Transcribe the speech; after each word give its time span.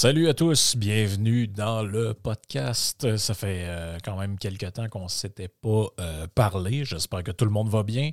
Salut 0.00 0.30
à 0.30 0.32
tous, 0.32 0.76
bienvenue 0.76 1.46
dans 1.46 1.82
le 1.82 2.14
podcast. 2.14 3.18
Ça 3.18 3.34
fait 3.34 3.64
euh, 3.66 3.98
quand 4.02 4.16
même 4.16 4.38
quelques 4.38 4.72
temps 4.72 4.88
qu'on 4.88 5.02
ne 5.02 5.08
s'était 5.08 5.48
pas 5.48 5.88
euh, 6.00 6.26
parlé. 6.34 6.86
J'espère 6.86 7.22
que 7.22 7.32
tout 7.32 7.44
le 7.44 7.50
monde 7.50 7.68
va 7.68 7.82
bien. 7.82 8.12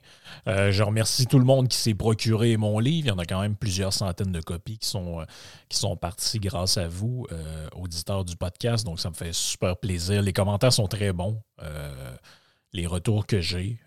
Euh, 0.49 0.73
je 0.73 0.83
remercie 0.83 1.27
tout 1.27 1.39
le 1.39 1.45
monde 1.45 1.69
qui 1.69 1.77
s'est 1.77 1.93
procuré 1.93 2.57
mon 2.57 2.79
livre. 2.79 3.07
Il 3.07 3.07
y 3.07 3.11
en 3.11 3.17
a 3.17 3.25
quand 3.25 3.39
même 3.39 3.55
plusieurs 3.55 3.93
centaines 3.93 4.33
de 4.33 4.41
copies 4.41 4.79
qui 4.79 4.89
sont, 4.89 5.25
qui 5.69 5.77
sont 5.77 5.95
parties 5.95 6.39
grâce 6.39 6.77
à 6.77 6.89
vous, 6.89 7.25
auditeurs 7.73 8.25
du 8.25 8.35
podcast. 8.35 8.85
Donc 8.85 8.99
ça 8.99 9.09
me 9.09 9.15
fait 9.15 9.31
super 9.31 9.77
plaisir. 9.77 10.21
Les 10.21 10.33
commentaires 10.33 10.73
sont 10.73 10.87
très 10.87 11.13
bons. 11.13 11.41
Les 12.73 12.85
retours 12.85 13.25
que 13.25 13.39
j'ai, 13.39 13.79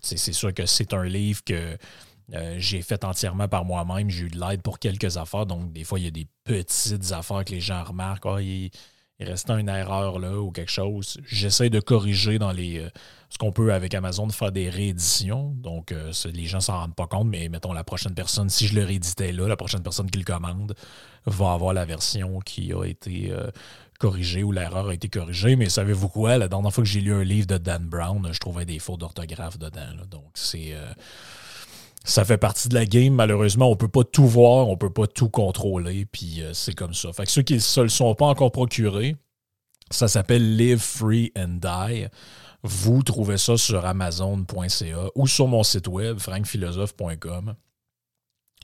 c'est 0.00 0.32
sûr 0.32 0.54
que 0.54 0.64
c'est 0.64 0.94
un 0.94 1.02
livre 1.02 1.42
que 1.44 1.76
euh, 2.34 2.54
j'ai 2.58 2.80
fait 2.82 3.04
entièrement 3.04 3.48
par 3.48 3.64
moi-même. 3.64 4.08
J'ai 4.08 4.24
eu 4.24 4.30
de 4.30 4.40
l'aide 4.40 4.62
pour 4.62 4.78
quelques 4.78 5.16
affaires. 5.16 5.46
Donc, 5.46 5.72
des 5.72 5.84
fois, 5.84 5.98
il 5.98 6.04
y 6.04 6.08
a 6.08 6.10
des 6.10 6.26
petites 6.44 7.12
affaires 7.12 7.44
que 7.44 7.52
les 7.52 7.60
gens 7.60 7.84
remarquent. 7.84 8.26
Ah, 8.26 8.40
il, 8.40 8.70
il 9.18 9.26
restait 9.26 9.52
une 9.52 9.68
erreur 9.68 10.18
là 10.18 10.38
ou 10.38 10.50
quelque 10.50 10.70
chose. 10.70 11.18
J'essaie 11.26 11.68
de 11.68 11.78
corriger 11.80 12.38
dans 12.38 12.52
les 12.52 12.78
euh, 12.78 12.88
ce 13.28 13.38
qu'on 13.38 13.52
peut 13.52 13.72
avec 13.72 13.94
Amazon, 13.94 14.26
de 14.26 14.32
faire 14.32 14.50
des 14.50 14.70
rééditions. 14.70 15.54
Donc, 15.56 15.92
euh, 15.92 16.12
les 16.32 16.46
gens 16.46 16.60
s'en 16.60 16.78
rendent 16.78 16.94
pas 16.94 17.06
compte, 17.06 17.28
mais 17.28 17.48
mettons 17.48 17.72
la 17.72 17.84
prochaine 17.84 18.14
personne, 18.14 18.48
si 18.48 18.66
je 18.66 18.74
le 18.74 18.84
rééditais 18.84 19.32
là, 19.32 19.46
la 19.46 19.56
prochaine 19.56 19.82
personne 19.82 20.10
qui 20.10 20.18
le 20.18 20.24
commande 20.24 20.74
va 21.26 21.52
avoir 21.52 21.74
la 21.74 21.84
version 21.84 22.40
qui 22.40 22.72
a 22.72 22.84
été 22.84 23.32
corrigée 24.00 24.42
ou 24.42 24.52
l'erreur 24.52 24.88
a 24.88 24.94
été 24.94 25.08
corrigée. 25.08 25.54
Mais 25.56 25.68
savez-vous 25.68 26.08
quoi? 26.08 26.36
La 26.36 26.48
dernière 26.48 26.72
fois 26.72 26.82
que 26.82 26.90
j'ai 26.90 27.00
lu 27.00 27.14
un 27.14 27.22
livre 27.24 27.46
de 27.46 27.58
Dan 27.58 27.84
Brown, 27.84 28.28
je 28.32 28.38
trouvais 28.38 28.64
des 28.64 28.78
fautes 28.78 29.00
d'orthographe 29.00 29.58
dedans. 29.58 30.04
Donc, 30.10 30.30
c'est. 30.34 30.74
Ça 32.04 32.24
fait 32.24 32.38
partie 32.38 32.68
de 32.68 32.74
la 32.74 32.86
game. 32.86 33.14
Malheureusement, 33.14 33.70
on 33.70 33.76
peut 33.76 33.88
pas 33.88 34.04
tout 34.04 34.26
voir, 34.26 34.68
on 34.68 34.76
peut 34.76 34.92
pas 34.92 35.06
tout 35.06 35.28
contrôler, 35.28 36.06
puis 36.06 36.42
euh, 36.42 36.52
c'est 36.52 36.74
comme 36.74 36.94
ça. 36.94 37.12
Fait 37.12 37.24
que 37.24 37.30
ceux 37.30 37.42
qui 37.42 37.60
se 37.60 37.80
le 37.80 37.88
sont 37.88 38.14
pas 38.14 38.26
encore 38.26 38.52
procurés, 38.52 39.16
ça 39.90 40.08
s'appelle 40.08 40.56
Live 40.56 40.80
Free 40.80 41.32
and 41.36 41.58
Die. 41.60 42.06
Vous 42.62 43.02
trouvez 43.02 43.38
ça 43.38 43.56
sur 43.56 43.84
amazon.ca 43.84 45.10
ou 45.14 45.26
sur 45.26 45.48
mon 45.48 45.62
site 45.62 45.88
web, 45.88 46.18
frankphilosophe.com. 46.18 47.54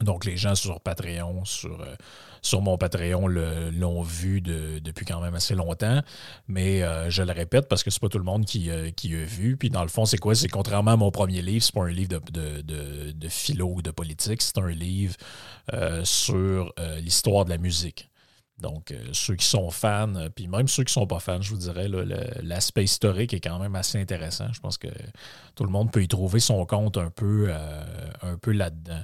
Donc, 0.02 0.24
les 0.24 0.36
gens 0.36 0.54
sur 0.54 0.80
Patreon, 0.80 1.44
sur, 1.44 1.80
euh, 1.80 1.94
sur 2.40 2.62
mon 2.62 2.78
Patreon 2.78 3.26
l'ont 3.26 4.02
vu 4.02 4.40
de- 4.40 4.78
depuis 4.78 5.04
quand 5.04 5.20
même 5.20 5.34
assez 5.34 5.56
longtemps. 5.56 6.02
Mais 6.46 6.82
euh, 6.82 7.10
je 7.10 7.22
le 7.24 7.32
répète 7.32 7.68
parce 7.68 7.82
que 7.82 7.90
c'est 7.90 8.00
pas 8.00 8.08
tout 8.08 8.18
le 8.18 8.24
monde 8.24 8.44
qui, 8.44 8.70
euh, 8.70 8.90
qui 8.92 9.12
a 9.14 9.24
vu. 9.24 9.56
Puis 9.56 9.70
dans 9.70 9.82
le 9.82 9.88
fond, 9.88 10.04
c'est 10.04 10.18
quoi? 10.18 10.36
C'est 10.36 10.48
contrairement 10.48 10.92
à 10.92 10.96
mon 10.96 11.10
premier 11.10 11.42
livre, 11.42 11.64
c'est 11.64 11.74
pas 11.74 11.82
un 11.82 11.90
livre 11.90 12.20
de, 12.30 12.62
de, 12.62 13.10
de- 13.10 13.28
philo 13.28 13.66
ou 13.74 13.82
de 13.82 13.90
politique, 13.90 14.40
c'est 14.40 14.58
un 14.58 14.68
livre 14.68 15.16
sur 16.04 16.72
l'histoire 17.02 17.44
de 17.44 17.50
la 17.50 17.58
musique. 17.58 18.08
Donc, 18.60 18.94
ceux 19.12 19.36
qui 19.36 19.46
sont 19.46 19.70
fans, 19.70 20.14
puis 20.34 20.48
même 20.48 20.66
ceux 20.66 20.82
qui 20.82 20.92
sont 20.92 21.06
pas 21.06 21.20
fans, 21.20 21.42
je 21.42 21.50
vous 21.50 21.58
dirais, 21.58 21.88
l'aspect 22.42 22.84
historique 22.84 23.34
est 23.34 23.40
quand 23.40 23.58
même 23.58 23.74
assez 23.76 24.00
intéressant. 24.00 24.52
Je 24.52 24.60
pense 24.60 24.78
que 24.78 24.88
tout 25.54 25.64
le 25.64 25.70
monde 25.70 25.92
peut 25.92 26.02
y 26.02 26.08
trouver 26.08 26.40
son 26.40 26.64
compte 26.66 26.96
un 26.96 27.10
peu, 27.10 27.52
un 28.22 28.36
peu 28.38 28.52
là-dedans. 28.52 29.02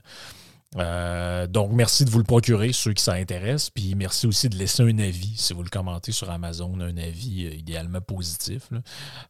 Euh, 0.76 1.46
donc, 1.46 1.70
merci 1.72 2.04
de 2.04 2.10
vous 2.10 2.18
le 2.18 2.24
procurer, 2.24 2.72
ceux 2.72 2.92
qui 2.92 3.02
s'intéressent. 3.02 3.70
Puis 3.70 3.94
merci 3.94 4.26
aussi 4.26 4.48
de 4.48 4.56
laisser 4.56 4.82
un 4.82 4.98
avis, 4.98 5.34
si 5.36 5.52
vous 5.52 5.62
le 5.62 5.70
commentez 5.70 6.12
sur 6.12 6.30
Amazon, 6.30 6.78
un 6.80 6.96
avis 6.96 7.46
euh, 7.46 7.54
idéalement 7.54 8.00
positif. 8.00 8.68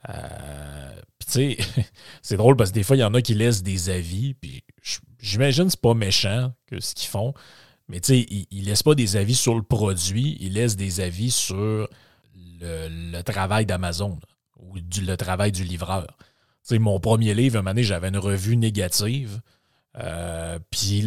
Euh, 0.09 0.91
puis 1.19 1.27
tu 1.27 1.32
sais, 1.32 1.84
c'est 2.22 2.37
drôle 2.37 2.56
parce 2.56 2.71
que 2.71 2.75
des 2.75 2.82
fois, 2.82 2.97
il 2.97 3.00
y 3.00 3.05
en 3.05 3.15
a 3.15 3.22
qui 3.22 3.34
laissent 3.34 3.62
des 3.62 3.91
avis. 3.91 4.34
Puis 4.34 4.65
j'imagine 5.21 5.65
que 5.65 5.71
c'est 5.71 5.81
pas 5.81 5.94
méchant 5.94 6.53
que 6.66 6.81
ce 6.81 6.94
qu'ils 6.94 7.09
font. 7.09 7.34
Mais 7.88 8.00
tu 8.00 8.06
sais, 8.15 8.26
ils, 8.31 8.47
ils 8.50 8.65
laissent 8.65 8.82
pas 8.82 8.94
des 8.94 9.16
avis 9.16 9.34
sur 9.34 9.55
le 9.55 9.62
produit, 9.62 10.38
ils 10.41 10.55
laissent 10.55 10.76
des 10.76 11.00
avis 11.00 11.31
sur 11.31 11.88
le, 12.61 13.21
travail 13.22 13.66
d'Amazon 13.66 14.19
ou 14.59 14.81
du- 14.81 15.03
le 15.03 15.16
travail 15.16 15.53
du 15.53 15.65
livreur. 15.65 16.06
Tu 16.66 16.76
sais, 16.76 16.78
mon 16.78 16.99
premier 16.99 17.34
livre, 17.34 17.59
un 17.59 17.62
moment 17.62 17.82
j'avais 17.82 18.09
une 18.09 18.16
revue 18.16 18.56
négative. 18.56 19.41
Euh, 19.97 20.59
puis 20.71 21.03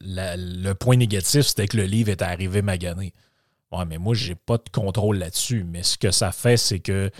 le 0.00 0.72
point 0.72 0.96
négatif, 0.96 1.42
c'était 1.42 1.68
que 1.68 1.76
le 1.76 1.84
livre 1.84 2.10
était 2.10 2.24
arrivé 2.24 2.62
magané. 2.62 3.12
Ouais, 3.72 3.84
mais 3.86 3.98
moi, 3.98 4.14
j'ai 4.14 4.34
pas 4.34 4.56
de 4.58 4.68
contrôle 4.72 5.18
là-dessus. 5.18 5.64
Mais 5.64 5.82
ce 5.82 5.96
que 5.96 6.10
ça 6.10 6.32
fait, 6.32 6.56
c'est 6.56 6.80
que 6.80 7.10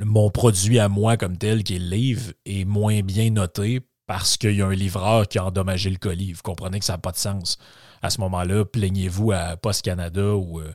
mon 0.00 0.30
produit 0.30 0.78
à 0.78 0.88
moi 0.88 1.16
comme 1.16 1.36
tel, 1.36 1.64
qui 1.64 1.76
est 1.76 1.80
le 1.80 1.88
livre, 1.88 2.32
est 2.46 2.64
moins 2.64 3.00
bien 3.02 3.30
noté 3.30 3.80
parce 4.06 4.36
qu'il 4.36 4.54
y 4.54 4.62
a 4.62 4.66
un 4.66 4.74
livreur 4.74 5.26
qui 5.26 5.38
a 5.38 5.44
endommagé 5.44 5.90
le 5.90 5.96
colis. 5.96 6.32
Vous 6.32 6.42
comprenez 6.42 6.78
que 6.78 6.84
ça 6.84 6.92
n'a 6.94 6.98
pas 6.98 7.10
de 7.10 7.16
sens. 7.16 7.58
À 8.02 8.10
ce 8.10 8.20
moment-là, 8.20 8.64
plaignez-vous 8.64 9.32
à 9.32 9.56
Post 9.56 9.82
Canada 9.84 10.34
ou, 10.36 10.60
euh, 10.60 10.72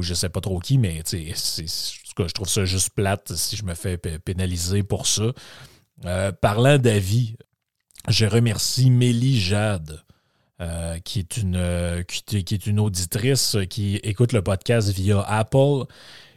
je 0.00 0.14
sais 0.14 0.30
pas 0.30 0.40
trop 0.40 0.58
qui, 0.60 0.78
mais 0.78 1.02
c'est- 1.04 1.34
je 1.36 2.32
trouve 2.32 2.48
ça 2.48 2.64
juste 2.64 2.90
plate 2.90 3.34
si 3.34 3.56
je 3.56 3.64
me 3.64 3.74
fais 3.74 3.98
pénaliser 3.98 4.82
pour 4.82 5.06
ça. 5.06 5.32
Euh, 6.06 6.32
parlant 6.32 6.78
d'avis, 6.78 7.36
je 8.08 8.26
remercie 8.26 8.90
Mélie 8.90 9.38
Jade, 9.38 10.02
euh, 10.60 10.98
qui, 11.00 11.18
est 11.18 11.36
une, 11.36 11.56
euh, 11.56 12.02
est 12.32 12.66
une 12.66 12.80
auditrice 12.80 13.56
qui 13.68 13.96
écoute 13.96 14.32
le 14.32 14.42
podcast 14.42 14.90
via 14.90 15.20
Apple 15.22 15.84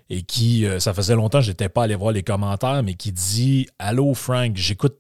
et 0.09 0.23
qui, 0.23 0.66
ça 0.79 0.94
faisait 0.94 1.16
longtemps 1.16 1.40
que 1.40 1.46
je 1.46 1.52
n'étais 1.52 1.69
pas 1.69 1.84
allé 1.84 1.96
voir 1.96 2.12
les 2.12 2.23
commentaires, 2.23 2.84
mais 2.84 2.94
qui 2.94 3.12
dit 3.12 3.68
Allô 3.79 4.13
Frank, 4.13 4.56
j'écoute 4.56 4.97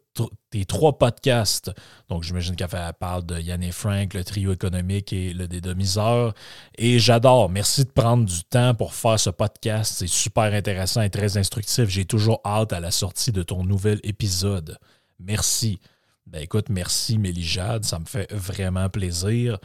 tes 0.49 0.65
trois 0.65 0.97
podcasts. 0.97 1.71
Donc, 2.09 2.23
j'imagine 2.23 2.55
qu'elle 2.55 2.69
parle 2.99 3.25
de 3.25 3.39
Yann 3.39 3.63
et 3.63 3.71
Frank, 3.71 4.13
le 4.13 4.23
trio 4.23 4.53
économique 4.53 5.13
et 5.13 5.33
le 5.33 5.47
dédomiseur. 5.47 6.33
Et 6.77 6.99
j'adore. 6.99 7.49
Merci 7.49 7.85
de 7.85 7.91
prendre 7.91 8.25
du 8.25 8.43
temps 8.43 8.75
pour 8.75 8.93
faire 8.93 9.19
ce 9.19 9.29
podcast. 9.29 9.95
C'est 9.97 10.07
super 10.07 10.53
intéressant 10.53 11.01
et 11.01 11.09
très 11.09 11.37
instructif. 11.37 11.89
J'ai 11.89 12.05
toujours 12.05 12.41
hâte 12.45 12.73
à 12.73 12.79
la 12.79 12.91
sortie 12.91 13.31
de 13.31 13.43
ton 13.43 13.63
nouvel 13.63 13.99
épisode. 14.03 14.77
Merci. 15.19 15.79
Ben 16.25 16.41
écoute, 16.41 16.69
merci 16.69 17.17
Mélijade, 17.17 17.83
ça 17.83 17.99
me 17.99 18.05
fait 18.05 18.31
vraiment 18.31 18.89
plaisir. 18.89 19.57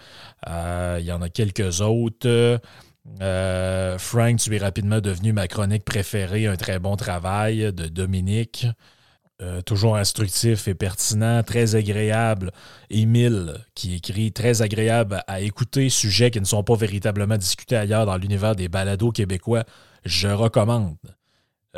Euh, 0.49 0.99
Il 1.01 1.07
y 1.07 1.13
en 1.13 1.23
a 1.23 1.29
quelques 1.29 1.81
autres. 1.81 2.61
Euh, 3.23 3.99
Frank, 3.99 4.39
tu 4.39 4.55
es 4.55 4.59
rapidement 4.59 5.01
devenu 5.01 5.33
ma 5.33 5.49
chronique 5.49 5.85
préférée. 5.85 6.47
Un 6.47 6.57
très 6.57 6.79
bon 6.79 6.97
travail 6.97 7.73
de 7.73 7.87
Dominique. 7.87 8.67
Euh, 9.41 9.63
toujours 9.63 9.97
instructif 9.97 10.67
et 10.67 10.75
pertinent, 10.75 11.45
très 11.45 11.77
agréable. 11.77 12.51
Émile, 12.91 13.65
qui 13.77 13.95
écrit 13.95 14.33
très 14.33 14.63
agréable 14.63 15.23
à 15.29 15.41
écouter, 15.41 15.91
sujets 15.91 16.33
qui 16.33 16.41
ne 16.41 16.45
sont 16.45 16.65
pas 16.65 16.75
véritablement 16.75 17.37
discutés 17.37 17.77
ailleurs 17.77 18.05
dans 18.05 18.17
l'univers 18.17 18.57
des 18.57 18.69
balados 18.69 19.13
québécois. 19.13 19.63
Je 20.05 20.27
recommande. 20.27 20.97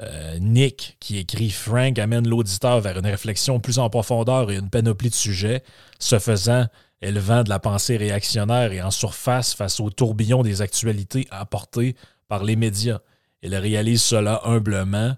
Euh, 0.03 0.39
Nick, 0.39 0.97
qui 1.01 1.19
écrit 1.19 1.51
Frank 1.51 1.99
amène 1.99 2.27
l'auditeur 2.27 2.81
vers 2.81 2.99
une 2.99 3.07
réflexion 3.07 3.61
plus 3.61 3.79
en 3.79 3.91
profondeur 3.91 4.51
et 4.51 4.56
une 4.56 4.71
panoplie 4.71 5.11
de 5.11 5.15
sujets, 5.15 5.63
ce 5.99 6.19
faisant, 6.19 6.67
élevant 7.03 7.43
de 7.43 7.51
la 7.51 7.59
pensée 7.59 7.99
réactionnaire 7.99 8.73
et 8.73 8.81
en 8.81 8.91
surface 8.91 9.53
face 9.53 9.81
au 9.81 9.91
tourbillon 9.91 10.43
des 10.43 10.63
actualités 10.63 11.27
apportées 11.31 11.95
par 12.27 12.43
les 12.43 12.56
médias. 12.56 13.01
Il 13.43 13.55
réalise 13.55 14.01
cela 14.01 14.41
humblement 14.45 15.15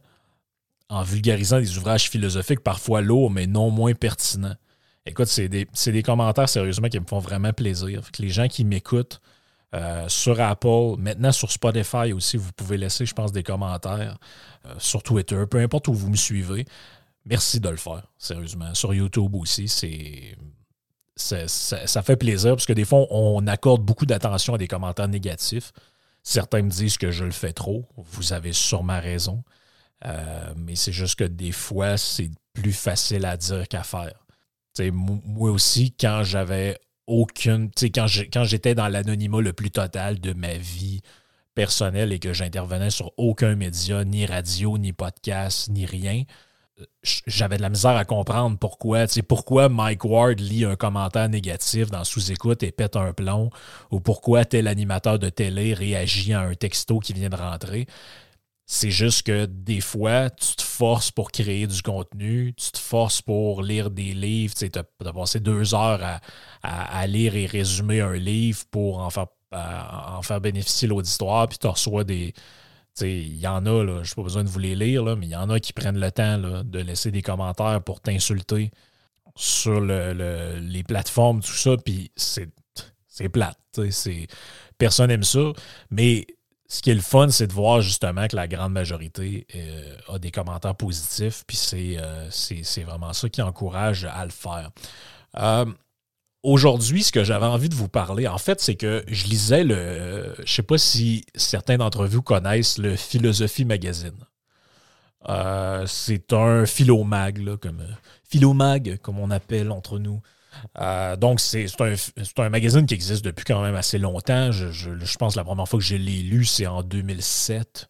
en 0.93 1.03
vulgarisant 1.03 1.59
des 1.59 1.79
ouvrages 1.79 2.11
philosophiques 2.11 2.61
parfois 2.61 3.01
lourds, 3.01 3.31
mais 3.31 3.47
non 3.47 3.71
moins 3.71 3.95
pertinents. 3.95 4.55
Écoute, 5.07 5.27
c'est 5.27 5.49
des, 5.49 6.03
commentaires 6.03 6.49
sérieusement 6.49 6.89
qui 6.89 7.01
me 7.01 7.07
font 7.07 7.19
vraiment 7.19 7.53
plaisir. 7.53 8.13
Que 8.13 8.23
les 8.23 8.29
gens 8.29 8.47
qui 8.47 8.65
m'écoutent 8.65 9.21
euh, 9.75 10.07
sur 10.09 10.39
Apple, 10.41 10.97
maintenant 10.99 11.33
sur 11.33 11.51
Spotify 11.51 12.13
aussi, 12.13 12.37
vous 12.37 12.53
pouvez 12.53 12.77
laisser, 12.77 13.07
je 13.07 13.15
pense, 13.15 13.33
des 13.33 13.43
commentaires. 13.43 14.19
Euh, 14.67 14.75
sur 14.79 15.03
Twitter, 15.03 15.43
peu 15.51 15.59
importe 15.59 15.89
où 15.89 15.95
vous 15.95 16.11
me 16.11 16.17
suivez. 16.17 16.67
Merci 17.25 17.59
de 17.59 17.71
le 17.71 17.77
faire, 17.77 18.03
sérieusement. 18.19 18.75
Sur 18.75 18.93
YouTube 18.93 19.35
aussi, 19.35 19.69
c'est. 19.69 20.37
Ça, 21.15 21.47
ça, 21.47 22.03
fait 22.03 22.17
plaisir 22.17 22.53
parce 22.53 22.67
que 22.67 22.73
des 22.73 22.87
fois, 22.87 23.07
on 23.11 23.47
accorde 23.47 23.83
beaucoup 23.83 24.07
d'attention 24.07 24.55
à 24.55 24.59
des 24.59 24.67
commentaires 24.67 25.09
négatifs. 25.09 25.73
Certains 26.23 26.63
me 26.63 26.71
disent 26.71 26.97
que 26.97 27.11
je 27.11 27.25
le 27.25 27.33
fais 27.33 27.53
trop. 27.53 27.87
Vous 27.97 28.33
avez 28.33 28.53
sûrement 28.53 28.99
raison. 28.99 29.45
Euh, 30.05 30.53
mais 30.57 30.75
c'est 30.77 30.93
juste 30.93 31.17
que 31.17 31.25
des 31.25 31.53
fois, 31.53 31.97
c'est 31.97 32.31
plus 32.53 32.73
facile 32.73 33.25
à 33.25 33.37
dire 33.37 33.69
qu'à 33.69 33.83
faire. 33.83 34.15
moi 34.93 35.51
aussi, 35.51 35.93
quand 35.93 36.23
j'avais 36.25 36.79
aucune. 37.07 37.71
Quand 37.95 38.45
j'étais 38.45 38.75
dans 38.75 38.89
l'anonymat 38.89 39.41
le 39.41 39.53
plus 39.53 39.71
total 39.71 40.21
de 40.21 40.33
ma 40.33 40.55
vie 40.55 41.01
personnelle 41.55 42.13
et 42.13 42.19
que 42.19 42.33
j'intervenais 42.33 42.91
sur 42.91 43.13
aucun 43.17 43.55
média, 43.55 44.05
ni 44.05 44.27
radio, 44.27 44.79
ni 44.79 44.93
podcast, 44.93 45.69
ni 45.69 45.85
rien, 45.85 46.25
j'avais 47.27 47.57
de 47.57 47.63
la 47.63 47.69
misère 47.69 47.97
à 47.97 48.05
comprendre 48.05 48.59
pourquoi. 48.59 49.05
Pourquoi 49.29 49.69
Mike 49.69 50.05
Ward 50.05 50.41
lit 50.41 50.65
un 50.65 50.77
commentaire 50.77 51.29
négatif 51.29 51.91
dans 51.91 52.05
sous-écoute 52.05 52.63
et 52.63 52.73
pète 52.73 52.97
un 52.97 53.13
plomb, 53.13 53.51
ou 53.91 54.01
pourquoi 54.01 54.45
tel 54.45 54.67
animateur 54.67 55.19
de 55.19 55.29
télé 55.29 55.75
réagit 55.75 56.33
à 56.33 56.41
un 56.41 56.55
texto 56.55 56.99
qui 56.99 57.13
vient 57.13 57.29
de 57.29 57.37
rentrer. 57.37 57.87
C'est 58.75 58.91
juste 58.91 59.27
que 59.27 59.45
des 59.45 59.83
fois, 59.83 60.31
tu 60.31 60.57
te 60.57 60.63
forces 60.63 61.11
pour 61.11 61.31
créer 61.31 61.67
du 61.67 61.83
contenu, 61.83 62.55
tu 62.55 62.71
te 62.71 62.79
forces 62.79 63.21
pour 63.21 63.63
lire 63.63 63.91
des 63.91 64.15
livres. 64.15 64.55
Tu 64.55 64.67
as, 64.75 65.13
passé 65.13 65.41
deux 65.41 65.75
heures 65.75 66.01
à, 66.63 67.07
lire 67.07 67.37
et 67.37 67.45
résumer 67.45 68.01
un 68.01 68.15
livre 68.15 68.65
pour 68.71 69.01
en 69.01 69.11
faire, 69.11 69.27
en 69.53 70.23
faire 70.23 70.41
bénéficier 70.41 70.89
l'auditoire, 70.89 71.49
puis 71.49 71.59
tu 71.59 71.67
reçois 71.67 72.03
des. 72.05 72.33
Il 73.03 73.37
y 73.37 73.47
en 73.47 73.67
a, 73.67 74.03
je 74.03 74.11
n'ai 74.11 74.15
pas 74.17 74.23
besoin 74.23 74.43
de 74.43 74.49
vous 74.49 74.59
les 74.59 74.75
lire, 74.75 75.05
là, 75.05 75.17
mais 75.17 75.27
il 75.27 75.33
y 75.33 75.37
en 75.37 75.51
a 75.51 75.61
qui 75.61 75.75
prennent 75.75 76.01
le 76.01 76.11
temps 76.11 76.39
de 76.39 76.79
laisser 76.79 77.11
des 77.11 77.21
commentaires 77.21 77.83
pour 77.85 78.01
t'insulter 78.01 78.71
sur 79.37 79.83
les 79.83 80.83
plateformes, 80.83 81.43
tout 81.43 81.53
ça, 81.53 81.77
puis 81.77 82.11
c'est 82.17 82.49
plate. 83.29 83.59
Personne 84.79 85.09
n'aime 85.09 85.25
ça, 85.25 85.53
mais 85.91 86.27
ce 86.73 86.81
qui 86.81 86.91
est 86.91 86.95
le 86.95 87.03
fun, 87.03 87.29
c'est 87.29 87.47
de 87.47 87.53
voir 87.53 87.83
justement 87.83 88.27
que 88.29 88.35
la 88.35 88.49
grande 88.49 88.73
majorité 88.73 89.47
euh, 89.55 89.95
a 90.09 90.19
des 90.19 90.31
commentaires 90.31 90.75
positifs, 90.75 91.45
puis 91.47 91.99
euh, 91.99 92.31
c'est, 92.31 92.83
vraiment 92.83 93.13
ça 93.13 93.29
qui 93.29 93.43
encourage 93.43 94.07
à 94.07 94.25
le 94.25 94.31
faire. 94.31 94.71
Euh, 95.37 95.67
aujourd'hui, 96.43 97.03
ce 97.03 97.13
que 97.13 97.25
j'avais 97.25 97.45
envie 97.45 97.69
de 97.69 97.75
vous 97.75 97.89
parler, 97.89 98.27
en 98.27 98.39
fait, 98.39 98.59
c'est 98.63 98.77
que 98.77 99.05
je 99.07 99.27
lisais 99.27 99.65
le. 99.65 100.33
je 100.39 100.41
ne 100.41 100.47
sais 100.47 100.63
pas 100.63 100.79
si 100.79 101.27
certains 101.35 101.77
d'entre 101.77 102.07
vous 102.07 102.23
connaissent 102.23 102.79
le 102.79 102.97
Philosophie 102.97 103.67
Magazine. 103.67 104.17
c'est 105.87 106.33
un 106.33 106.65
philomag, 106.65 107.37
là, 107.37 107.59
comme 107.59 107.87
philomag, 108.27 108.99
comme 109.03 109.19
on 109.19 109.31
appelle 109.31 109.73
entre 109.73 109.99
nous. 109.99 110.23
Euh, 110.81 111.17
donc, 111.17 111.41
c'est 111.41 111.67
un, 112.39 112.49
magazine 112.49 112.87
qui 112.87 112.95
existe 112.95 113.25
depuis 113.25 113.45
quand 113.45 113.63
même 113.63 113.75
assez 113.75 113.99
longtemps. 113.99 114.53
Je, 114.53 115.17
pense 115.19 115.35
que 115.35 115.39
la 115.39 115.45
première 115.45 115.69
fois 115.69 115.79
que 115.79 115.85
je 115.85 115.97
l'ai 115.97 116.23
lu, 116.23 116.45
c'est 116.45 116.67
en 116.67 116.83
2007, 116.83 117.89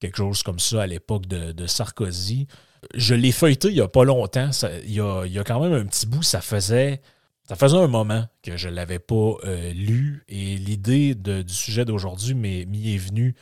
quelque 0.00 0.16
chose 0.16 0.42
comme 0.42 0.58
ça, 0.58 0.82
à 0.82 0.86
l'époque 0.86 1.26
de, 1.26 1.66
Sarkozy. 1.66 2.46
Je 2.94 3.14
l'ai 3.14 3.32
feuilleté 3.32 3.68
il 3.68 3.74
n'y 3.74 3.80
a 3.80 3.88
pas 3.88 4.04
longtemps. 4.04 4.50
il, 4.84 4.92
y 4.92 5.00
a, 5.00 5.44
quand 5.44 5.60
même 5.60 5.72
un 5.72 5.86
petit 5.86 6.06
bout, 6.06 6.22
ça 6.22 6.40
faisait, 6.40 7.00
ça 7.48 7.56
faisait 7.56 7.76
un 7.76 7.88
moment 7.88 8.24
que 8.42 8.56
je 8.56 8.68
ne 8.68 8.74
l'avais 8.74 9.00
pas 9.00 9.34
euh, 9.44 9.72
lu. 9.72 10.24
Et 10.28 10.56
l'idée 10.56 11.14
du 11.14 11.52
sujet 11.52 11.84
d'aujourd'hui 11.84 12.34
m'y 12.34 12.94
est 12.94 12.98
venue. 12.98 13.34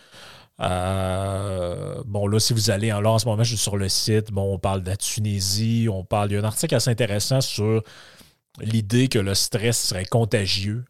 Euh, 0.61 2.03
bon, 2.07 2.27
là, 2.27 2.39
si 2.39 2.53
vous 2.53 2.71
allez 2.71 2.93
en, 2.93 3.01
là, 3.01 3.11
en 3.11 3.19
ce 3.19 3.27
moment, 3.27 3.43
je 3.43 3.51
suis 3.51 3.59
sur 3.59 3.77
le 3.77 3.89
site. 3.89 4.33
Bon, 4.33 4.55
on 4.55 4.59
parle 4.59 4.83
de 4.83 4.91
la 4.91 4.97
Tunisie, 4.97 5.89
on 5.91 6.05
parle. 6.05 6.31
Il 6.31 6.35
y 6.35 6.37
a 6.37 6.41
un 6.41 6.45
article 6.45 6.75
assez 6.75 6.91
intéressant 6.91 7.41
sur 7.41 7.83
l'idée 8.61 9.09
que 9.09 9.19
le 9.19 9.35
stress 9.35 9.81
serait 9.81 10.05
contagieux. 10.05 10.85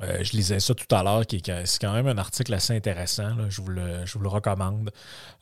Euh, 0.00 0.22
je 0.22 0.30
lisais 0.32 0.60
ça 0.60 0.76
tout 0.76 0.94
à 0.94 1.02
l'heure, 1.02 1.24
c'est 1.28 1.80
quand 1.80 1.92
même 1.92 2.06
un 2.06 2.18
article 2.18 2.54
assez 2.54 2.72
intéressant, 2.72 3.30
je, 3.48 3.60
vous 3.60 3.68
le, 3.68 4.28
recommande. 4.28 4.92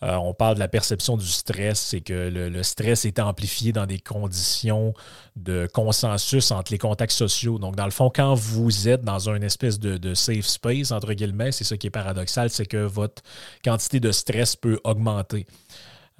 Euh, 0.02 0.14
on 0.14 0.32
parle 0.32 0.54
de 0.54 0.60
la 0.60 0.69
perception 0.69 1.19
du 1.19 1.26
stress, 1.26 1.78
c'est 1.78 2.00
que 2.00 2.31
le, 2.31 2.62
stress 2.62 3.04
est 3.04 3.19
amplifié 3.19 3.72
dans 3.72 3.84
des 3.84 3.98
conditions 3.98 4.94
de 5.37 5.69
consensus 5.75 6.52
entre 6.52 6.72
les 6.72 6.78
contacts 6.78 7.12
sociaux. 7.12 7.58
Donc, 7.58 7.76
dans 7.76 7.84
le 7.84 7.90
fond, 7.90 8.10
quand 8.14 8.34
vous 8.34 8.88
êtes 8.88 9.04
dans 9.04 9.28
une 9.28 9.42
espèce 9.42 9.78
de, 9.78 9.99
de 9.99 10.14
safe 10.14 10.46
space, 10.46 10.90
entre 10.90 11.12
guillemets, 11.12 11.52
c'est 11.52 11.64
ça 11.64 11.76
qui 11.76 11.88
est 11.88 11.90
paradoxal, 11.90 12.49
c'est 12.49 12.64
que 12.64 12.78
votre 12.78 13.22
quantité 13.62 14.00
de 14.00 14.10
stress 14.10 14.56
peut 14.56 14.81
augmenter. 14.84 15.46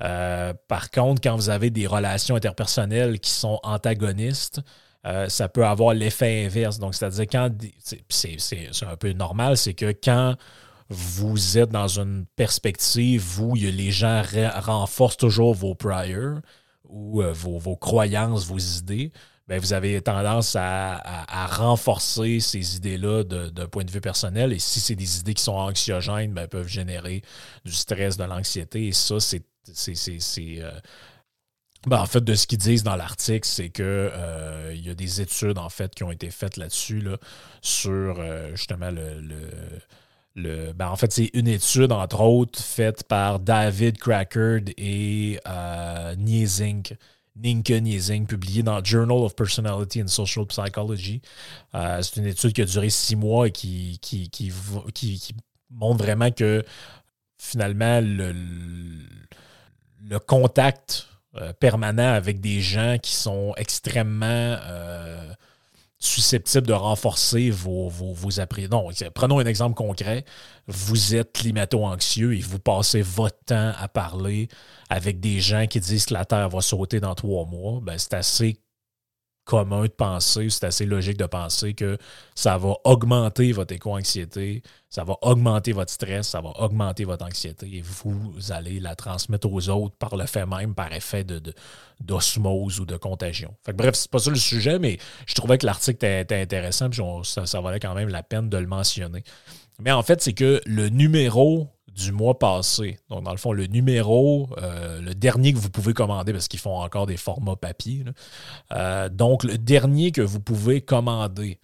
Euh, 0.03 0.53
par 0.69 0.91
contre, 0.91 1.21
quand 1.23 1.37
vous 1.37 1.51
avez 1.51 1.71
des 1.71 1.87
relations 1.87 2.37
interpersonnelles 2.37 3.19
qui 3.21 3.31
sont 3.31 3.59
antagonistes, 3.63 4.61
euh, 5.07 5.29
ça 5.29 5.49
peut 5.49 5.65
avoir 5.65 5.95
l'effet 5.95 6.45
inverse. 6.45 6.79
Donc, 6.79 6.95
c'est-à-dire 6.95 7.27
quand 7.31 7.51
c'est 8.09 8.83
un 8.83 8.97
peu 8.97 9.13
normal, 9.13 9.57
c'est 9.57 9.75
que 9.75 9.93
quand 9.93 10.35
vous 10.89 11.59
êtes 11.59 11.71
dans 11.71 11.89
une 11.99 12.27
perspective 12.37 13.41
où 13.41 13.55
les 13.55 13.91
gens 13.91 14.23
renforcent 14.61 15.17
toujours 15.17 15.55
vos 15.55 15.75
priors 15.75 16.39
ou 16.89 17.23
euh, 17.23 17.33
vos, 17.33 17.77
croyances, 17.77 18.47
vos 18.47 18.59
idées, 18.59 19.13
ben, 19.49 19.61
vous 19.61 19.73
avez 19.73 20.01
tendance 20.03 20.57
à, 20.59 21.47
renforcer 21.47 22.41
ces 22.41 22.77
idées-là 22.77 23.23
d'un 23.23 23.67
point 23.67 23.85
de 23.85 23.91
vue 23.91 24.01
personnel. 24.01 24.53
Et 24.53 24.59
si 24.59 24.81
c'est 24.81 24.97
des 24.97 25.21
idées 25.21 25.35
qui 25.35 25.43
sont 25.43 25.53
anxiogènes, 25.53 26.37
elles 26.37 26.49
peuvent 26.49 26.67
générer 26.67 27.23
du 27.65 27.73
stress, 27.73 28.17
de 28.17 28.25
l'anxiété. 28.25 28.89
Et 28.89 28.93
ça, 28.93 29.21
c'est. 29.21 29.43
Euh, 29.69 30.71
ben, 31.87 31.99
en 31.99 32.07
fait, 32.07 32.23
de 32.23 32.35
ce 32.35 32.49
qu'ils 32.49 32.59
disent 32.59 32.83
dans 32.83 32.97
l'article, 32.97 33.47
c'est 33.47 33.69
qu'il 33.71 33.85
euh, 33.85 34.75
y 34.75 34.91
a 34.91 34.95
des 34.95 35.21
études 35.21 35.59
en 35.59 35.69
fait 35.69 35.95
qui 35.95 36.03
ont 36.03 36.11
été 36.11 36.31
faites 36.31 36.57
là-dessus 36.57 37.01
là, 37.01 37.17
sur 37.61 38.17
euh, 38.19 38.51
justement 38.57 38.91
le, 38.91 39.21
le, 40.35 40.73
ben, 40.73 40.89
en 40.89 40.97
fait, 40.97 41.13
c'est 41.13 41.31
une 41.35 41.47
étude, 41.47 41.93
entre 41.93 42.21
autres, 42.21 42.61
faite 42.61 43.05
par 43.05 43.39
David 43.39 43.99
Crackard 43.99 44.63
et 44.77 45.39
Niezink, 46.19 46.97
Ninke 47.37 47.71
Niezink, 47.71 48.29
publiée 48.29 48.63
dans 48.63 48.83
Journal 48.83 49.19
of 49.19 49.35
Personality 49.35 50.03
and 50.03 50.09
Social 50.09 50.47
Psychology. 50.47 51.21
c'est 51.73 52.17
une 52.17 52.27
étude 52.27 52.53
qui 52.53 52.63
a 52.63 52.65
duré 52.65 52.91
six 52.91 53.17
mois 53.17 53.49
et 53.49 53.51
qui, 53.53 53.99
qui, 54.01 54.31
qui, 54.31 54.51
qui 54.95 55.35
montre 55.71 56.03
vraiment 56.03 56.31
que 56.31 56.65
finalement, 57.39 58.01
le, 58.01 58.35
le 60.03 60.19
contact 60.19 61.09
euh, 61.37 61.53
permanent 61.53 62.13
avec 62.15 62.41
des 62.41 62.61
gens 62.61 62.97
qui 63.03 63.15
sont 63.15 63.53
extrêmement 63.57 64.27
euh, 64.27 65.33
susceptibles 65.99 66.67
de 66.67 66.73
renforcer 66.73 67.51
vos, 67.51 67.89
vos, 67.89 68.13
vos 68.13 68.31
Non, 68.71 68.89
prenons 69.15 69.39
un 69.39 69.47
exemple 69.47 69.75
concret. 69.75 70.25
Vous 70.67 71.15
êtes 71.15 71.33
climato-anxieux 71.33 72.37
et 72.37 72.41
vous 72.41 72.59
passez 72.59 73.03
votre 73.03 73.39
temps 73.47 73.73
à 73.79 73.89
parler 73.89 74.49
avec 74.91 75.21
des 75.21 75.41
gens 75.41 75.67
qui 75.67 75.81
disent 75.81 76.07
que 76.07 76.15
la 76.15 76.25
Terre 76.25 76.49
va 76.49 76.61
sauter 76.61 77.01
dans 77.01 77.15
trois 77.15 77.47
mois. 77.47 77.81
Ben, 77.83 77.99
c'est 77.99 78.15
assez 78.15 78.61
commun 79.47 79.85
de 79.85 79.89
penser, 79.89 80.51
c'est 80.51 80.67
assez 80.67 80.85
logique 80.85 81.17
de 81.17 81.25
penser 81.25 81.73
que 81.73 81.97
ça 82.35 82.59
va 82.59 82.75
augmenter 82.85 83.53
votre 83.53 83.73
éco-anxiété, 83.73 84.63
ça 84.91 85.05
va 85.05 85.17
augmenter 85.23 85.73
votre 85.73 85.93
stress, 85.93 86.29
ça 86.29 86.41
va 86.41 86.51
augmenter 86.59 87.05
votre 87.05 87.25
anxiété 87.25 87.77
et 87.77 87.81
vous 87.81 88.35
allez 88.51 88.81
la 88.81 88.97
transmettre 88.97 89.51
aux 89.51 89.69
autres 89.69 89.95
par 89.97 90.17
le 90.17 90.27
fait 90.27 90.45
même, 90.45 90.75
par 90.75 90.93
effet 90.93 91.23
de, 91.23 91.41
d'osmose 92.01 92.81
ou 92.81 92.87
de 92.87 92.97
contagion. 92.97 93.55
Bref, 93.73 93.95
c'est 93.95 94.11
pas 94.11 94.19
ça 94.19 94.31
le 94.31 94.37
sujet, 94.37 94.81
mais 94.81 94.99
je 95.27 95.35
trouvais 95.35 95.59
que 95.59 95.65
l'article 95.65 96.05
était, 96.05 96.43
intéressant, 96.43 96.91
puis 96.91 97.01
ça 97.23 97.61
valait 97.61 97.81
quand 97.81 97.95
même 97.95 98.09
la 98.09 98.25
peine 98.25 98.51
de 98.51 98.57
le 98.59 98.67
mentionner. 98.67 99.23
Mais 99.79 99.93
en 99.93 100.03
fait, 100.03 100.23
c'est 100.23 100.33
que 100.33 100.61
le 100.67 100.89
numéro 100.89 101.69
du 101.97 102.13
mois 102.13 102.39
passé. 102.39 102.99
Donc, 103.09 103.25
dans 103.25 103.31
le 103.31 103.39
fond, 103.39 103.53
le 103.53 103.67
numéro, 103.67 104.51
euh, 104.59 105.01
le 105.01 105.15
dernier 105.15 105.53
que 105.53 105.59
vous 105.59 105.71
pouvez 105.71 105.95
commander, 105.95 106.33
parce 106.33 106.47
qu'ils 106.47 106.61
font 106.61 106.79
encore 106.79 107.07
des 107.07 107.17
formats 107.17 107.57
papier. 107.57 108.05
Euh, 108.73 109.09
donc, 109.09 109.45
le 109.45 109.57
dernier 109.57 110.13
que 110.13 110.21
vous 110.21 110.41
pouvez 110.41 110.83
commander, 110.83 111.59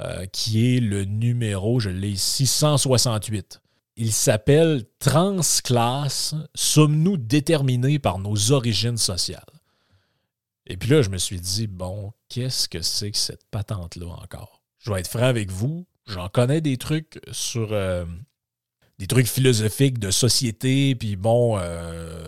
euh, 0.00 0.26
qui 0.26 0.76
est 0.76 0.80
le 0.80 1.04
numéro, 1.04 1.80
je 1.80 1.88
l'ai 1.88 2.10
ici, 2.10 2.46
168. 2.46 3.62
Il 3.96 4.12
s'appelle 4.12 4.84
Transclasse, 4.98 6.34
sommes-nous 6.54 7.16
déterminés 7.16 7.98
par 7.98 8.18
nos 8.18 8.52
origines 8.52 8.98
sociales? 8.98 9.42
Et 10.66 10.76
puis 10.76 10.90
là, 10.90 11.00
je 11.00 11.10
me 11.10 11.18
suis 11.18 11.40
dit, 11.40 11.68
bon, 11.68 12.12
qu'est-ce 12.28 12.68
que 12.68 12.82
c'est 12.82 13.12
que 13.12 13.18
cette 13.18 13.44
patente-là 13.50 14.08
encore? 14.08 14.62
Je 14.78 14.92
vais 14.92 15.00
être 15.00 15.08
franc 15.08 15.22
avec 15.22 15.50
vous, 15.50 15.86
j'en 16.06 16.28
connais 16.28 16.60
des 16.60 16.76
trucs 16.76 17.20
sur 17.30 17.72
des 18.98 19.06
trucs 19.06 19.26
philosophiques 19.26 19.98
de 19.98 20.10
société, 20.10 20.94
puis 20.94 21.16
bon, 21.16 21.58
euh, 21.58 22.24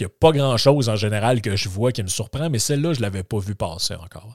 n'y 0.00 0.06
a 0.06 0.08
pas 0.08 0.32
grand-chose 0.32 0.88
en 0.88 0.96
général 0.96 1.40
que 1.40 1.56
je 1.56 1.68
vois 1.68 1.92
qui 1.92 2.02
me 2.02 2.08
surprend, 2.08 2.50
mais 2.50 2.58
celle-là, 2.58 2.92
je 2.92 2.98
ne 2.98 3.02
l'avais 3.02 3.22
pas 3.22 3.38
vu 3.38 3.54
passer 3.54 3.94
encore. 3.94 4.34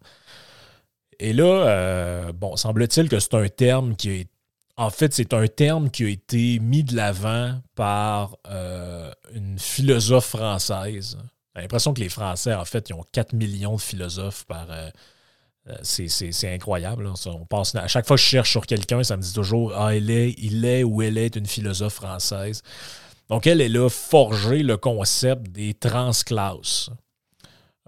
Et 1.19 1.33
là, 1.33 1.43
euh, 1.67 2.31
bon, 2.31 2.55
semble-t-il 2.55 3.09
que 3.09 3.19
c'est 3.19 3.33
un 3.35 3.47
terme 3.47 3.95
qui 3.95 4.09
est. 4.11 4.29
En 4.77 4.89
fait, 4.89 5.13
c'est 5.13 5.33
un 5.33 5.45
terme 5.47 5.89
qui 5.89 6.05
a 6.05 6.07
été 6.07 6.59
mis 6.59 6.85
de 6.85 6.95
l'avant 6.95 7.59
par 7.75 8.37
euh, 8.47 9.11
une 9.33 9.59
philosophe 9.59 10.27
française. 10.27 11.17
J'ai 11.53 11.63
l'impression 11.63 11.93
que 11.93 11.99
les 11.99 12.07
Français, 12.07 12.53
en 12.53 12.63
fait, 12.63 12.87
ils 12.89 12.93
ont 12.93 13.03
4 13.11 13.33
millions 13.33 13.75
de 13.75 13.81
philosophes 13.81 14.45
par. 14.45 14.67
Euh, 15.67 15.75
c'est 15.83 16.53
incroyable. 16.53 17.11
On 17.25 17.45
passe, 17.45 17.75
à 17.75 17.87
chaque 17.87 18.07
fois 18.07 18.15
que 18.15 18.21
je 18.21 18.27
cherche 18.27 18.51
sur 18.51 18.65
quelqu'un, 18.65 19.03
ça 19.03 19.17
me 19.17 19.21
dit 19.21 19.33
toujours 19.33 19.73
Ah, 19.75 19.95
il 19.95 20.09
est, 20.09 20.35
il 20.37 20.65
est 20.65 20.83
ou 20.83 21.01
elle 21.01 21.17
est 21.17 21.35
une 21.35 21.45
philosophe 21.45 21.95
française. 21.95 22.61
Donc, 23.29 23.45
elle, 23.45 23.61
elle 23.61 23.77
a 23.77 23.89
forgé 23.89 24.63
le 24.63 24.77
concept 24.77 25.51
des 25.51 25.73
transclasses. 25.73 26.89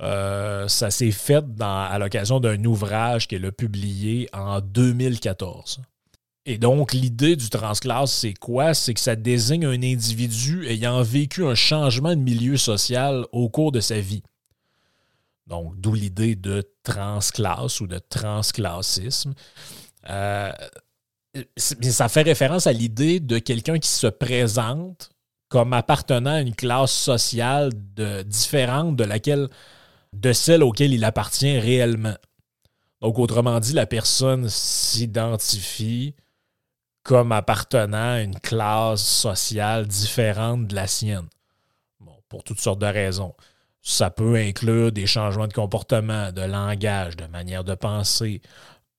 Euh, 0.01 0.67
ça 0.67 0.89
s'est 0.91 1.11
fait 1.11 1.43
à 1.59 1.97
l'occasion 1.99 2.39
d'un 2.39 2.63
ouvrage 2.65 3.27
qu'elle 3.27 3.45
a 3.45 3.51
publié 3.51 4.27
en 4.33 4.61
2014. 4.61 5.81
Et 6.47 6.57
donc, 6.57 6.93
l'idée 6.93 7.35
du 7.35 7.49
transclasse, 7.49 8.11
c'est 8.11 8.33
quoi? 8.33 8.73
C'est 8.73 8.95
que 8.95 8.99
ça 8.99 9.15
désigne 9.15 9.65
un 9.65 9.83
individu 9.83 10.67
ayant 10.67 11.03
vécu 11.03 11.45
un 11.45 11.53
changement 11.53 12.15
de 12.15 12.21
milieu 12.21 12.57
social 12.57 13.25
au 13.31 13.47
cours 13.49 13.71
de 13.71 13.79
sa 13.79 13.99
vie. 13.99 14.23
Donc, 15.51 15.79
d'où 15.79 15.93
l'idée 15.93 16.35
de 16.35 16.63
transclasse 16.81 17.81
ou 17.81 17.87
de 17.87 17.99
transclassisme. 17.99 19.33
Euh, 20.09 20.51
ça 21.57 22.07
fait 22.07 22.21
référence 22.21 22.67
à 22.67 22.73
l'idée 22.73 23.19
de 23.19 23.37
quelqu'un 23.37 23.77
qui 23.77 23.89
se 23.89 24.07
présente 24.07 25.11
comme 25.49 25.73
appartenant 25.73 26.35
à 26.35 26.41
une 26.41 26.55
classe 26.55 26.93
sociale 26.93 27.71
différente 28.25 28.95
de 28.95 29.49
de 30.13 30.33
celle 30.33 30.63
auquel 30.63 30.93
il 30.93 31.03
appartient 31.03 31.59
réellement. 31.59 32.15
Donc, 33.01 33.19
autrement 33.19 33.59
dit, 33.59 33.73
la 33.73 33.85
personne 33.85 34.47
s'identifie 34.47 36.15
comme 37.03 37.33
appartenant 37.33 38.13
à 38.13 38.21
une 38.21 38.39
classe 38.39 39.03
sociale 39.03 39.85
différente 39.85 40.67
de 40.67 40.75
la 40.75 40.87
sienne. 40.87 41.27
Pour 42.29 42.45
toutes 42.45 42.61
sortes 42.61 42.79
de 42.79 42.85
raisons. 42.85 43.35
Ça 43.81 44.11
peut 44.11 44.35
inclure 44.35 44.91
des 44.91 45.07
changements 45.07 45.47
de 45.47 45.53
comportement, 45.53 46.31
de 46.31 46.41
langage, 46.41 47.17
de 47.17 47.25
manière 47.25 47.63
de 47.63 47.73
penser, 47.73 48.41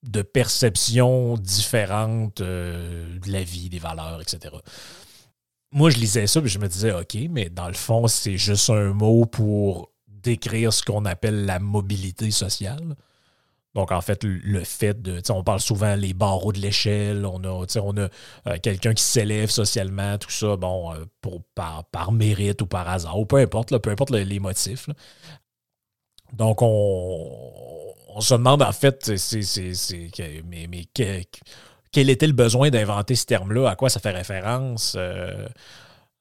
de 0.03 0.23
perceptions 0.23 1.37
différentes 1.37 2.41
euh, 2.41 3.19
de 3.21 3.31
la 3.31 3.43
vie, 3.43 3.69
des 3.69 3.79
valeurs, 3.79 4.21
etc. 4.21 4.55
Moi, 5.71 5.91
je 5.91 5.99
lisais 5.99 6.27
ça 6.27 6.41
et 6.41 6.49
je 6.49 6.59
me 6.59 6.69
disais, 6.69 6.93
OK, 6.93 7.17
mais 7.31 7.49
dans 7.49 7.69
le 7.69 7.75
fond, 7.75 8.07
c'est 8.09 8.37
juste 8.37 8.69
un 8.71 8.93
mot 8.93 9.25
pour 9.25 9.91
décrire 10.09 10.73
ce 10.73 10.83
qu'on 10.83 11.05
appelle 11.05 11.47
la 11.47 11.59
mobilité 11.59 12.31
sociale. 12.31 12.97
Donc, 13.75 13.91
en 13.91 14.01
fait, 14.03 14.23
le 14.25 14.65
fait 14.65 15.01
de. 15.01 15.23
On 15.31 15.43
parle 15.43 15.61
souvent 15.61 15.95
les 15.95 16.13
barreaux 16.13 16.53
de 16.53 16.61
l'échelle, 16.61 17.25
on 17.25 17.43
a, 17.45 17.67
on 17.81 17.97
a 17.97 18.09
euh, 18.47 18.59
quelqu'un 18.63 18.93
qui 18.93 19.03
s'élève 19.03 19.49
socialement, 19.49 20.19
tout 20.19 20.31
ça, 20.31 20.57
bon, 20.57 20.93
euh, 20.93 21.05
pour, 21.23 21.43
par, 21.55 21.85
par, 21.87 22.13
mérite 22.13 22.61
ou 22.61 22.67
par 22.67 22.89
hasard, 22.89 23.19
ou 23.19 23.25
peu 23.25 23.37
importe, 23.37 23.77
peu 23.79 23.91
importe 23.91 24.11
les 24.11 24.39
motifs. 24.41 24.89
Donc, 26.33 26.61
on, 26.63 28.21
se 28.21 28.35
demande, 28.35 28.63
en 28.63 28.73
fait, 28.73 29.17
c'est, 29.17 29.41
mais, 30.47 30.69
quel 31.93 32.11
était 32.11 32.27
le 32.27 32.33
besoin 32.33 32.71
d'inventer 32.71 33.15
ce 33.15 33.27
terme-là? 33.27 33.71
À 33.71 33.77
quoi 33.77 33.89
ça 33.89 34.01
fait 34.01 34.11
référence? 34.11 34.95
Euh, 34.99 35.47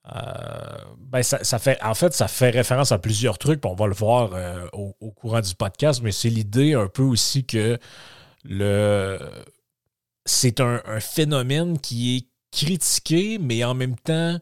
euh, 0.07 0.77
ben 0.97 1.21
ça, 1.21 1.59
fait, 1.59 1.81
en 1.83 1.93
fait, 1.93 2.13
ça 2.13 2.27
fait 2.27 2.49
référence 2.49 2.91
à 2.91 2.97
plusieurs 2.97 3.37
trucs, 3.37 3.63
on 3.65 3.75
va 3.75 3.85
le 3.85 3.93
voir 3.93 4.31
euh, 4.33 4.67
au, 4.73 5.11
courant 5.11 5.41
du 5.41 5.53
podcast, 5.53 6.01
mais 6.03 6.11
c'est 6.11 6.29
l'idée 6.29 6.73
un 6.73 6.87
peu 6.87 7.03
aussi 7.03 7.45
que 7.45 7.77
le 8.43 9.19
c'est 10.25 10.59
un, 10.59 10.81
phénomène 10.99 11.79
qui 11.79 12.17
est 12.17 12.27
critiqué, 12.51 13.37
mais 13.39 13.63
en 13.63 13.73
même 13.73 13.95
temps 13.95 14.39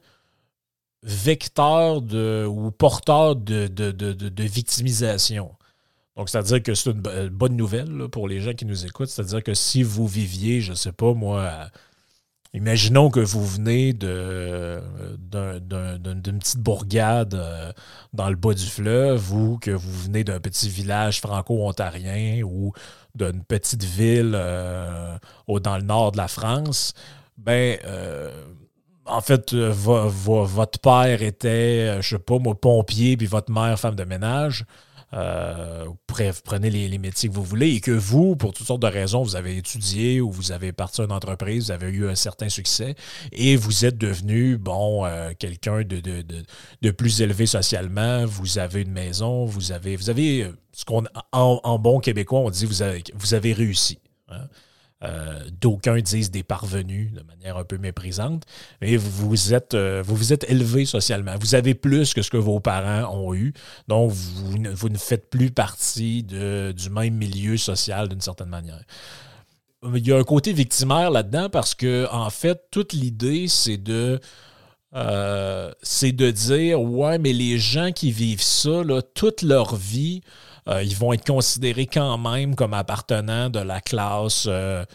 vecteur 1.04 2.02
de, 2.02 2.46
ou 2.50 2.72
porteur 2.72 3.36
de, 3.36 3.68
de, 3.68 4.44
victimisation. 4.44 5.56
Donc, 6.16 6.30
c'est-à-dire 6.30 6.62
que 6.62 6.74
c'est 6.74 6.90
une 6.92 7.30
bonne 7.30 7.56
nouvelle 7.56 8.10
pour 8.10 8.28
les 8.28 8.42
gens 8.42 8.54
qui 8.54 8.66
nous 8.66 8.86
écoutent. 8.86 9.08
C'est-à-dire 9.08 9.42
que 9.42 9.54
si 9.54 9.84
vous 9.84 10.08
viviez, 10.08 10.60
je 10.60 10.72
ne 10.72 10.76
sais 10.76 10.92
pas, 10.92 11.14
moi, 11.14 11.70
Imaginons 12.54 13.12
que 13.12 13.20
vous 13.20 13.46
venez 13.46 13.94
d'une 13.94 14.82
petite 16.40 16.58
bourgade 16.58 17.36
euh, 17.36 17.72
dans 18.14 18.28
le 18.30 18.36
bas 18.36 18.56
du 18.56 18.66
fleuve 18.66 19.32
ou 19.32 19.60
que 19.60 19.70
vous 19.70 19.92
venez 19.92 20.24
d'un 20.24 20.40
petit 20.40 20.68
village 20.68 21.22
franco-ontarien 21.22 22.42
ou 22.44 22.74
d'une 23.14 23.44
petite 23.44 23.84
ville 23.84 24.32
euh, 24.34 25.16
dans 25.48 25.78
le 25.78 25.84
nord 25.84 26.12
de 26.12 26.18
la 26.18 26.28
France. 26.28 26.96
Ben, 27.38 27.78
euh, 27.86 28.32
en 29.06 29.22
fait, 29.22 29.54
votre 29.54 30.80
père 30.80 31.22
était, 31.22 32.02
je 32.02 32.10
sais 32.10 32.20
pas, 32.20 32.40
moi, 32.40 32.60
pompier, 32.60 33.16
puis 33.16 33.28
votre 33.28 33.52
mère, 33.52 33.80
femme 33.80 33.96
de 33.96 34.04
ménage. 34.04 34.66
Euh, 35.14 35.86
prenez 36.44 36.70
les, 36.70 36.98
métiers 36.98 37.30
que 37.30 37.34
vous 37.34 37.44
voulez 37.44 37.76
et 37.76 37.82
que 37.82 37.92
vous, 37.92 38.36
pour 38.36 38.54
toutes 38.54 38.68
sortes 38.68 38.82
de 38.82 38.88
raisons, 38.88 39.24
vous 39.24 39.36
avez 39.36 39.58
étudié 39.58 40.22
ou 40.22 40.32
vous 40.32 40.52
avez 40.52 40.72
parti 40.72 41.02
une 41.02 41.12
entreprise, 41.12 41.66
vous 41.66 41.72
avez 41.72 41.90
eu 41.90 42.08
un 42.08 42.16
certain 42.16 42.50
succès 42.50 42.96
et 43.32 43.56
vous 43.56 43.86
êtes 43.86 43.98
devenu, 43.98 44.58
bon, 44.58 45.06
euh, 45.06 45.32
quelqu'un 45.38 45.82
de, 45.84 46.00
de, 46.00 46.92
plus 46.92 47.22
élevé 47.22 47.46
socialement, 47.46 48.26
vous 48.26 48.60
avez 48.60 48.82
une 48.82 48.92
maison, 48.92 49.46
vous 49.46 49.72
avez, 49.72 49.96
vous 49.96 50.10
avez 50.10 50.44
euh, 50.44 50.52
ce 50.74 50.86
qu'on, 50.86 51.04
en, 51.32 51.80
bon 51.80 52.00
québécois, 52.00 52.42
on 52.42 52.50
dit, 52.50 52.66
vous 52.66 52.82
avez, 52.82 53.04
vous 53.16 53.34
avez 53.34 53.54
réussi. 53.54 54.00
Hein. 54.28 54.48
Euh, 55.02 55.40
d'aucuns 55.62 56.02
disent 56.02 56.30
des 56.30 56.44
parvenus 56.44 57.14
de 57.14 57.24
manière 57.24 57.56
un 57.56 57.64
peu 57.64 57.78
méprisante, 57.78 58.44
mais 58.82 58.98
vous 58.98 59.30
vous 59.30 59.54
êtes, 59.54 59.74
euh, 59.74 60.04
vous 60.06 60.34
êtes 60.34 60.44
élevé 60.50 60.84
socialement. 60.84 61.36
Vous 61.40 61.56
avez 61.56 61.74
plus 61.74 62.14
que 62.14 62.22
ce 62.22 62.30
que 62.30 62.36
vos 62.36 62.60
parents 62.60 63.16
ont 63.16 63.34
eu, 63.34 63.54
donc 63.88 64.12
vous, 64.12 64.90
ne 64.90 64.98
faites 64.98 65.30
plus 65.30 65.52
partie 65.52 66.24
du 66.24 66.90
même 66.90 67.14
milieu 67.14 67.56
social 67.56 68.10
d'une 68.10 68.20
certaine 68.20 68.50
manière. 68.50 68.84
Il 69.84 70.06
y 70.06 70.12
a 70.12 70.18
un 70.18 70.24
côté 70.26 70.52
victimaire 70.52 71.12
là-dedans 71.12 71.50
parce 71.50 71.76
que, 71.76 72.06
en 72.12 72.30
fait, 72.30 72.66
toute 72.70 72.92
l'idée, 72.92 73.48
c'est 73.48 73.78
de. 73.78 74.20
Euh, 74.96 75.72
c'est 75.84 76.12
de 76.12 76.32
dire 76.32 76.82
ouais 76.82 77.20
mais 77.20 77.32
les 77.32 77.60
gens 77.60 77.92
qui 77.92 78.12
vivent 78.12 78.42
ça 78.42 78.82
toute 79.14 79.44
leur 79.44 79.76
vie 79.76 80.24
euh, 80.70 80.84
ils 80.84 80.96
vont 80.96 81.14
être 81.14 81.26
considérés 81.26 81.88
quand 81.88 82.18
même 82.18 82.56
comme 82.56 82.74
appartenant 82.74 83.50
de 83.50 83.60
la 83.60 83.82
classe 83.82 84.46
euh, 84.48 84.86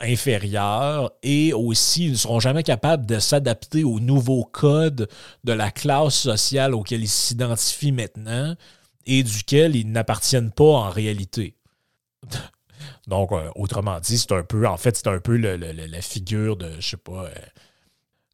inférieure 0.00 1.12
et 1.22 1.52
aussi 1.52 2.06
ils 2.06 2.12
ne 2.12 2.16
seront 2.16 2.40
jamais 2.40 2.62
capables 2.62 3.06
de 3.06 3.18
s'adapter 3.18 3.84
aux 3.84 4.00
nouveaux 4.00 4.44
codes 4.44 5.08
de 5.42 5.52
la 5.52 5.70
classe 5.70 6.14
sociale 6.14 6.74
auquel 6.74 7.02
ils 7.02 7.08
s'identifient 7.08 7.92
maintenant 7.92 8.54
et 9.06 9.22
duquel 9.22 9.74
ils 9.76 9.90
n'appartiennent 9.90 10.52
pas 10.52 10.64
en 10.64 10.90
réalité. 10.90 11.56
Donc, 13.06 13.32
euh, 13.32 13.50
autrement 13.56 13.98
dit, 14.00 14.18
c'est 14.18 14.32
un 14.32 14.42
peu, 14.42 14.66
en 14.66 14.76
fait, 14.76 14.96
c'est 14.96 15.08
un 15.08 15.18
peu 15.18 15.36
la 15.36 16.00
figure 16.00 16.56
de, 16.56 16.70
je 16.80 16.90
sais 16.90 16.96
pas, 16.96 17.28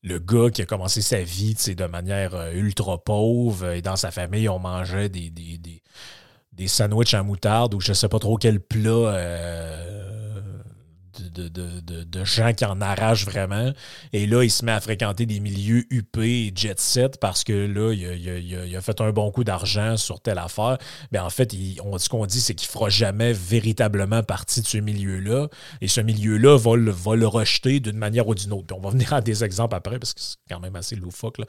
le 0.03 0.19
gars 0.19 0.51
qui 0.51 0.63
a 0.63 0.67
commencé 0.67 1.03
sa 1.03 1.23
vie 1.23 1.55
de 1.55 1.87
manière 1.87 2.51
ultra 2.53 3.03
pauvre 3.03 3.71
et 3.71 3.83
dans 3.83 3.97
sa 3.97 4.11
famille, 4.11 4.49
on 4.49 4.59
mangeait 4.59 5.09
des 5.09 5.31
sandwichs 6.69 7.15
à 7.15 7.23
moutarde 7.23 7.75
ou 7.75 7.81
je 7.81 7.93
sais 7.93 8.09
pas 8.09 8.19
trop 8.19 8.37
quel 8.37 8.61
plat 8.61 8.91
euh, 8.91 9.91
de, 11.29 12.25
gens 12.25 12.53
qui 12.53 12.65
en 12.65 12.81
arrachent 12.81 13.25
vraiment. 13.25 13.73
Et 14.13 14.27
là, 14.27 14.43
il 14.43 14.51
se 14.51 14.65
met 14.65 14.73
à 14.73 14.81
fréquenter 14.81 15.27
des 15.27 15.41
milieux 15.41 15.85
UP 15.91 16.19
et 16.19 16.53
jet 16.55 16.79
set 16.79 17.19
parce 17.19 17.45
que 17.45 17.53
là, 17.53 17.93
il 17.93 18.77
a, 18.77 18.81
fait 18.81 19.01
un 19.01 19.11
bon 19.11 19.31
coup 19.31 19.45
d'argent 19.45 19.97
sur 19.97 20.21
telle 20.21 20.39
affaire. 20.39 20.79
Mais 21.13 21.19
en 21.19 21.31
fait, 21.31 21.55
on, 21.85 21.99
ce 21.99 22.09
qu'on 22.09 22.27
dit, 22.27 22.41
c'est 22.41 22.55
qu'il 22.55 22.69
ne 22.69 22.73
fera 22.73 22.89
jamais 22.89 23.33
véritablement 23.33 24.23
partie 24.23 24.61
de 24.61 24.67
ce 24.67 24.79
milieu-là. 24.79 25.49
Et 25.81 25.89
ce 25.89 26.01
milieu-là 26.01 26.57
va, 26.57 26.73
va, 26.77 27.17
le 27.17 27.27
rejeter 27.27 27.81
d'une 27.81 27.99
manière 27.99 28.29
ou 28.29 28.35
d'une 28.35 28.53
autre. 28.53 28.67
Puis 28.67 28.77
on 28.79 28.83
va 28.83 28.91
venir 28.95 29.13
à 29.13 29.21
des 29.21 29.45
exemples 29.45 29.75
après 29.75 29.99
parce 29.99 30.15
que 30.15 30.21
c'est 30.21 30.37
quand 30.49 30.61
même 30.61 30.77
assez 30.77 30.97
loufoque. 30.97 31.39
Là 31.39 31.47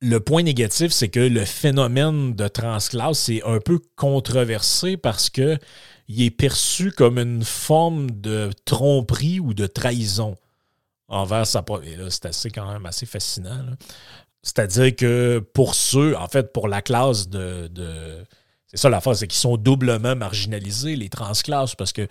le 0.00 0.20
point 0.20 0.42
négatif, 0.42 0.92
c'est 0.92 1.08
que 1.08 1.20
le 1.20 1.44
phénomène 1.44 2.34
de 2.34 2.48
transclasse 2.48 3.28
est 3.28 3.42
un 3.44 3.60
peu 3.60 3.80
controversé 3.96 4.96
parce 4.96 5.30
que 5.30 5.58
il 6.08 6.22
est 6.22 6.30
perçu 6.30 6.92
comme 6.92 7.18
une 7.18 7.42
forme 7.42 8.10
de 8.10 8.50
tromperie 8.64 9.40
ou 9.40 9.54
de 9.54 9.66
trahison 9.66 10.36
envers 11.08 11.46
sa 11.46 11.64
Et 11.84 11.96
là, 11.96 12.10
c'est 12.10 12.26
assez 12.26 12.50
quand 12.50 12.70
même 12.70 12.86
assez 12.86 13.06
fascinant. 13.06 13.64
C'est-à-dire 14.42 14.94
que 14.94 15.44
pour 15.52 15.74
ceux, 15.74 16.16
en 16.16 16.28
fait, 16.28 16.52
pour 16.52 16.68
la 16.68 16.82
classe 16.82 17.28
de. 17.28 17.68
c'est 18.66 18.76
ça 18.76 18.88
la 18.88 19.00
phase, 19.00 19.20
c'est 19.20 19.26
qu'ils 19.26 19.38
sont 19.38 19.56
doublement 19.56 20.14
marginalisés, 20.14 20.94
les 20.94 21.08
transclasses, 21.08 21.74
parce 21.74 21.92
que 21.92 22.06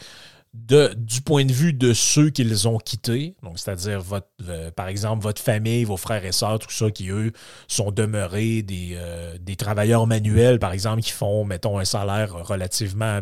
de, 0.55 0.93
du 0.97 1.21
point 1.21 1.45
de 1.45 1.51
vue 1.51 1.73
de 1.73 1.93
ceux 1.93 2.29
qu'ils 2.29 2.67
ont 2.67 2.77
quittés, 2.77 3.35
donc 3.43 3.59
c'est-à-dire 3.59 4.01
votre, 4.01 4.27
euh, 4.47 4.71
par 4.71 4.87
exemple 4.87 5.21
votre 5.21 5.41
famille, 5.41 5.83
vos 5.83 5.97
frères 5.97 6.25
et 6.25 6.31
sœurs, 6.31 6.59
tout 6.59 6.71
ça, 6.71 6.89
qui 6.91 7.09
eux 7.09 7.31
sont 7.67 7.91
demeurés 7.91 8.61
des, 8.61 8.93
euh, 8.95 9.37
des 9.39 9.55
travailleurs 9.55 10.07
manuels, 10.07 10.59
par 10.59 10.71
exemple, 10.71 11.01
qui 11.01 11.11
font, 11.11 11.43
mettons, 11.43 11.77
un 11.77 11.85
salaire 11.85 12.33
relativement 12.47 13.19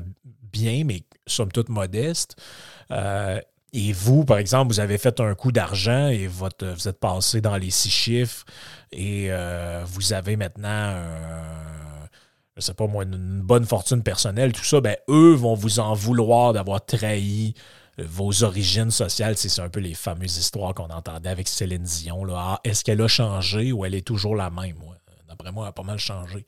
bien, 0.51 0.83
mais 0.85 1.03
somme 1.25 1.51
toute 1.51 1.69
modeste. 1.69 2.35
Euh, 2.91 3.39
et 3.73 3.91
vous, 3.91 4.23
par 4.23 4.37
exemple, 4.37 4.71
vous 4.71 4.79
avez 4.79 4.99
fait 4.99 5.19
un 5.19 5.33
coup 5.33 5.51
d'argent 5.51 6.07
et 6.07 6.27
votre, 6.27 6.67
vous 6.67 6.87
êtes 6.87 6.99
passé 6.99 7.41
dans 7.41 7.57
les 7.57 7.71
six 7.71 7.89
chiffres 7.89 8.45
et 8.91 9.31
vous 9.85 10.13
avez 10.13 10.35
maintenant 10.35 10.95
je 12.55 12.61
sais 12.61 12.73
pas 12.73 12.87
moi, 12.87 13.03
une 13.03 13.41
bonne 13.41 13.65
fortune 13.65 14.03
personnelle, 14.03 14.53
tout 14.53 14.63
ça, 14.63 14.79
ben 14.81 14.95
eux 15.09 15.33
vont 15.33 15.55
vous 15.55 15.79
en 15.79 15.93
vouloir 15.93 16.53
d'avoir 16.53 16.85
trahi 16.85 17.53
euh, 17.99 18.05
vos 18.07 18.43
origines 18.43 18.91
sociales. 18.91 19.37
C'est 19.37 19.61
un 19.61 19.69
peu 19.69 19.79
les 19.79 19.93
fameuses 19.93 20.37
histoires 20.37 20.73
qu'on 20.73 20.89
entendait 20.89 21.29
avec 21.29 21.47
Céline 21.47 21.83
Dion. 21.83 22.25
Ah, 22.35 22.59
est-ce 22.63 22.83
qu'elle 22.83 23.01
a 23.01 23.07
changé 23.07 23.71
ou 23.71 23.85
elle 23.85 23.95
est 23.95 24.05
toujours 24.05 24.35
la 24.35 24.49
même? 24.49 24.77
D'après 25.27 25.51
moi, 25.51 25.65
elle 25.65 25.69
a 25.69 25.73
pas 25.73 25.83
mal 25.83 25.97
changé. 25.97 26.45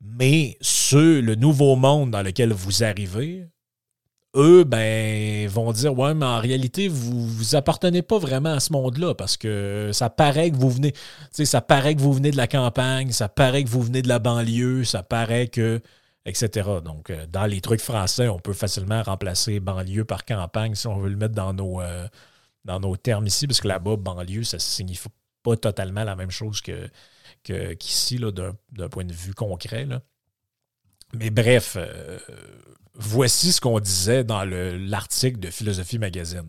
Mais 0.00 0.56
ce, 0.60 1.20
le 1.20 1.34
nouveau 1.34 1.76
monde 1.76 2.10
dans 2.10 2.22
lequel 2.22 2.52
vous 2.52 2.84
arrivez, 2.84 3.46
eux, 4.36 4.64
ben, 4.64 5.48
vont 5.48 5.72
dire 5.72 5.98
Ouais, 5.98 6.14
mais 6.14 6.26
en 6.26 6.38
réalité, 6.38 6.88
vous 6.88 7.26
vous 7.26 7.56
appartenez 7.56 8.02
pas 8.02 8.18
vraiment 8.18 8.52
à 8.52 8.60
ce 8.60 8.72
monde-là 8.72 9.14
parce 9.14 9.36
que 9.36 9.90
ça 9.92 10.10
paraît 10.10 10.50
que 10.50 10.56
vous 10.56 10.70
venez, 10.70 10.92
ça 11.32 11.60
paraît 11.60 11.94
que 11.94 12.00
vous 12.00 12.12
venez 12.12 12.30
de 12.30 12.36
la 12.36 12.46
campagne, 12.46 13.12
ça 13.12 13.28
paraît 13.28 13.64
que 13.64 13.68
vous 13.68 13.82
venez 13.82 14.02
de 14.02 14.08
la 14.08 14.18
banlieue, 14.18 14.84
ça 14.84 15.02
paraît 15.02 15.48
que. 15.48 15.80
etc. 16.26 16.68
Donc, 16.84 17.10
euh, 17.10 17.26
dans 17.26 17.46
les 17.46 17.60
trucs 17.60 17.80
français, 17.80 18.28
on 18.28 18.38
peut 18.38 18.52
facilement 18.52 19.02
remplacer 19.02 19.60
banlieue 19.60 20.04
par 20.04 20.24
campagne 20.24 20.74
si 20.74 20.86
on 20.86 20.98
veut 20.98 21.10
le 21.10 21.16
mettre 21.16 21.34
dans 21.34 21.52
nos, 21.54 21.80
euh, 21.80 22.06
termes 23.02 23.26
ici, 23.26 23.46
parce 23.46 23.60
que 23.60 23.68
là-bas, 23.68 23.96
banlieue, 23.96 24.44
ça 24.44 24.58
signifie 24.58 25.08
pas 25.42 25.56
totalement 25.56 26.04
la 26.04 26.16
même 26.16 26.30
chose 26.30 26.60
que, 26.60 26.88
qu'ici, 27.74 28.18
d'un, 28.18 28.88
point 28.88 29.04
de 29.04 29.12
vue 29.12 29.34
concret. 29.34 29.86
Mais 31.18 31.30
bref, 31.30 31.76
euh, 31.76 32.18
Voici 32.98 33.52
ce 33.52 33.60
qu'on 33.60 33.78
disait 33.78 34.24
dans 34.24 34.44
l'article 34.44 35.38
de 35.38 35.50
Philosophie 35.50 35.98
Magazine. 35.98 36.48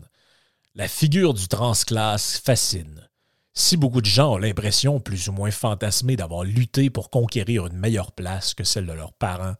La 0.74 0.88
figure 0.88 1.34
du 1.34 1.46
transclasse 1.46 2.40
fascine. 2.42 3.06
Si 3.52 3.76
beaucoup 3.76 4.00
de 4.00 4.06
gens 4.06 4.34
ont 4.34 4.38
l'impression, 4.38 4.98
plus 4.98 5.28
ou 5.28 5.32
moins 5.32 5.50
fantasmée, 5.50 6.16
d'avoir 6.16 6.44
lutté 6.44 6.88
pour 6.88 7.10
conquérir 7.10 7.66
une 7.66 7.76
meilleure 7.76 8.12
place 8.12 8.54
que 8.54 8.64
celle 8.64 8.86
de 8.86 8.92
leurs 8.92 9.12
parents, 9.12 9.56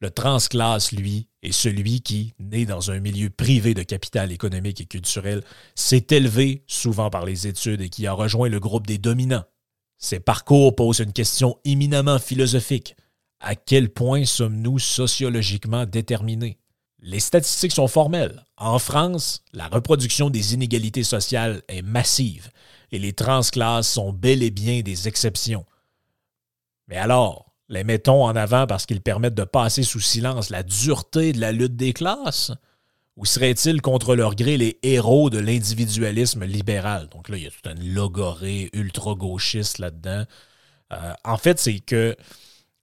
le 0.00 0.10
transclasse, 0.10 0.92
lui, 0.92 1.28
est 1.42 1.52
celui 1.52 2.00
qui, 2.00 2.32
né 2.38 2.64
dans 2.64 2.90
un 2.90 3.00
milieu 3.00 3.28
privé 3.28 3.74
de 3.74 3.82
capital 3.82 4.32
économique 4.32 4.80
et 4.80 4.86
culturel, 4.86 5.42
s'est 5.74 6.06
élevé, 6.10 6.64
souvent 6.66 7.10
par 7.10 7.26
les 7.26 7.48
études, 7.48 7.82
et 7.82 7.90
qui 7.90 8.06
a 8.06 8.14
rejoint 8.14 8.48
le 8.48 8.60
groupe 8.60 8.86
des 8.86 8.98
dominants. 8.98 9.44
Ses 9.98 10.20
parcours 10.20 10.74
posent 10.74 11.00
une 11.00 11.12
question 11.12 11.58
éminemment 11.66 12.18
philosophique 12.18 12.96
à 13.40 13.54
quel 13.54 13.88
point 13.88 14.24
sommes-nous 14.24 14.78
sociologiquement 14.78 15.86
déterminés? 15.86 16.58
Les 17.02 17.20
statistiques 17.20 17.72
sont 17.72 17.88
formelles. 17.88 18.44
En 18.58 18.78
France, 18.78 19.42
la 19.52 19.68
reproduction 19.68 20.28
des 20.28 20.52
inégalités 20.52 21.02
sociales 21.02 21.62
est 21.68 21.82
massive 21.82 22.50
et 22.92 22.98
les 22.98 23.14
transclasses 23.14 23.90
sont 23.90 24.12
bel 24.12 24.42
et 24.42 24.50
bien 24.50 24.82
des 24.82 25.08
exceptions. 25.08 25.64
Mais 26.88 26.96
alors, 26.96 27.50
les 27.70 27.84
mettons 27.84 28.24
en 28.24 28.36
avant 28.36 28.66
parce 28.66 28.84
qu'ils 28.84 29.00
permettent 29.00 29.34
de 29.34 29.44
passer 29.44 29.82
sous 29.82 30.00
silence 30.00 30.50
la 30.50 30.62
dureté 30.62 31.32
de 31.32 31.40
la 31.40 31.52
lutte 31.52 31.76
des 31.76 31.94
classes? 31.94 32.52
Ou 33.16 33.24
seraient-ils 33.24 33.80
contre 33.80 34.14
leur 34.14 34.34
gré 34.34 34.56
les 34.56 34.78
héros 34.82 35.30
de 35.30 35.38
l'individualisme 35.38 36.44
libéral? 36.44 37.08
Donc 37.08 37.28
là, 37.28 37.36
il 37.36 37.44
y 37.44 37.46
a 37.46 37.50
tout 37.50 37.68
un 37.68 37.74
logoré 37.74 38.70
ultra-gauchiste 38.72 39.78
là-dedans. 39.78 40.24
Euh, 40.92 41.12
en 41.24 41.36
fait, 41.36 41.58
c'est 41.58 41.80
que 41.80 42.16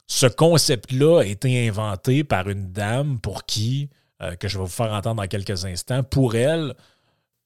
ce 0.08 0.26
concept-là 0.26 1.20
a 1.20 1.26
été 1.26 1.67
inventé 1.67 2.24
par 2.24 2.50
une 2.50 2.72
dame 2.72 3.20
pour 3.20 3.46
qui, 3.46 3.89
euh, 4.22 4.36
que 4.36 4.48
je 4.48 4.58
vais 4.58 4.63
vous 4.63 4.70
faire 4.70 4.93
entendre 4.93 5.22
dans 5.22 5.28
quelques 5.28 5.65
instants, 5.65 6.02
pour 6.04 6.36
elle, 6.36 6.74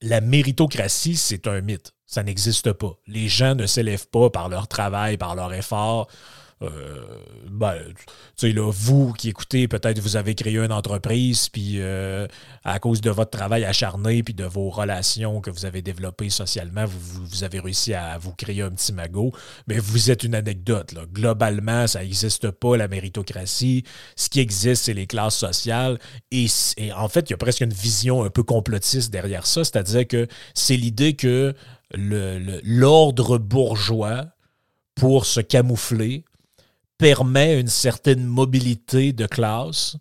la 0.02 0.22
méritocratie, 0.22 1.16
c'est 1.16 1.48
un 1.48 1.62
mythe. 1.62 1.94
Ça 2.06 2.24
n'existe 2.24 2.72
pas. 2.74 2.98
Les 3.08 3.28
gens 3.28 3.56
ne 3.56 3.66
s'élèvent 3.66 4.08
pas 4.08 4.30
par 4.30 4.50
leur 4.50 4.68
travail, 4.68 5.18
par 5.18 5.36
leur 5.36 5.54
effort. 5.54 6.08
Euh, 6.62 7.18
ben, 7.50 7.76
là, 8.44 8.72
vous 8.72 9.14
qui 9.14 9.30
écoutez, 9.30 9.68
peut-être 9.68 10.00
vous 10.00 10.16
avez 10.16 10.36
créé 10.36 10.58
une 10.58 10.72
entreprise, 10.72 11.50
puis 11.50 11.76
euh, 11.78 12.28
à 12.64 12.80
cause 12.80 13.02
de 13.02 13.10
votre 13.10 13.32
travail 13.32 13.66
acharné, 13.66 14.22
puis 14.22 14.34
de 14.34 14.46
vos 14.46 14.70
relations 14.70 15.42
que 15.42 15.50
vous 15.50 15.66
avez 15.66 15.82
développées 15.82 16.30
socialement, 16.30 16.86
vous, 16.86 17.44
avez 17.44 17.60
réussi 17.60 17.94
à 17.94 18.18
vous 18.18 18.34
créer 18.34 18.62
un 18.62 18.70
petit 18.70 18.94
magot, 18.94 19.32
mais 19.68 19.80
vous 19.80 20.12
êtes 20.12 20.24
une 20.24 20.36
anecdote. 20.36 20.92
Là. 20.92 21.02
Globalement, 21.12 21.88
ça 21.88 22.02
n'existe 22.02 22.52
pas, 22.52 22.78
la 22.78 22.88
méritocratie. 22.88 23.84
Ce 24.16 24.30
qui 24.30 24.40
existe, 24.40 24.86
c'est 24.86 24.94
les 24.94 25.08
classes 25.08 25.38
sociales. 25.38 26.00
Et, 26.32 26.46
et 26.78 26.94
en 26.94 27.10
fait, 27.10 27.30
il 27.30 27.32
y 27.32 27.34
a 27.34 27.38
presque 27.38 27.62
une 27.62 27.74
vision 27.74 28.24
un 28.24 28.30
peu 28.30 28.44
complotiste 28.44 29.12
derrière 29.12 29.48
ça, 29.48 29.64
c'est-à-dire 29.64 30.08
que 30.08 30.28
c'est 30.54 30.78
l'idée 30.78 31.16
que 31.16 31.56
l'ordre 31.94 33.38
bourgeois, 33.38 34.28
pour 34.96 35.26
se 35.26 35.40
camoufler, 35.40 36.26
permet 37.02 37.60
une 37.60 37.68
certaine 37.68 38.24
mobilité 38.24 39.12
de 39.12 39.26
classe 39.26 39.98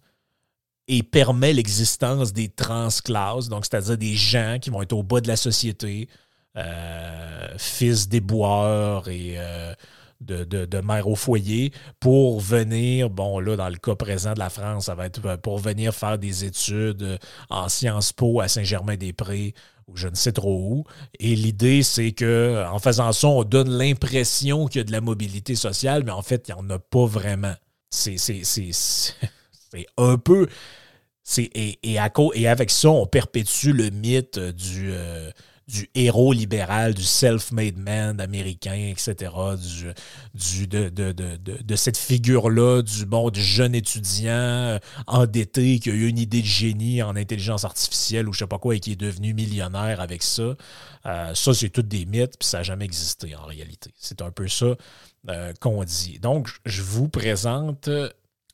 et 0.86 1.02
permet 1.02 1.54
l'existence 1.54 2.34
des 2.34 2.50
transclasses, 2.50 3.48
donc 3.48 3.64
c'est-à-dire 3.64 3.96
des 3.96 4.12
gens 4.12 4.58
qui 4.60 4.68
vont 4.68 4.82
être 4.82 4.92
au 4.92 5.02
bas 5.02 5.22
de 5.22 5.28
la 5.28 5.36
société, 5.36 6.10
euh, 6.58 7.48
fils 7.56 8.06
des 8.06 8.20
boeurs 8.20 9.08
et 9.08 9.36
euh, 9.38 9.72
de, 10.20 10.44
de, 10.44 11.02
au 11.06 11.14
foyer, 11.14 11.72
pour 12.00 12.38
venir, 12.38 13.08
bon 13.08 13.40
là, 13.40 13.56
dans 13.56 13.70
le 13.70 13.78
cas 13.78 13.94
présent 13.94 14.34
de 14.34 14.38
la 14.38 14.50
France, 14.50 14.84
ça 14.84 14.94
va 14.94 15.06
être 15.06 15.36
pour 15.36 15.58
venir 15.58 15.94
faire 15.94 16.18
des 16.18 16.44
études 16.44 17.18
en 17.48 17.70
Sciences 17.70 18.12
Po 18.12 18.42
à 18.42 18.48
Saint-Germain-des-Prés 18.48 19.54
je 19.94 20.09
ne 20.09 20.14
sais 20.14 20.33
trop 20.33 20.59
où. 20.59 20.85
Et 21.18 21.35
l'idée, 21.35 21.83
c'est 21.83 22.12
que 22.12 22.64
en 22.70 22.79
faisant 22.79 23.12
ça, 23.12 23.29
on 23.29 23.44
donne 23.44 23.70
l'impression 23.70 24.66
qu'il 24.66 24.81
y 24.81 24.83
a 24.83 24.85
de 24.85 24.92
la 24.92 25.00
mobilité 25.00 25.55
sociale, 25.55 26.05
mais 26.05 26.12
en 26.12 26.22
fait, 26.22 26.48
il 26.48 26.55
n'y 26.55 26.61
en 26.61 26.70
a 26.70 26.79
pas 26.79 27.07
vraiment. 27.07 27.55
C'est 27.90 28.16
un 29.98 30.18
peu. 30.18 30.48
Et, 31.38 31.79
et, 31.83 31.98
et 32.35 32.48
avec 32.48 32.70
ça, 32.70 32.90
on 32.90 33.07
perpétue 33.07 33.70
le 33.70 33.90
mythe 33.90 34.38
du, 34.38 34.90
euh, 34.92 35.31
du 35.70 35.88
héros 35.94 36.33
libéral, 36.33 36.94
du 36.94 37.04
self-made 37.04 37.76
man 37.76 38.20
américain, 38.20 38.90
etc., 38.90 39.33
du, 40.35 40.66
de, 40.66 40.88
de, 40.88 41.76
cette 41.76 41.96
figure-là, 41.96 42.83
du, 42.83 43.06
bon, 43.06 43.30
du 43.30 43.42
jeune 43.42 43.74
étudiant 43.74 44.33
euh, 44.33 44.78
endetté 45.06 45.78
qui 45.78 45.90
a 45.90 45.92
eu 45.92 46.09
une 46.09 46.18
idée 46.18 46.42
de 46.42 46.46
génie 46.46 47.02
en 47.02 47.14
intelligence 47.16 47.64
artificielle 47.64 48.28
ou 48.28 48.33
je 48.33 48.40
sais 48.40 48.46
pas 48.46 48.59
quoi 48.59 48.74
et 48.74 48.80
qui 48.80 48.92
est 48.92 49.00
devenu 49.00 49.33
millionnaire 49.33 50.00
avec 50.00 50.22
ça. 50.22 50.54
Euh, 51.06 51.35
ça, 51.35 51.54
c'est 51.54 51.70
toutes 51.70 51.88
des 51.88 52.04
mythes, 52.04 52.37
puis 52.38 52.48
ça 52.48 52.59
n'a 52.59 52.62
jamais 52.64 52.85
existé 52.85 53.35
en 53.37 53.44
réalité. 53.44 53.92
C'est 53.96 54.22
un 54.22 54.30
peu 54.30 54.48
ça 54.48 54.74
euh, 55.28 55.52
qu'on 55.61 55.85
dit. 55.85 56.18
Donc, 56.18 56.48
je 56.66 56.83
vous 56.83 57.09
présente 57.09 57.88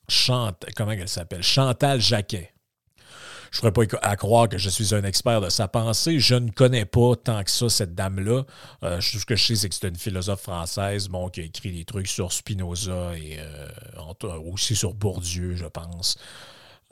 Chant 0.09 0.53
comment 0.77 0.93
elle 0.93 1.09
s'appelle? 1.09 1.43
Chantal 1.43 2.01
Jacquet 2.01 2.53
je 3.57 3.67
ne 3.67 3.73
ferais 3.73 3.87
pas 3.87 3.99
à 4.03 4.17
croire 4.17 4.51
que 4.51 4.59
je 4.59 4.69
suis 4.69 4.95
un 4.95 5.03
expert 5.05 5.41
de 5.41 5.49
sa 5.49 5.67
pensée. 5.67 6.19
Je 6.19 6.35
ne 6.35 6.51
connais 6.51 6.85
pas 6.85 7.17
tant 7.17 7.43
que 7.43 7.51
ça 7.51 7.71
cette 7.71 7.95
dame-là. 7.95 8.43
Euh, 8.83 8.99
tout 8.99 9.19
ce 9.19 9.25
que 9.25 9.35
je 9.35 9.47
sais, 9.47 9.57
c'est 9.57 9.71
que 9.71 9.75
c'est 9.75 9.89
une 9.89 9.97
philosophe 9.97 10.43
française 10.43 11.09
bon, 11.09 11.31
qui 11.31 11.41
a 11.41 11.45
écrit 11.45 11.73
des 11.73 11.87
trucs 11.87 12.07
sur 12.07 12.33
Spinoza 12.33 13.13
et 13.17 13.39
euh, 13.39 14.39
aussi 14.53 14.77
sur 14.77 14.93
Bourdieu, 14.93 15.57
je 15.57 15.65
pense. 15.65 16.19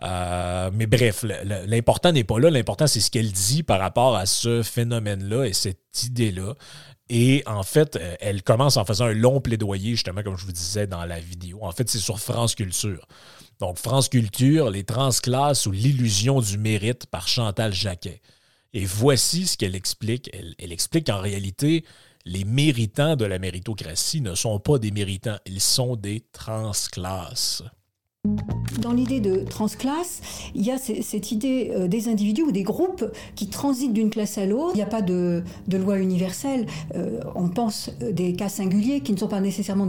Euh, 0.03 0.71
mais 0.73 0.87
bref, 0.87 1.25
l'important 1.67 2.13
n'est 2.13 2.25
pas 2.25 2.39
là. 2.39 2.49
L'important, 2.49 2.87
c'est 2.87 3.01
ce 3.01 3.11
qu'elle 3.11 3.31
dit 3.31 3.63
par 3.63 3.79
rapport 3.79 4.17
à 4.17 4.25
ce 4.25 4.63
phénomène-là 4.63 5.45
et 5.45 5.53
cette 5.53 6.03
idée-là. 6.03 6.55
Et 7.11 7.43
en 7.45 7.63
fait, 7.63 7.99
elle 8.21 8.43
commence 8.43 8.79
en 8.79 8.87
faisant 8.87 9.05
un 9.05 9.13
long 9.13 9.43
plaidoyer, 9.43 9.91
justement, 9.91 10.23
comme 10.23 10.39
je 10.39 10.47
vous 10.47 10.53
disais 10.53 10.87
dans 10.87 11.05
la 11.05 11.21
vidéo. 11.21 11.59
En 11.61 11.73
fait, 11.73 11.91
c'est 11.91 11.99
sur 11.99 12.19
France 12.19 12.55
Culture. 12.55 13.07
Donc, 13.61 13.79
France 13.79 14.09
Culture, 14.09 14.71
les 14.71 14.85
transclasses 14.85 15.67
ou 15.67 15.71
l'illusion 15.71 16.41
du 16.41 16.59
mérite 16.59 17.07
par 17.07 17.29
Chantal 17.29 17.73
Jacquet. 17.73 18.21
Et 18.73 18.85
voici 18.85 19.47
ce 19.47 19.57
qu'elle 19.57 19.77
explique. 19.77 20.31
Elle, 20.33 20.73
explique 20.73 21.07
qu'en 21.07 21.21
réalité, 21.21 21.85
les 22.25 22.45
méritants 22.45 23.17
de 23.17 23.25
la 23.25 23.39
méritocratie 23.39 24.21
ne 24.21 24.35
sont 24.35 24.59
pas 24.59 24.79
des 24.79 24.91
méritants, 24.91 25.39
ils 25.47 25.61
sont 25.61 25.95
des 25.95 26.25
transclasses. 26.33 27.63
Dans 28.81 28.93
l'idée 28.93 29.21
de 29.21 29.37
transclasse, 29.37 30.23
il 30.55 30.65
y 30.65 30.71
a 30.71 30.79
cette 30.79 31.31
idée 31.31 31.71
euh, 31.75 31.89
des 31.89 32.09
individus 32.09 32.43
ou 32.43 32.53
des 32.53 32.63
groupes 32.63 33.05
qui 33.35 33.49
transitent 33.49 33.93
d'une 33.93 34.09
classe 34.09 34.39
à 34.39 34.47
l'autre. 34.47 34.73
Il 34.75 34.79
n'y 34.79 34.83
a 34.83 34.87
pas 34.87 35.03
de, 35.03 35.43
loi 35.71 35.99
universelle. 35.99 36.67
Euh, 36.97 37.21
on 37.35 37.49
pense 37.49 37.91
euh, 38.03 38.13
des 38.13 38.33
cas 38.33 38.49
singuliers 38.49 39.01
qui 39.01 39.13
ne 39.13 39.19
sont 39.19 39.29
pas 39.29 39.41
nécessairement 39.41 39.87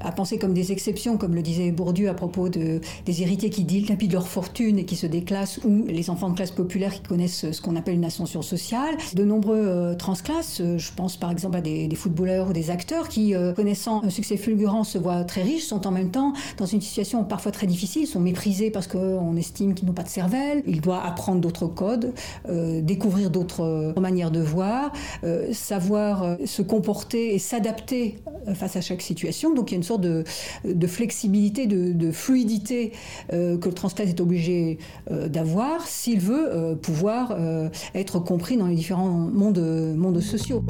à 0.00 0.10
penser 0.10 0.38
comme 0.38 0.54
des 0.54 0.72
exceptions, 0.72 1.18
comme 1.18 1.36
le 1.36 1.42
disait 1.42 1.70
Bourdieu 1.70 2.08
à 2.08 2.14
propos 2.14 2.48
de, 2.48 2.80
des 3.06 3.22
héritiers 3.22 3.50
qui 3.50 3.62
dilapident 3.62 4.14
leur 4.14 4.26
fortune 4.26 4.78
et 4.78 4.84
qui 4.84 4.96
se 4.96 5.06
déclassent, 5.06 5.60
ou 5.64 5.84
les 5.86 6.10
enfants 6.10 6.30
de 6.30 6.34
classe 6.34 6.50
populaire 6.50 6.92
qui 6.92 7.02
connaissent 7.02 7.50
ce 7.52 7.60
qu'on 7.62 7.76
appelle 7.76 7.94
une 7.94 8.04
ascension 8.04 8.42
sociale. 8.42 8.96
De 9.14 9.24
nombreux 9.24 9.94
transclasses, 9.98 10.60
je 10.76 10.90
pense 10.96 11.16
par 11.16 11.30
exemple 11.30 11.56
à 11.56 11.60
des, 11.60 11.86
des 11.86 11.96
footballeurs 11.96 12.50
ou 12.50 12.52
des 12.52 12.70
acteurs 12.70 13.08
qui, 13.08 13.34
connaissant 13.54 14.02
un 14.02 14.10
succès 14.10 14.36
fulgurant, 14.36 14.82
se 14.82 14.98
voient 14.98 15.22
très 15.24 15.42
riches, 15.42 15.64
sont 15.64 15.86
en 15.86 15.92
même 15.92 16.10
temps 16.10 16.32
dans 16.56 16.66
une 16.66 16.80
situation 16.80 17.22
parfois 17.24 17.52
très 17.52 17.67
difficile, 17.68 18.06
sont 18.06 18.20
méprisés 18.20 18.70
parce 18.70 18.86
qu'on 18.86 19.36
estime 19.36 19.74
qu'ils 19.74 19.86
n'ont 19.86 19.94
pas 19.94 20.02
de 20.02 20.08
cervelle. 20.08 20.62
Ils 20.66 20.80
doivent 20.80 21.04
apprendre 21.04 21.40
d'autres 21.40 21.66
codes, 21.66 22.12
euh, 22.48 22.80
découvrir 22.80 23.30
d'autres 23.30 23.62
euh, 23.62 24.00
manières 24.00 24.30
de 24.30 24.40
voir, 24.40 24.92
euh, 25.24 25.52
savoir 25.52 26.36
se 26.44 26.62
comporter 26.62 27.34
et 27.34 27.38
s'adapter 27.38 28.18
face 28.54 28.76
à 28.76 28.80
chaque 28.80 29.02
situation. 29.02 29.54
Donc 29.54 29.70
il 29.70 29.74
y 29.74 29.76
a 29.76 29.78
une 29.78 29.82
sorte 29.82 30.00
de, 30.00 30.24
flexibilité, 30.86 31.66
de, 31.66 32.10
fluidité 32.10 32.92
que 33.30 33.68
le 33.68 33.74
transclasse 33.74 34.08
est 34.08 34.20
obligé 34.20 34.78
d'avoir 35.10 35.86
s'il 35.86 36.20
veut 36.20 36.76
pouvoir 36.80 37.36
être 37.94 38.18
compris 38.18 38.56
dans 38.56 38.66
les 38.66 38.74
différents 38.74 39.08
mondes, 39.08 39.58
mondes 39.96 40.20
sociaux. 40.20 40.64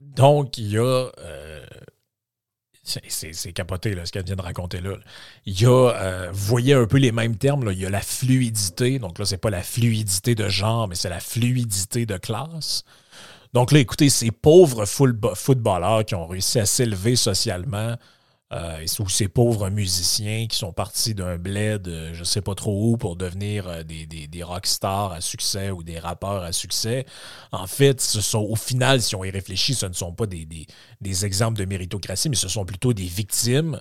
Donc, 0.00 0.58
il 0.58 0.70
y 0.70 0.78
a 0.78 1.10
c'est 3.08 3.52
capoté 3.52 3.96
ce 4.04 4.12
qu'elle 4.12 4.24
vient 4.24 4.36
de 4.36 4.42
raconter 4.42 4.80
là. 4.80 4.96
Il 5.46 5.60
y 5.60 5.66
a, 5.66 5.70
euh, 5.70 6.30
vous 6.32 6.46
voyez 6.46 6.74
un 6.74 6.86
peu 6.86 6.98
les 6.98 7.12
mêmes 7.12 7.36
termes, 7.36 7.68
il 7.72 7.78
y 7.78 7.86
a 7.86 7.90
la 7.90 8.00
fluidité, 8.00 8.98
donc 8.98 9.18
là, 9.18 9.24
c'est 9.24 9.38
pas 9.38 9.50
la 9.50 9.62
fluidité 9.62 10.34
de 10.34 10.48
genre, 10.48 10.88
mais 10.88 10.94
c'est 10.94 11.08
la 11.08 11.20
fluidité 11.20 12.06
de 12.06 12.16
classe. 12.16 12.84
Donc 13.52 13.72
là, 13.72 13.80
écoutez, 13.80 14.08
ces 14.08 14.30
pauvres 14.30 14.86
footballeurs 14.86 16.04
qui 16.04 16.14
ont 16.14 16.26
réussi 16.26 16.58
à 16.58 16.66
s'élever 16.66 17.16
socialement, 17.16 17.96
euh, 18.52 18.84
ou 19.00 19.08
ces 19.08 19.28
pauvres 19.28 19.70
musiciens 19.70 20.46
qui 20.46 20.58
sont 20.58 20.72
partis 20.72 21.14
d'un 21.14 21.38
bled, 21.38 21.88
je 22.12 22.18
ne 22.18 22.24
sais 22.24 22.42
pas 22.42 22.54
trop 22.54 22.90
où, 22.90 22.96
pour 22.96 23.16
devenir 23.16 23.66
euh, 23.66 23.82
des, 23.82 24.06
des, 24.06 24.26
des 24.26 24.42
rockstars 24.42 25.12
à 25.12 25.20
succès 25.20 25.70
ou 25.70 25.82
des 25.82 25.98
rappeurs 25.98 26.42
à 26.42 26.52
succès. 26.52 27.06
En 27.50 27.66
fait, 27.66 28.00
ce 28.00 28.20
sont, 28.20 28.40
au 28.40 28.56
final, 28.56 29.00
si 29.00 29.16
on 29.16 29.24
y 29.24 29.30
réfléchit, 29.30 29.74
ce 29.74 29.86
ne 29.86 29.94
sont 29.94 30.12
pas 30.12 30.26
des, 30.26 30.46
des 31.00 31.24
exemples 31.24 31.58
de 31.58 31.64
méritocratie, 31.64 32.28
mais 32.28 32.36
ce 32.36 32.48
sont 32.48 32.64
plutôt 32.64 32.92
des 32.92 33.04
victimes 33.06 33.80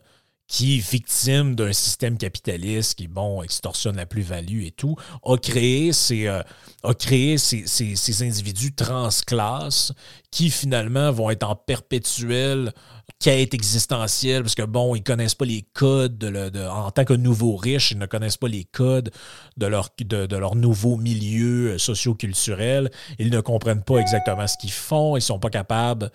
qui, 0.52 0.80
victime 0.80 1.56
d'un 1.56 1.72
système 1.72 2.18
capitaliste 2.18 2.96
qui, 2.96 3.08
bon, 3.08 3.42
extorsionne 3.42 3.96
la 3.96 4.06
plus-value 4.06 4.64
et 4.64 4.72
tout, 4.72 4.98
a 5.24 5.38
créé 5.38 5.94
ces, 5.94 6.28
euh, 6.28 6.44
a 6.84 6.94
créé 6.94 7.38
ces, 7.38 7.66
ces, 7.68 7.96
ces 7.96 8.24
individus 8.24 8.74
transclasses 8.74 9.94
qui, 10.30 10.50
finalement, 10.50 11.10
vont 11.12 11.30
être 11.30 11.48
en 11.48 11.56
perpétuel 11.56 12.74
quête 13.20 13.54
existentielle, 13.54 14.42
parce 14.44 14.56
que 14.56 14.64
bon, 14.64 14.96
ils 14.96 15.04
connaissent 15.04 15.36
pas 15.36 15.46
les 15.46 15.66
codes 15.74 16.18
de, 16.18 16.68
en 16.68 16.92
tant 16.92 17.06
que 17.06 17.14
nouveaux 17.14 17.56
riches, 17.56 17.92
ils 17.92 17.98
ne 17.98 18.06
connaissent 18.06 18.38
pas 18.38 18.48
les 18.48 18.64
codes 18.66 19.12
de 19.58 19.66
leur, 19.66 20.56
nouveau 20.56 20.98
milieu 20.98 21.78
socio-culturel. 21.78 22.90
Ils 23.20 23.30
ne 23.30 23.42
comprennent 23.42 23.84
pas 23.84 23.98
exactement 23.98 24.48
ce 24.48 24.58
qu'ils 24.58 24.72
font, 24.72 25.16
ils 25.16 25.22
sont 25.22 25.40
pas 25.40 25.50
capables, 25.50 26.12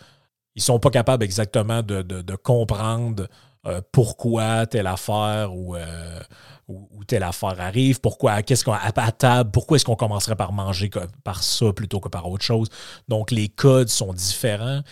ils 0.55 0.63
sont 0.63 0.79
pas 0.79 0.91
capables 0.91 1.25
exactement 1.25 1.83
de, 1.83 2.37
comprendre 2.37 3.29
euh, 3.67 3.81
pourquoi 3.91 4.67
telle 4.67 4.87
affaire 4.87 5.51
euh, 5.51 6.21
ou, 6.69 6.89
ou, 6.93 7.05
telle 7.05 7.23
affaire 7.23 7.61
arrive, 7.61 8.01
pourquoi, 8.01 8.43
qu'est-ce 8.43 8.65
qu'on 8.65 8.73
à, 8.73 8.93
à 8.95 9.13
table, 9.13 9.51
pourquoi 9.51 9.77
est-ce 9.77 9.85
qu'on 9.85 9.97
commencerait 9.97 10.37
par 10.37 10.53
manger 10.53 10.91
par 11.25 11.43
ça 11.43 11.73
plutôt 11.73 12.01
que 12.01 12.09
par 12.09 12.29
autre 12.29 12.45
chose. 12.45 12.69
Donc 13.09 13.31
les 13.31 13.49
codes 13.49 13.89
sont 13.89 14.13
différents 14.13 14.83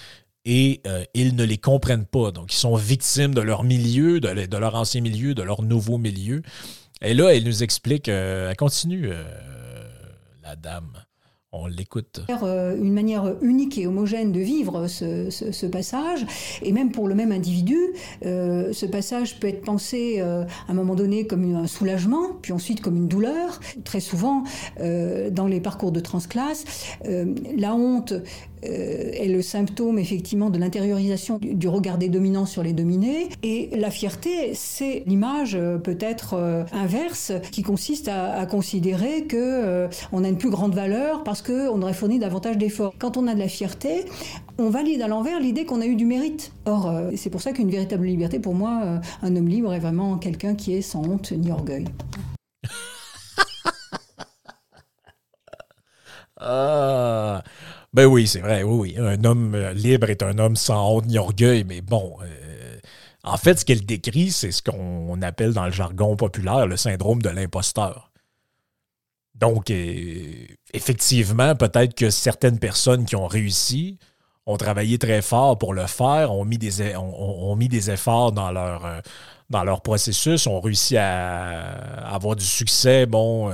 et 0.44 0.80
euh, 0.86 1.04
ils 1.14 1.36
ne 1.36 1.44
les 1.44 1.58
comprennent 1.58 2.06
pas. 2.06 2.30
Donc, 2.30 2.52
ils 2.52 2.58
sont 2.58 2.76
victimes 2.76 3.34
de 3.34 3.40
leur 3.40 3.64
milieu, 3.64 4.20
de, 4.20 4.56
leur 4.56 4.74
ancien 4.74 5.00
milieu, 5.00 5.34
de 5.34 5.42
leur 5.42 5.62
nouveau 5.62 5.98
milieu. 5.98 6.42
Et 7.02 7.14
là, 7.14 7.34
elle 7.34 7.44
nous 7.44 7.62
explique, 7.62 8.08
euh, 8.08 8.50
elle 8.50 8.56
continue, 8.56 9.08
euh, 9.10 9.24
la 10.42 10.56
dame. 10.56 10.92
On 11.56 11.68
l'écoute. 11.68 12.20
Une 12.28 12.92
manière 12.92 13.36
unique 13.40 13.78
et 13.78 13.86
homogène 13.86 14.32
de 14.32 14.40
vivre 14.40 14.88
ce, 14.88 15.66
passage, 15.66 16.26
et 16.62 16.72
même 16.72 16.90
pour 16.90 17.06
le 17.06 17.14
même 17.14 17.30
individu, 17.30 17.78
ce 18.22 18.86
passage 18.86 19.38
peut 19.38 19.46
être 19.46 19.62
pensé 19.62 20.20
à 20.20 20.46
un 20.66 20.74
moment 20.74 20.96
donné 20.96 21.28
comme 21.28 21.54
un 21.54 21.68
soulagement, 21.68 22.30
puis 22.42 22.52
ensuite 22.52 22.80
comme 22.80 22.96
une 22.96 23.06
douleur. 23.06 23.60
Très 23.84 24.00
souvent, 24.00 24.42
dans 24.80 25.46
les 25.46 25.60
parcours 25.60 25.92
de 25.92 26.00
transclasse, 26.00 26.64
la 27.04 27.72
honte 27.76 28.14
est 28.64 29.28
le 29.28 29.42
symptôme 29.42 29.98
effectivement 29.98 30.50
de 30.50 30.58
l'intériorisation 30.58 31.38
du, 31.40 31.68
regard 31.68 31.98
des 31.98 32.08
dominants 32.08 32.46
sur 32.46 32.62
les 32.62 32.72
dominés. 32.72 33.28
Et 33.42 33.70
la 33.76 33.90
fierté, 33.90 34.52
c'est 34.54 35.02
l'image 35.06 35.54
euh, 35.54 35.78
peut-être 35.78 36.34
euh, 36.34 36.64
inverse 36.72 37.32
qui 37.50 37.62
consiste 37.62 38.08
à, 38.08 38.46
considérer 38.46 39.24
que 39.24 39.88
on 40.12 40.22
a 40.24 40.28
une 40.28 40.36
plus 40.36 40.50
grande 40.50 40.74
valeur 40.74 41.24
parce 41.24 41.40
qu'on 41.42 41.80
aurait 41.82 41.94
fourni 41.94 42.18
davantage 42.18 42.58
d'efforts. 42.58 42.94
Quand 42.98 43.16
on 43.16 43.26
a 43.26 43.34
de 43.34 43.38
la 43.38 43.48
fierté, 43.48 44.04
on 44.58 44.68
valide 44.70 45.00
à 45.02 45.08
l'envers 45.08 45.40
l'idée 45.40 45.64
qu'on 45.64 45.80
a 45.80 45.86
eu 45.86 45.96
du 45.96 46.04
mérite. 46.04 46.52
Or, 46.66 46.92
c'est 47.16 47.30
pour 47.30 47.40
ça 47.40 47.52
qu'une 47.52 47.70
véritable 47.70 48.06
liberté, 48.06 48.38
pour 48.38 48.54
moi, 48.54 49.00
un 49.22 49.36
homme 49.36 49.48
libre 49.48 49.72
est 49.72 49.78
vraiment 49.78 50.18
quelqu'un 50.18 50.54
qui 50.54 50.74
est 50.74 50.82
sans 50.82 51.02
honte 51.08 51.32
ni 51.32 51.50
orgueil. 51.50 51.86
ah 56.40 57.42
ben 57.94 58.06
oui, 58.06 58.26
c'est 58.26 58.40
vrai, 58.40 58.64
oui, 58.64 58.96
oui. 58.96 58.98
Un 58.98 59.22
homme 59.22 59.54
euh, 59.54 59.72
libre 59.72 60.10
est 60.10 60.24
un 60.24 60.36
homme 60.38 60.56
sans 60.56 60.90
honte 60.90 61.06
ni 61.06 61.16
orgueil, 61.16 61.62
mais 61.62 61.80
bon. 61.80 62.16
Euh, 62.22 62.76
en 63.22 63.36
fait, 63.36 63.60
ce 63.60 63.64
qu'elle 63.64 63.86
décrit, 63.86 64.32
c'est 64.32 64.50
ce 64.50 64.62
qu'on 64.62 65.22
appelle 65.22 65.52
dans 65.52 65.64
le 65.64 65.70
jargon 65.70 66.16
populaire 66.16 66.66
le 66.66 66.76
syndrome 66.76 67.22
de 67.22 67.28
l'imposteur. 67.28 68.10
Donc, 69.36 69.70
euh, 69.70 70.46
effectivement, 70.72 71.54
peut-être 71.54 71.94
que 71.94 72.10
certaines 72.10 72.58
personnes 72.58 73.04
qui 73.04 73.14
ont 73.14 73.28
réussi 73.28 73.98
ont 74.46 74.56
travaillé 74.56 74.98
très 74.98 75.22
fort 75.22 75.56
pour 75.56 75.72
le 75.72 75.86
faire, 75.86 76.32
ont 76.32 76.44
mis 76.44 76.58
des, 76.58 76.96
ont, 76.96 77.54
mis 77.54 77.68
des 77.68 77.90
efforts 77.92 78.32
dans 78.32 78.50
leur, 78.50 79.02
dans 79.50 79.64
leur 79.64 79.80
processus, 79.82 80.46
ont 80.46 80.60
réussi 80.60 80.96
à, 80.98 81.70
avoir 82.12 82.36
du 82.36 82.44
succès, 82.44 83.06
bon, 83.06 83.50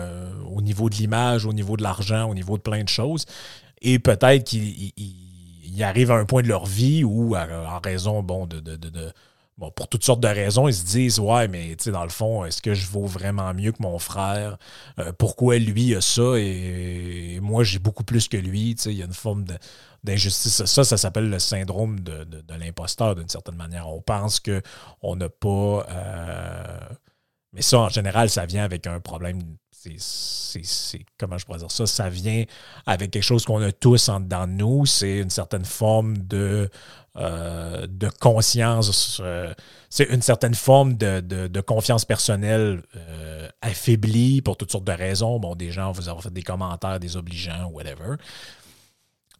au 0.50 0.60
niveau 0.62 0.90
de 0.90 0.96
l'image, 0.96 1.46
au 1.46 1.52
niveau 1.52 1.76
de 1.76 1.84
l'argent, 1.84 2.28
au 2.28 2.34
niveau 2.34 2.56
de 2.56 2.62
plein 2.62 2.82
de 2.82 2.88
choses. 2.88 3.24
Et 3.82 3.98
peut-être 3.98 4.44
qu'ils 4.44 4.92
arrivent 5.82 6.10
à 6.10 6.16
un 6.16 6.24
point 6.24 6.42
de 6.42 6.48
leur 6.48 6.66
vie 6.66 7.04
où, 7.04 7.34
en 7.36 7.80
raison, 7.82 8.22
bon, 8.22 8.46
de, 8.46 8.60
bon, 9.60 9.70
pour 9.70 9.88
toutes 9.88 10.04
sortes 10.04 10.20
de 10.20 10.28
raisons, 10.28 10.68
ils 10.68 10.74
se 10.74 10.84
disent 10.84 11.20
Ouais, 11.20 11.48
mais 11.48 11.76
tu 11.76 11.84
sais, 11.84 11.90
dans 11.92 12.02
le 12.02 12.10
fond, 12.10 12.44
est-ce 12.44 12.60
que 12.60 12.74
je 12.74 12.86
vaux 12.86 13.06
vraiment 13.06 13.54
mieux 13.54 13.72
que 13.72 13.82
mon 13.82 13.98
frère? 13.98 14.58
Euh, 14.98 15.12
Pourquoi 15.12 15.58
lui 15.58 15.94
a 15.94 16.00
ça? 16.00 16.34
Et, 16.36 17.38
moi 17.40 17.64
j'ai 17.64 17.78
beaucoup 17.78 18.04
plus 18.04 18.28
que 18.28 18.36
lui 18.36 18.74
Tu 18.74 18.82
sais, 18.82 18.92
il 18.92 18.98
y 18.98 19.02
a 19.02 19.06
une 19.06 19.12
forme 19.14 19.44
d'injustice. 20.04 20.64
Ça, 20.64 20.84
ça 20.84 20.96
s'appelle 20.96 21.30
le 21.30 21.38
syndrome 21.38 22.00
de, 22.00 22.26
l'imposteur 22.58 23.14
d'une 23.14 23.28
certaine 23.28 23.56
manière. 23.56 23.88
On 23.88 24.02
pense 24.02 24.40
qu'on 24.40 25.16
n'a 25.16 25.28
pas. 25.28 25.86
Euh, 25.90 26.78
mais 27.52 27.62
ça, 27.62 27.80
en 27.80 27.88
général, 27.88 28.30
ça 28.30 28.46
vient 28.46 28.64
avec 28.64 28.86
un 28.86 29.00
problème 29.00 29.40
c'est 29.98 31.04
comment 31.18 31.38
je 31.38 31.46
pourrais 31.46 31.58
dire 31.58 31.70
ça, 31.70 31.86
ça 31.86 32.10
vient 32.10 32.44
avec 32.86 33.10
quelque 33.10 33.22
chose 33.22 33.44
qu'on 33.44 33.62
a 33.62 33.72
tous 33.72 34.08
en 34.08 34.20
dedans 34.20 34.46
de 34.46 34.52
nous, 34.52 34.86
c'est 34.86 35.18
une 35.18 35.30
certaine 35.30 35.64
forme 35.64 36.18
de, 36.18 36.68
euh, 37.16 37.86
conscience, 38.20 39.20
euh, 39.24 39.52
c'est 39.88 40.04
une 40.04 40.22
certaine 40.22 40.54
forme 40.54 40.94
de, 40.94 41.60
confiance 41.60 42.04
personnelle 42.04 42.82
euh, 42.96 43.48
affaiblie 43.62 44.42
pour 44.42 44.56
toutes 44.56 44.70
sortes 44.70 44.84
de 44.84 44.92
raisons. 44.92 45.38
Bon, 45.38 45.54
des 45.54 45.70
gens 45.70 45.92
vous 45.92 46.08
avoir 46.08 46.22
fait 46.22 46.32
des 46.32 46.42
commentaires 46.42 47.00
désobligeants 47.00 47.70
whatever. 47.70 48.16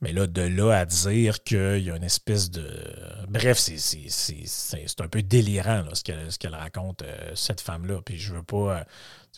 Mais 0.02 0.12
là, 0.12 0.26
de 0.26 0.40
là 0.40 0.72
à 0.72 0.86
dire 0.86 1.42
qu'il 1.42 1.82
y 1.82 1.90
a 1.90 1.96
une 1.96 2.04
espèce 2.04 2.50
de. 2.50 2.66
Bref, 3.28 3.58
c'est 3.58 5.00
un 5.00 5.08
peu 5.08 5.22
délirant 5.22 5.84
ce 5.92 6.38
qu'elle 6.38 6.54
raconte, 6.54 7.04
cette 7.34 7.60
femme-là. 7.60 8.00
Puis 8.02 8.18
je 8.18 8.32
veux 8.32 8.42
pas. 8.42 8.86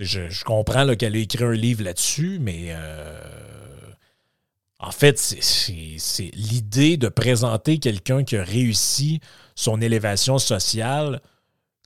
Je, 0.01 0.45
comprends 0.45 0.95
qu'elle 0.97 1.17
a 1.17 1.19
écrit 1.19 1.45
un 1.45 1.53
livre 1.53 1.85
là-dessus, 1.85 2.39
mais 2.41 2.69
euh, 2.71 3.21
en 4.79 4.91
fait, 4.91 5.19
c'est 5.19 6.31
l'idée 6.35 6.97
de 6.97 7.09
présenter 7.09 7.79
quelqu'un 7.79 8.25
qui 8.25 8.37
a 8.37 8.43
réussi 8.43 9.21
son 9.55 9.81
élévation 9.81 10.39
sociale 10.39 11.21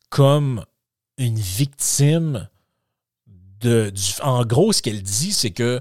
comme 0.08 0.64
une 1.18 1.38
victime 1.38 2.48
de. 3.60 3.92
en 4.22 4.44
gros, 4.44 4.72
ce 4.72 4.82
qu'elle 4.82 5.02
dit, 5.02 5.32
c'est 5.32 5.50
que 5.50 5.80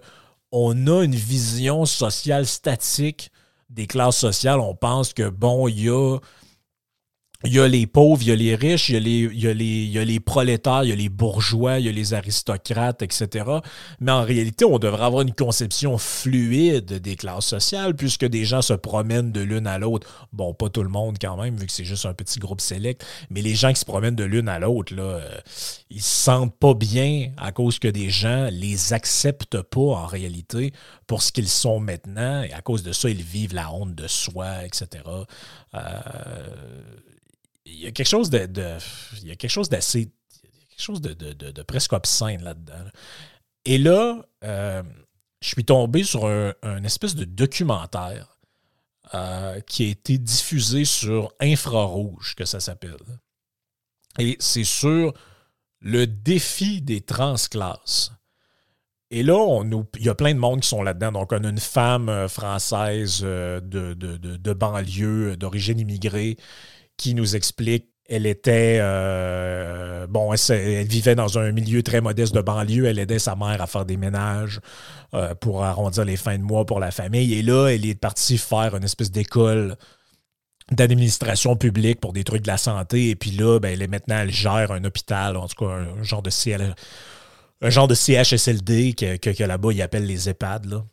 on 0.52 0.88
a 0.88 1.04
une 1.04 1.16
vision 1.16 1.86
sociale 1.86 2.46
statique 2.46 3.32
des 3.70 3.88
classes 3.88 4.18
sociales. 4.18 4.60
On 4.60 4.76
pense 4.76 5.14
que, 5.14 5.30
bon, 5.30 5.68
il 5.68 5.84
y 5.84 5.90
a 5.90 6.18
il 7.46 7.54
y 7.54 7.60
a 7.60 7.68
les 7.68 7.88
pauvres, 7.88 8.22
il 8.22 8.30
y 8.30 8.32
a 8.32 8.36
les 8.36 8.56
riches, 8.56 8.90
il 8.90 8.94
y 8.94 8.98
a 8.98 9.00
les, 9.00 9.20
il 9.20 9.40
y 9.40 9.48
a 9.48 9.54
les, 9.54 9.66
il 9.66 9.92
y 9.92 10.00
a 10.00 10.06
les 10.06 10.20
prolétaires, 10.20 10.84
il 10.84 10.90
y 10.90 10.94
a 10.94 10.96
les 10.96 11.10
bourgeois, 11.10 11.80
il 11.80 11.86
y 11.86 11.90
a 11.90 11.92
les 11.92 12.14
aristocrates, 12.14 13.02
etc. 13.02 13.46
Mais 14.00 14.12
en 14.12 14.24
réalité, 14.24 14.66
on 14.66 14.80
devrait 14.80 15.06
avoir 15.06 15.22
une 15.22 15.34
conception 15.34 15.98
fluide 15.98 16.94
des 16.94 17.16
classes 17.16 17.46
sociales 17.46 17.96
puisque 17.96 18.26
des 18.26 18.46
gens 18.46 18.62
se 18.62 18.74
promènent 18.74 19.32
de 19.32 19.42
l'une 19.42 19.68
à 19.68 19.78
l'autre. 19.78 20.28
Bon, 20.34 20.54
pas 20.54 20.70
tout 20.70 20.84
le 20.84 20.90
monde 20.90 21.18
quand 21.20 21.38
même, 21.42 21.56
vu 21.56 21.66
que 21.66 21.72
c'est 21.72 21.86
juste 21.86 22.06
un 22.06 22.14
petit 22.14 22.40
groupe 22.40 22.62
sélect, 22.62 23.06
mais 23.30 23.42
les 23.42 23.56
gens 23.56 23.72
qui 23.72 23.80
se 23.80 23.86
promènent 23.86 24.16
de 24.16 24.24
l'une 24.24 24.50
à 24.50 24.60
l'autre, 24.60 24.96
là, 24.96 25.04
euh, 25.04 25.38
ils 25.90 26.02
se 26.02 26.24
sentent 26.26 26.58
pas 26.58 26.74
bien 26.74 27.32
à 27.38 27.52
cause 27.52 27.80
que 27.80 27.88
des 27.88 28.10
gens 28.10 28.50
les 28.52 28.94
acceptent 28.94 29.62
pas 29.62 29.80
en 29.80 30.06
réalité 30.06 30.74
pour 31.08 31.22
ce 31.22 31.32
qu'ils 31.32 31.50
sont 31.50 31.80
maintenant 31.80 32.42
et 32.44 32.54
à 32.54 32.62
cause 32.62 32.84
de 32.84 32.92
ça, 32.92 33.10
ils 33.10 33.22
vivent 33.22 33.54
la 33.54 33.72
honte 33.72 33.96
de 33.96 34.08
soi, 34.08 34.66
etc. 34.66 35.04
Euh, 35.76 35.80
il 37.66 37.80
y 37.80 37.88
a 37.88 37.92
quelque 37.92 38.08
chose 38.08 38.30
de, 38.30 38.48
il 39.22 39.28
y 39.28 39.32
a 39.32 39.36
quelque 39.36 39.52
chose 39.52 39.70
d'assez 39.70 40.12
quelque 40.70 40.82
chose 40.82 41.02
de, 41.02 41.62
presque 41.64 41.94
obscène 41.94 42.44
là-dedans. 42.44 42.86
Et 43.66 43.78
là, 43.78 44.24
euh, 44.44 44.84
je 45.42 45.48
suis 45.48 45.66
tombé 45.66 46.04
sur 46.04 46.28
un, 46.28 46.84
espèce 46.84 47.16
de 47.16 47.26
documentaire 47.26 48.38
euh, 49.14 49.60
qui 49.62 49.86
a 49.86 49.88
été 49.88 50.18
diffusé 50.18 50.86
sur 50.86 51.34
Infrarouge, 51.40 52.36
que 52.36 52.46
ça 52.46 52.60
s'appelle. 52.60 52.98
Et 54.20 54.36
c'est 54.40 54.64
sur 54.64 55.14
le 55.80 56.08
défi 56.08 56.82
des 56.82 57.02
transclasses. 57.02 58.12
Et 59.12 59.24
là, 59.24 59.36
on 59.36 59.88
il 59.98 60.06
y 60.06 60.10
a 60.10 60.16
plein 60.16 60.34
de 60.34 60.40
monde 60.40 60.62
qui 60.62 60.68
sont 60.68 60.84
là-dedans. 60.84 61.12
Donc, 61.14 61.32
on 61.32 61.44
a 61.44 61.50
une 61.50 61.60
femme 61.60 62.10
euh, 62.10 62.28
française 62.28 63.22
de, 63.22 63.62
de 63.94 64.54
banlieue, 64.54 65.38
d'origine 65.38 65.80
immigrée, 65.80 66.38
qui 66.98 67.14
nous 67.14 67.36
explique 67.36 67.90
elle 68.08 68.28
était 68.28 68.78
euh, 68.82 70.06
bon, 70.08 70.32
elle, 70.34 70.88
vivait 70.88 71.16
dans 71.16 71.40
un 71.40 71.52
milieu 71.52 71.82
très 71.82 72.02
modeste 72.02 72.36
de 72.36 72.42
banlieue. 72.42 72.86
Elle 72.86 73.00
aidait 73.00 73.20
sa 73.20 73.36
mère 73.36 73.62
à 73.62 73.68
faire 73.68 73.86
des 73.86 73.98
ménages 73.98 74.60
euh, 75.14 75.34
pour 75.36 75.64
arrondir 75.64 76.06
les 76.06 76.18
fins 76.18 76.38
de 76.38 76.44
mois 76.44 76.66
pour 76.66 76.80
la 76.80 76.92
famille. 76.92 77.34
Et 77.34 77.42
là, 77.42 77.70
elle 77.70 77.86
est 77.86 78.00
partie 78.00 78.38
faire 78.38 78.76
une 78.76 78.84
espèce 78.84 79.12
d'école 79.12 79.76
d'administration 80.72 81.56
publique 81.56 82.00
pour 82.00 82.14
des 82.14 82.24
trucs 82.24 82.44
de 82.44 82.48
la 82.48 82.58
santé. 82.58 83.10
Et 83.10 83.16
puis 83.16 83.32
là, 83.32 83.60
ben, 83.60 83.70
elle 83.74 83.82
est 83.82 83.88
maintenant, 83.88 84.20
elle 84.20 84.32
gère 84.32 84.72
un 84.72 84.84
hôpital, 84.84 85.36
en 85.38 85.48
tout 85.48 85.66
cas 85.66 85.72
un, 85.72 86.04
genre 86.04 86.22
de 86.22 86.30
CL, 86.30 86.76
un 87.62 87.70
genre 87.70 87.88
de 87.88 87.96
CHSLD 87.96 88.94
que, 88.94 89.44
là-bas, 89.44 89.72
ils 89.72 89.82
appellent 89.82 90.06
les 90.06 90.30
EHPAD. 90.30 90.84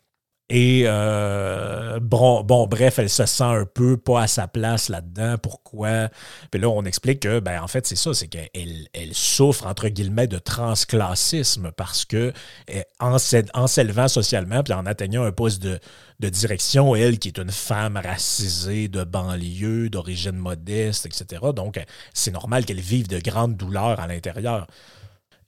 Et 0.55 0.83
euh, 0.85 1.99
bon, 1.99 2.43
bref, 2.67 2.99
elle 2.99 3.09
se 3.09 3.25
sent 3.25 3.43
un 3.43 3.65
peu 3.65 3.97
pas 3.97 4.25
à 4.25 4.27
sa 4.27 4.47
place 4.47 4.91
là-dedans. 4.91 5.39
Pourquoi? 5.39 6.11
Puis 6.51 6.61
là, 6.61 6.69
on 6.69 6.85
explique 6.85 7.21
que, 7.21 7.41
ben, 7.41 7.63
en 7.63 7.69
fait, 7.69 7.87
c'est 7.87 7.97
ça, 7.97 8.13
c'est 8.13 8.29
qu'elle 8.29 8.51
elle 8.93 9.15
souffre, 9.15 9.67
entre 9.67 9.89
guillemets, 9.89 10.27
de 10.27 10.37
transclassisme 10.37 11.73
parce 11.75 12.05
que 12.05 12.35
eh, 12.69 12.83
en, 13.01 13.17
s'élevant 13.17 14.09
socialement 14.09 14.63
puis 14.63 14.75
en 14.75 14.85
atteignant 14.85 15.25
un 15.25 15.33
poste 15.33 15.63
de, 15.63 15.81
de 16.21 16.29
direction, 16.29 16.95
elle, 16.95 17.19
qui 17.19 17.29
est 17.29 17.39
une 17.39 17.51
femme 17.51 17.97
racisée 17.97 18.89
de 18.89 19.05
banlieue, 19.05 19.89
d'origine 19.89 20.37
modeste, 20.37 21.07
etc., 21.07 21.45
donc 21.57 21.83
c'est 22.13 22.31
normal 22.31 22.67
qu'elle 22.67 22.81
vive 22.81 23.09
de 23.09 23.21
grandes 23.21 23.57
douleurs 23.57 24.01
à 24.01 24.07
l'intérieur. 24.07 24.67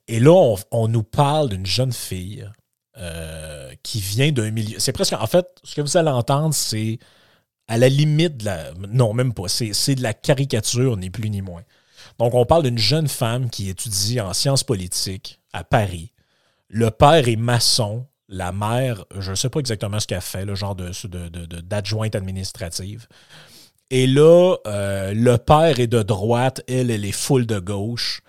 Et 0.09 0.19
là, 0.19 0.33
on, 0.33 0.57
on 0.71 0.89
nous 0.89 1.03
parle 1.03 1.51
d'une 1.51 1.67
jeune 1.67 1.93
fille 1.93 2.49
euh, 2.97 3.73
qui 3.83 4.01
vient 4.01 4.33
d'un 4.33 4.51
milieu. 4.51 4.79
C'est 4.79 4.93
presque. 4.93 5.15
En 5.15 5.27
fait, 5.27 5.47
ce 5.63 5.75
que 5.75 5.81
vous 5.81 5.97
allez 5.97 6.11
entendre, 6.11 6.55
c'est 6.55 6.99
à 7.69 7.79
la 7.79 7.89
limite 7.89 8.39
de 8.39 8.45
la. 8.45 8.73
Non, 8.89 9.13
même 9.13 9.35
pas. 9.35 9.49
C'est 9.49 9.95
de 9.95 10.03
la 10.03 10.15
caricature, 10.15 10.97
ni 10.97 11.11
plus 11.11 11.31
ni 11.31 11.43
moins. 11.43 11.63
Donc, 12.19 12.35
on 12.35 12.45
parle 12.45 12.63
d'une 12.65 12.79
jeune 12.79 13.09
femme 13.09 13.51
qui 13.51 13.69
étudie 13.69 14.21
en 14.21 14.33
sciences 14.33 14.65
politiques 14.65 15.41
à 15.53 15.65
Paris. 15.65 16.13
Le 16.69 16.91
père 16.91 17.29
est 17.29 17.37
maçon. 17.37 18.07
La 18.29 18.53
mère, 18.53 19.05
je 19.19 19.31
ne 19.31 19.37
sais 19.37 19.51
pas 19.51 19.61
exactement 19.61 20.01
ce 20.01 20.07
qu'elle 20.07 20.21
fait, 20.21 20.45
le 20.45 20.55
genre 20.55 20.75
d'adjointe 20.75 22.13
de, 22.13 22.19
de, 22.19 22.19
administrative. 22.19 23.07
Et 23.91 24.07
là, 24.07 24.57
euh, 24.67 25.13
le 25.13 25.37
père 25.37 25.79
est 25.79 25.87
de 25.87 26.03
droite, 26.03 26.63
elle, 26.67 26.91
elle 26.91 27.05
est 27.05 27.13
full 27.13 27.47
de 27.47 27.59
gauche. 27.59 28.23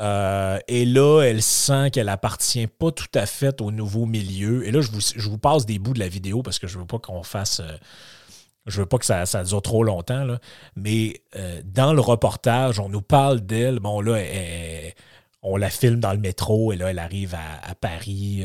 Euh, 0.00 0.58
et 0.68 0.84
là, 0.84 1.22
elle 1.22 1.42
sent 1.42 1.90
qu'elle 1.90 2.08
appartient 2.08 2.66
pas 2.66 2.92
tout 2.92 3.10
à 3.14 3.26
fait 3.26 3.60
au 3.60 3.70
nouveau 3.70 4.06
milieu. 4.06 4.66
Et 4.66 4.70
là, 4.70 4.80
je 4.80 4.90
vous, 4.90 5.00
je 5.00 5.28
vous 5.28 5.38
passe 5.38 5.66
des 5.66 5.78
bouts 5.78 5.94
de 5.94 5.98
la 5.98 6.08
vidéo 6.08 6.42
parce 6.42 6.58
que 6.58 6.66
je 6.66 6.78
veux 6.78 6.86
pas 6.86 6.98
qu'on 6.98 7.22
fasse. 7.22 7.60
Euh, 7.60 7.76
je 8.66 8.80
veux 8.80 8.86
pas 8.86 8.98
que 8.98 9.06
ça, 9.06 9.24
ça 9.26 9.44
dure 9.44 9.62
trop 9.62 9.82
longtemps. 9.82 10.24
Là. 10.24 10.38
Mais 10.76 11.22
euh, 11.36 11.60
dans 11.64 11.92
le 11.92 12.00
reportage, 12.00 12.78
on 12.78 12.88
nous 12.88 13.02
parle 13.02 13.40
d'elle. 13.40 13.80
Bon, 13.80 14.00
là, 14.00 14.22
on 15.42 15.56
la 15.56 15.70
filme 15.70 16.00
dans 16.00 16.12
le 16.12 16.18
métro 16.18 16.72
et 16.72 16.76
là, 16.76 16.90
elle 16.90 16.98
arrive 16.98 17.34
à, 17.34 17.70
à 17.70 17.74
Paris 17.74 18.44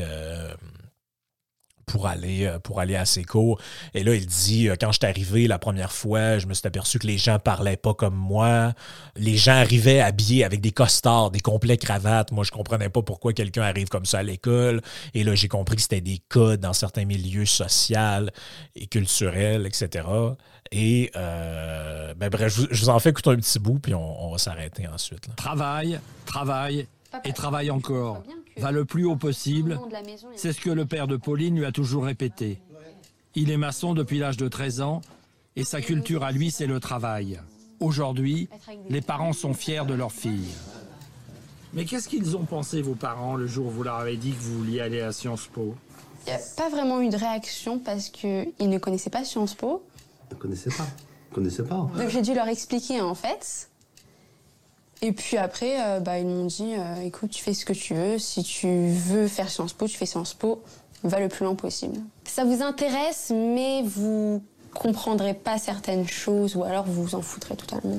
pour 1.86 2.06
aller, 2.06 2.46
euh, 2.46 2.58
pour 2.58 2.80
aller 2.80 2.96
à 2.96 3.04
ses 3.04 3.24
cours. 3.24 3.60
Et 3.94 4.04
là, 4.04 4.14
il 4.14 4.26
dit, 4.26 4.68
euh, 4.68 4.76
quand 4.80 4.92
je 4.92 4.98
suis 4.98 5.06
arrivé 5.06 5.46
la 5.46 5.58
première 5.58 5.92
fois, 5.92 6.38
je 6.38 6.46
me 6.46 6.54
suis 6.54 6.66
aperçu 6.66 6.98
que 6.98 7.06
les 7.06 7.18
gens 7.18 7.38
parlaient 7.38 7.76
pas 7.76 7.94
comme 7.94 8.14
moi. 8.14 8.72
Les 9.16 9.36
gens 9.36 9.54
arrivaient 9.54 10.00
habillés 10.00 10.44
avec 10.44 10.60
des 10.60 10.72
costards, 10.72 11.30
des 11.30 11.40
complets 11.40 11.76
cravates. 11.76 12.32
Moi, 12.32 12.44
je 12.44 12.50
comprenais 12.50 12.88
pas 12.88 13.02
pourquoi 13.02 13.32
quelqu'un 13.32 13.62
arrive 13.62 13.88
comme 13.88 14.06
ça 14.06 14.18
à 14.18 14.22
l'école. 14.22 14.80
Et 15.14 15.24
là, 15.24 15.34
j'ai 15.34 15.48
compris 15.48 15.76
que 15.76 15.82
c'était 15.82 16.00
des 16.00 16.20
codes 16.28 16.60
dans 16.60 16.72
certains 16.72 17.04
milieux 17.04 17.46
sociaux 17.46 17.74
et 18.74 18.86
culturels, 18.86 19.66
etc. 19.66 20.06
Et 20.72 21.10
euh, 21.16 22.14
ben 22.14 22.28
bref, 22.28 22.52
je 22.70 22.80
vous, 22.80 22.88
en 22.88 22.98
fais 22.98 23.10
écouter 23.10 23.30
un 23.30 23.36
petit 23.36 23.58
bout, 23.58 23.78
puis 23.78 23.94
on, 23.94 24.30
va 24.30 24.38
s'arrêter 24.38 24.88
ensuite. 24.88 25.28
Travail, 25.36 26.00
travail 26.26 26.86
et 27.24 27.32
travail 27.32 27.70
encore 27.70 28.22
va 28.56 28.72
le 28.72 28.84
plus 28.84 29.04
haut 29.04 29.16
possible. 29.16 29.78
C'est 30.36 30.52
ce 30.52 30.60
que 30.60 30.70
le 30.70 30.86
père 30.86 31.06
de 31.06 31.16
Pauline 31.16 31.56
lui 31.56 31.64
a 31.64 31.72
toujours 31.72 32.04
répété. 32.04 32.60
Il 33.34 33.50
est 33.50 33.56
maçon 33.56 33.94
depuis 33.94 34.18
l'âge 34.18 34.36
de 34.36 34.48
13 34.48 34.80
ans 34.80 35.02
et 35.56 35.64
sa 35.64 35.80
culture 35.80 36.24
à 36.24 36.32
lui, 36.32 36.50
c'est 36.50 36.66
le 36.66 36.80
travail. 36.80 37.40
Aujourd'hui, 37.80 38.48
les 38.88 39.00
parents 39.00 39.32
sont 39.32 39.54
fiers 39.54 39.84
de 39.86 39.94
leur 39.94 40.12
fille. 40.12 40.48
Mais 41.72 41.84
qu'est-ce 41.84 42.08
qu'ils 42.08 42.36
ont 42.36 42.44
pensé, 42.44 42.82
vos 42.82 42.94
parents, 42.94 43.34
le 43.34 43.48
jour 43.48 43.66
où 43.66 43.70
vous 43.70 43.82
leur 43.82 43.96
avez 43.96 44.16
dit 44.16 44.30
que 44.30 44.40
vous 44.40 44.58
vouliez 44.58 44.80
aller 44.80 45.00
à 45.00 45.10
Sciences 45.10 45.48
Po? 45.48 45.74
Il 46.26 46.30
n'y 46.30 46.36
a 46.36 46.40
pas 46.56 46.68
vraiment 46.68 47.00
eu 47.00 47.08
de 47.08 47.16
réaction 47.16 47.80
parce 47.80 48.08
qu'ils 48.08 48.52
ne 48.60 48.78
connaissaient 48.78 49.10
pas 49.10 49.24
Sciences 49.24 49.54
Po. 49.54 49.84
Ils 50.30 50.34
ne 50.34 50.40
connaissaient 50.40 50.70
pas. 50.70 50.86
Ils 51.30 51.34
connaissaient 51.34 51.64
pas. 51.64 51.90
Donc 51.98 52.08
j'ai 52.08 52.22
dû 52.22 52.32
leur 52.32 52.46
expliquer 52.46 53.00
en 53.00 53.16
fait. 53.16 53.68
Et 55.04 55.12
puis 55.12 55.36
après, 55.36 55.76
euh, 55.82 56.00
bah, 56.00 56.18
ils 56.18 56.26
m'ont 56.26 56.46
dit 56.46 56.76
euh, 56.78 57.02
écoute, 57.02 57.30
tu 57.30 57.44
fais 57.44 57.52
ce 57.52 57.66
que 57.66 57.74
tu 57.74 57.92
veux. 57.92 58.18
Si 58.18 58.42
tu 58.42 58.88
veux 58.88 59.28
faire 59.28 59.50
Sciences 59.50 59.74
Po, 59.74 59.86
tu 59.86 59.98
fais 59.98 60.06
Sciences 60.06 60.32
Po. 60.32 60.62
Va 61.02 61.20
le 61.20 61.28
plus 61.28 61.44
loin 61.44 61.54
possible. 61.54 61.98
Ça 62.24 62.46
vous 62.46 62.62
intéresse, 62.62 63.30
mais 63.30 63.82
vous 63.82 64.42
comprendrez 64.72 65.34
pas 65.34 65.58
certaines 65.58 66.08
choses 66.08 66.56
ou 66.56 66.64
alors 66.64 66.86
vous 66.86 67.04
vous 67.04 67.14
en 67.14 67.20
foutrez 67.20 67.54
totalement. 67.54 67.98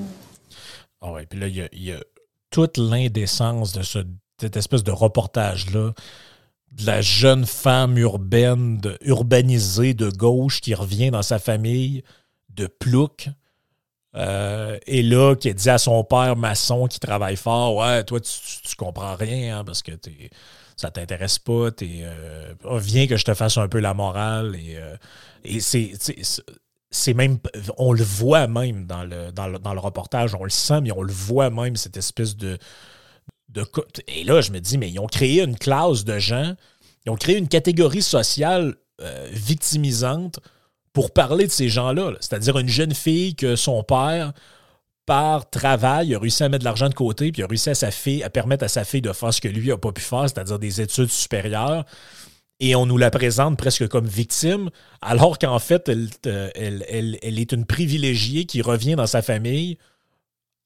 Ah 0.99 1.11
ouais, 1.11 1.27
puis 1.27 1.39
là, 1.39 1.47
il 1.47 1.83
y, 1.83 1.91
a, 1.91 1.99
toute 2.49 2.79
l'indécence 2.79 3.73
de 3.73 3.83
ce, 3.83 3.99
cette 4.41 4.57
espèce 4.57 4.83
de 4.83 4.91
reportage-là 4.91 5.93
de 6.71 6.85
la 6.87 7.01
jeune 7.01 7.45
femme 7.45 7.99
urbaine, 7.99 8.81
urbanisée 9.01 9.93
de 9.93 10.09
gauche 10.09 10.59
qui 10.59 10.73
revient 10.73 11.11
dans 11.11 11.21
sa 11.21 11.37
famille 11.37 12.03
de 12.49 12.65
plouc 12.65 13.29
euh, 14.15 14.77
et 14.87 15.03
là, 15.03 15.35
qui 15.35 15.49
a 15.49 15.53
dit 15.53 15.69
à 15.69 15.77
son 15.77 16.03
père 16.03 16.35
maçon 16.35 16.87
qui 16.87 16.99
travaille 16.99 17.35
fort 17.35 17.75
Ouais, 17.75 18.03
toi, 18.03 18.19
tu, 18.21 18.75
comprends 18.77 19.15
rien 19.15 19.59
hein, 19.59 19.63
parce 19.65 19.81
que 19.81 19.91
t'es, 19.91 20.29
ça 20.77 20.89
t'intéresse 20.89 21.39
pas. 21.39 21.69
Euh, 21.81 22.53
viens 22.77 23.07
que 23.07 23.17
je 23.17 23.25
te 23.25 23.33
fasse 23.33 23.57
un 23.57 23.67
peu 23.67 23.79
la 23.79 23.93
morale. 23.93 24.55
Et, 24.55 24.77
euh, 24.77 24.95
et 25.43 25.59
c'est, 25.59 25.93
c'est 26.89 27.13
même. 27.13 27.39
On 27.77 27.91
le 27.91 28.03
voit 28.03 28.47
même 28.47 28.85
dans 28.85 29.03
le, 29.03 29.31
dans 29.31 29.47
le, 29.47 29.59
dans, 29.59 29.73
le, 29.73 29.79
reportage, 29.79 30.33
on 30.33 30.45
le 30.45 30.49
sent, 30.49 30.81
mais 30.81 30.91
on 30.93 31.01
le 31.01 31.13
voit 31.13 31.49
même, 31.49 31.75
cette 31.75 31.97
espèce 31.97 32.37
de, 32.37 32.57
de. 33.49 33.65
Et 34.07 34.23
là, 34.23 34.39
je 34.39 34.51
me 34.51 34.59
dis 34.59 34.77
Mais 34.77 34.89
ils 34.89 34.99
ont 34.99 35.07
créé 35.07 35.43
une 35.43 35.57
classe 35.57 36.05
de 36.05 36.19
gens, 36.19 36.55
ils 37.05 37.09
ont 37.09 37.17
créé 37.17 37.37
une 37.37 37.49
catégorie 37.49 38.01
sociale 38.01 38.75
victimisante 39.33 40.39
pour 40.95 41.11
parler 41.11 41.45
de 41.45 41.51
ces 41.51 41.67
gens-là. 41.67 42.13
C'est-à-dire 42.21 42.57
une 42.57 42.69
jeune 42.69 42.95
fille 42.95 43.35
que 43.35 43.57
son 43.57 43.83
père, 43.83 44.31
par 45.05 45.47
travail, 45.49 46.15
a 46.15 46.19
réussi 46.19 46.41
à 46.41 46.49
mettre 46.49 46.61
de 46.61 46.65
l'argent 46.65 46.87
de 46.87 46.93
côté, 46.95 47.31
puis 47.33 47.43
a 47.43 47.47
réussi 47.47 47.69
à, 47.69 47.75
sa 47.75 47.91
fille, 47.91 48.23
à 48.23 48.29
permettre 48.29 48.63
à 48.63 48.69
sa 48.69 48.85
fille 48.85 49.01
de 49.01 49.11
faire 49.11 49.33
ce 49.33 49.41
que 49.41 49.49
lui 49.49 49.67
n'a 49.67 49.77
pas 49.77 49.91
pu 49.91 50.01
faire, 50.01 50.21
c'est-à-dire 50.21 50.57
des 50.57 50.81
études 50.81 51.11
supérieures. 51.11 51.85
Et 52.61 52.75
on 52.75 52.85
nous 52.85 52.97
la 52.97 53.11
présente 53.11 53.57
presque 53.57 53.87
comme 53.89 54.07
victime, 54.07 54.69
alors 55.01 55.37
qu'en 55.37 55.59
fait, 55.59 55.89
elle, 55.89 56.07
euh, 56.25 56.49
est 56.55 57.51
une 57.51 57.65
privilégiée 57.65 58.45
qui 58.45 58.61
revient 58.61 58.95
dans 58.95 59.05
sa 59.05 59.21
famille 59.21 59.77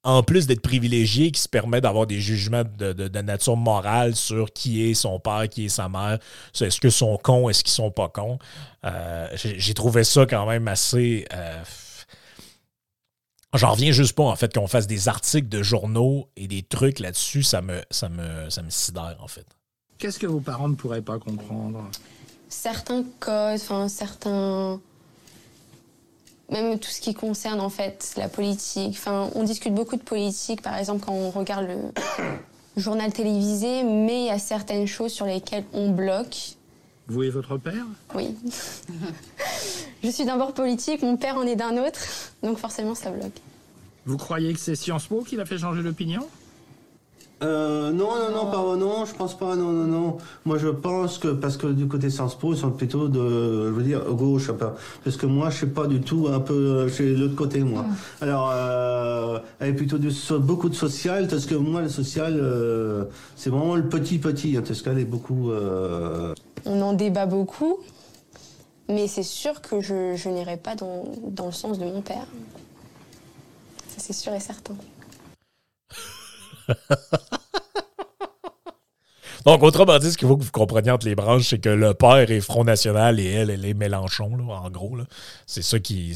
en 0.02 0.22
plus 0.22 0.46
d'être 0.46 0.62
privilégié, 0.62 1.30
qui 1.30 1.40
se 1.40 1.48
permet 1.48 1.80
d'avoir 1.80 2.06
des 2.06 2.20
jugements 2.20 2.62
de, 2.78 3.20
nature 3.20 3.56
morale 3.56 4.16
sur 4.16 4.52
qui 4.52 4.88
est 4.88 4.94
son 4.94 5.20
père, 5.20 5.48
qui 5.48 5.66
est 5.66 5.68
sa 5.68 5.88
mère, 5.88 6.18
est-ce 6.58 6.80
qu'ils 6.80 6.92
sont 6.92 7.18
cons, 7.18 7.48
est-ce 7.48 7.62
qu'ils 7.62 7.72
sont 7.72 7.90
pas 7.90 8.08
cons? 8.08 8.38
Euh, 8.84 9.28
j'ai 9.34 9.74
trouvé 9.74 10.04
ça 10.04 10.26
quand 10.26 10.46
même 10.46 10.68
assez... 10.68 11.26
Euh, 11.34 11.62
J'en 13.52 13.72
reviens 13.72 13.90
juste 13.90 14.12
pas, 14.12 14.22
en 14.22 14.36
fait, 14.36 14.54
qu'on 14.54 14.68
fasse 14.68 14.86
des 14.86 15.08
articles 15.08 15.48
de 15.48 15.60
journaux 15.60 16.28
et 16.36 16.46
des 16.46 16.62
trucs 16.62 17.00
là-dessus, 17.00 17.42
ça 17.42 17.60
me, 17.60 17.82
ça, 17.90 18.08
me, 18.08 18.48
ça 18.48 18.62
me 18.62 18.70
sidère, 18.70 19.16
en 19.18 19.26
fait. 19.26 19.44
Qu'est-ce 19.98 20.20
que 20.20 20.26
vos 20.28 20.38
parents 20.38 20.68
ne 20.68 20.76
pourraient 20.76 21.02
pas 21.02 21.18
comprendre? 21.18 21.90
Certains 22.48 23.04
codes, 23.18 23.60
enfin, 23.60 23.88
certains. 23.88 24.80
Même 26.50 26.78
tout 26.78 26.90
ce 26.90 27.00
qui 27.00 27.14
concerne, 27.14 27.60
en 27.60 27.70
fait, 27.70 28.14
la 28.16 28.28
politique. 28.28 28.96
Enfin, 28.98 29.30
on 29.34 29.44
discute 29.44 29.74
beaucoup 29.74 29.96
de 29.96 30.02
politique, 30.02 30.62
par 30.62 30.76
exemple, 30.76 31.04
quand 31.06 31.12
on 31.12 31.30
regarde 31.30 31.66
le 31.66 31.76
journal 32.76 33.12
télévisé, 33.12 33.84
mais 33.84 34.22
il 34.22 34.26
y 34.26 34.30
a 34.30 34.38
certaines 34.38 34.86
choses 34.86 35.12
sur 35.12 35.26
lesquelles 35.26 35.64
on 35.72 35.90
bloque. 35.90 36.56
Vous 37.06 37.22
et 37.22 37.30
votre 37.30 37.56
père? 37.56 37.86
Oui. 38.14 38.36
Je 40.02 40.08
suis 40.10 40.24
d'un 40.24 40.38
bord 40.38 40.54
politique, 40.54 41.02
mon 41.02 41.16
père 41.16 41.36
en 41.36 41.42
est 41.42 41.56
d'un 41.56 41.76
autre, 41.76 42.00
donc 42.42 42.58
forcément 42.58 42.94
ça 42.94 43.10
bloque. 43.10 43.38
Vous 44.06 44.16
croyez 44.16 44.52
que 44.54 44.58
c'est 44.60 44.74
Sciences 44.74 45.06
Po 45.06 45.22
qui 45.22 45.36
l'a 45.36 45.44
fait 45.44 45.58
changer 45.58 45.82
d'opinion? 45.82 46.26
Euh, 47.42 47.90
non, 47.90 48.08
non, 48.18 48.30
non, 48.34 48.50
pas, 48.50 48.76
non, 48.76 49.04
je 49.06 49.14
pense 49.14 49.36
pas, 49.36 49.56
non, 49.56 49.70
non, 49.72 49.84
non. 49.84 50.18
Moi, 50.44 50.58
je 50.58 50.68
pense 50.68 51.16
que, 51.18 51.28
parce 51.28 51.56
que 51.56 51.68
du 51.68 51.88
côté 51.88 52.10
Sciences 52.10 52.34
Po, 52.34 52.52
ils 52.52 52.58
sont 52.58 52.70
plutôt 52.70 53.08
de, 53.08 53.68
je 53.68 53.72
veux 53.72 53.82
dire, 53.82 54.04
gauche. 54.10 54.50
Parce 55.04 55.16
que 55.16 55.24
moi, 55.26 55.48
je 55.48 55.56
suis 55.56 55.66
pas 55.66 55.86
du 55.86 56.00
tout 56.00 56.28
un 56.30 56.40
peu 56.40 56.88
chez 56.88 57.14
l'autre 57.14 57.36
côté, 57.36 57.60
moi. 57.60 57.86
Alors, 58.20 58.50
euh, 58.52 59.38
elle 59.58 59.70
est 59.70 59.74
plutôt 59.74 59.96
du, 59.96 60.10
beaucoup 60.38 60.68
de 60.68 60.74
social, 60.74 61.28
parce 61.28 61.46
que 61.46 61.54
moi, 61.54 61.80
le 61.80 61.88
social, 61.88 62.38
euh, 62.38 63.04
c'est 63.36 63.48
vraiment 63.48 63.76
le 63.76 63.88
petit 63.88 64.18
petit, 64.18 64.56
hein, 64.56 64.62
parce 64.66 64.82
qu'elle 64.82 64.98
est 64.98 65.04
beaucoup, 65.04 65.50
euh, 65.50 66.34
On 66.66 66.82
en 66.82 66.92
débat 66.92 67.24
beaucoup, 67.24 67.78
mais 68.88 69.08
c'est 69.08 69.22
sûr 69.22 69.62
que 69.62 69.80
je, 69.80 70.14
je 70.14 70.28
n'irai 70.28 70.58
pas 70.58 70.74
dans, 70.74 71.04
dans 71.28 71.46
le 71.46 71.52
sens 71.52 71.78
de 71.78 71.84
mon 71.86 72.02
père. 72.02 72.26
Ça, 73.88 73.96
c'est 73.98 74.12
sûr 74.12 74.34
et 74.34 74.40
certain. 74.40 74.74
Donc, 79.46 79.62
autrement 79.62 79.98
dit, 79.98 80.12
ce 80.12 80.18
qu'il 80.18 80.28
faut 80.28 80.36
que 80.36 80.44
vous 80.44 80.50
compreniez 80.50 80.90
entre 80.90 81.06
les 81.06 81.14
branches, 81.14 81.48
c'est 81.48 81.58
que 81.58 81.70
le 81.70 81.94
père 81.94 82.30
est 82.30 82.40
Front 82.40 82.64
National 82.64 83.18
et 83.18 83.26
elle, 83.30 83.50
elle 83.50 83.64
est 83.64 83.74
Mélenchon, 83.74 84.32
en 84.48 84.70
gros. 84.70 84.98
C'est 85.46 85.62
ça 85.62 85.78
qu'il 85.78 86.14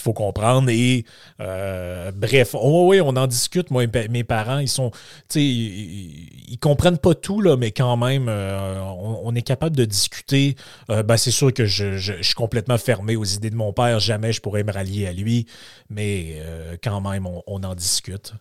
faut 0.00 0.12
comprendre. 0.12 0.68
Et 0.68 1.04
euh, 1.40 2.10
bref, 2.12 2.54
oh, 2.54 2.88
oui, 2.88 3.00
on 3.00 3.10
en 3.10 3.26
discute. 3.26 3.70
Moi, 3.70 3.84
mes- 3.86 4.24
parents, 4.24 4.58
ils 4.58 4.68
sont, 4.68 4.90
ils, 5.34 6.50
ils 6.52 6.58
comprennent 6.58 6.98
pas 6.98 7.14
tout 7.14 7.38
mais 7.56 7.70
quand 7.70 7.96
même, 7.96 8.28
euh, 8.28 8.80
on, 8.82 9.34
est 9.34 9.42
capable 9.42 9.76
de 9.76 9.84
discuter. 9.84 10.56
Euh, 10.90 11.02
ben, 11.02 11.16
c'est 11.16 11.30
sûr 11.30 11.54
que 11.54 11.64
je, 11.64 11.96
suis 12.20 12.34
complètement 12.34 12.78
fermé 12.78 13.14
aux 13.14 13.24
idées 13.24 13.50
de 13.50 13.56
mon 13.56 13.72
père. 13.72 14.00
Jamais 14.00 14.32
je 14.32 14.40
pourrais 14.40 14.64
me 14.64 14.72
rallier 14.72 15.06
à 15.06 15.12
lui, 15.12 15.46
mais 15.90 16.42
quand 16.82 17.00
même, 17.00 17.26
on 17.46 17.62
en 17.62 17.74
discute. 17.74 18.34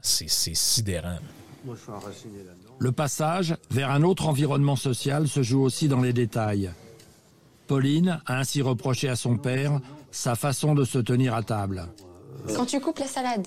C'est, 0.00 0.28
c'est 0.28 0.54
sidérant. 0.54 1.18
moi, 1.64 1.74
je 1.76 1.82
suis 1.82 1.90
enraciné 1.90 2.38
là-dedans. 2.38 2.74
Le 2.78 2.92
passage 2.92 3.56
vers 3.70 3.90
un 3.90 4.02
autre 4.02 4.26
environnement 4.28 4.76
social 4.76 5.26
se 5.28 5.42
joue 5.42 5.62
aussi 5.62 5.88
dans 5.88 6.00
les 6.00 6.12
détails. 6.12 6.70
Pauline 7.66 8.20
a 8.26 8.38
ainsi 8.38 8.62
reproché 8.62 9.08
à 9.08 9.16
son 9.16 9.36
père 9.36 9.80
sa 10.10 10.34
façon 10.36 10.74
de 10.74 10.84
se 10.84 10.98
tenir 10.98 11.34
à 11.34 11.42
table. 11.42 11.86
Quand 12.54 12.64
tu 12.64 12.80
coupes 12.80 12.98
la 13.00 13.06
salade, 13.06 13.46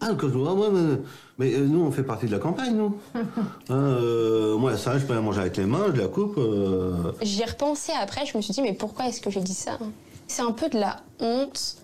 Ah, 0.00 0.14
que 0.14 0.26
ah, 0.26 0.54
ouais, 0.54 0.68
mais, 0.72 0.96
mais, 1.38 1.54
euh, 1.54 1.66
nous, 1.66 1.80
on 1.80 1.90
fait 1.92 2.02
partie 2.02 2.26
de 2.26 2.32
la 2.32 2.38
campagne, 2.38 2.74
nous. 2.76 2.96
Hein, 3.14 3.74
euh, 3.74 4.56
moi, 4.56 4.76
ça, 4.76 4.98
je 4.98 5.04
peux 5.04 5.14
la 5.14 5.20
manger 5.20 5.40
avec 5.40 5.56
les 5.56 5.66
mains, 5.66 5.92
je 5.94 6.00
la 6.00 6.08
coupe. 6.08 6.38
euh, 6.38 7.12
j'y 7.22 7.42
ai 7.42 7.44
repensé 7.44 7.92
après, 7.92 8.24
je 8.26 8.36
me 8.36 8.42
suis 8.42 8.54
dit, 8.54 8.62
mais 8.62 8.72
pourquoi 8.72 9.06
est-ce 9.08 9.20
que 9.20 9.30
j'ai 9.30 9.40
dit 9.42 9.54
ça 9.54 9.78
C'est 10.26 10.42
un 10.42 10.52
peu 10.52 10.68
de 10.68 10.78
la 10.78 11.02
honte. 11.20 11.76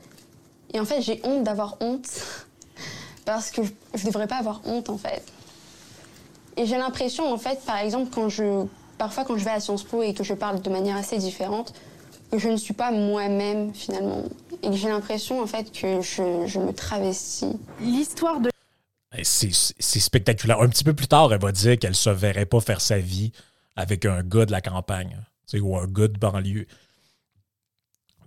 Et 0.73 0.81
en 0.81 0.85
fait, 0.85 1.03
j'ai 1.03 1.21
honte 1.25 1.45
d'avoir 1.45 1.77
honte. 1.81 2.09
Parce 3.25 3.51
que 3.51 3.63
je 3.63 4.07
ne 4.07 4.11
devrais 4.11 4.27
pas 4.27 4.37
avoir 4.37 4.61
honte, 4.65 4.91
en 4.91 4.99
fait. 4.99 5.23
Et 6.57 6.67
j'ai 6.67 6.77
l'impression, 6.77 7.33
en 7.33 7.39
fait, 7.39 7.61
par 7.65 7.79
exemple, 7.79 8.11
quand 8.15 8.29
je, 8.29 8.67
parfois 8.99 9.25
quand 9.25 9.37
je 9.37 9.45
vais 9.45 9.51
à 9.51 9.61
Sciences 9.61 9.83
Po 9.83 10.03
et 10.03 10.15
que 10.15 10.23
je 10.25 10.35
parle 10.35 10.63
de 10.63 10.71
manière 10.71 10.97
assez 10.97 11.19
différente, 11.19 11.75
que 12.31 12.39
je 12.39 12.49
ne 12.49 12.57
suis 12.57 12.75
pas 12.75 12.91
moi-même, 12.91 13.75
finalement. 13.75 14.25
Et 14.63 14.69
que 14.69 14.77
j'ai 14.77 14.89
l'impression, 14.89 15.41
en 15.43 15.47
fait, 15.47 15.73
que 15.73 16.01
je, 16.01 16.47
je 16.47 16.59
me 16.59 16.73
travestis. 16.73 17.57
L'histoire 17.81 18.41
de 18.41 18.51
C'est 19.23 19.51
c'est 19.53 20.01
spectaculaire. 20.01 20.61
Un 20.61 20.69
petit 20.69 20.85
peu 20.85 20.95
plus 20.95 21.09
tard, 21.09 21.33
elle 21.33 21.41
va 21.41 21.53
dire 21.53 21.79
qu'elle 21.79 21.95
se 21.95 22.11
verrait 22.11 22.47
pas 22.47 22.61
faire 22.61 22.81
sa 22.81 22.99
vie 22.99 23.33
avec 23.77 24.05
un 24.05 24.23
gars 24.23 24.47
de 24.47 24.53
la 24.53 24.61
campagne 24.61 25.19
tu 25.47 25.59
sais, 25.59 25.61
ou 25.61 25.77
un 25.77 25.87
gars 25.87 26.09
de 26.09 26.19
banlieue. 26.19 26.67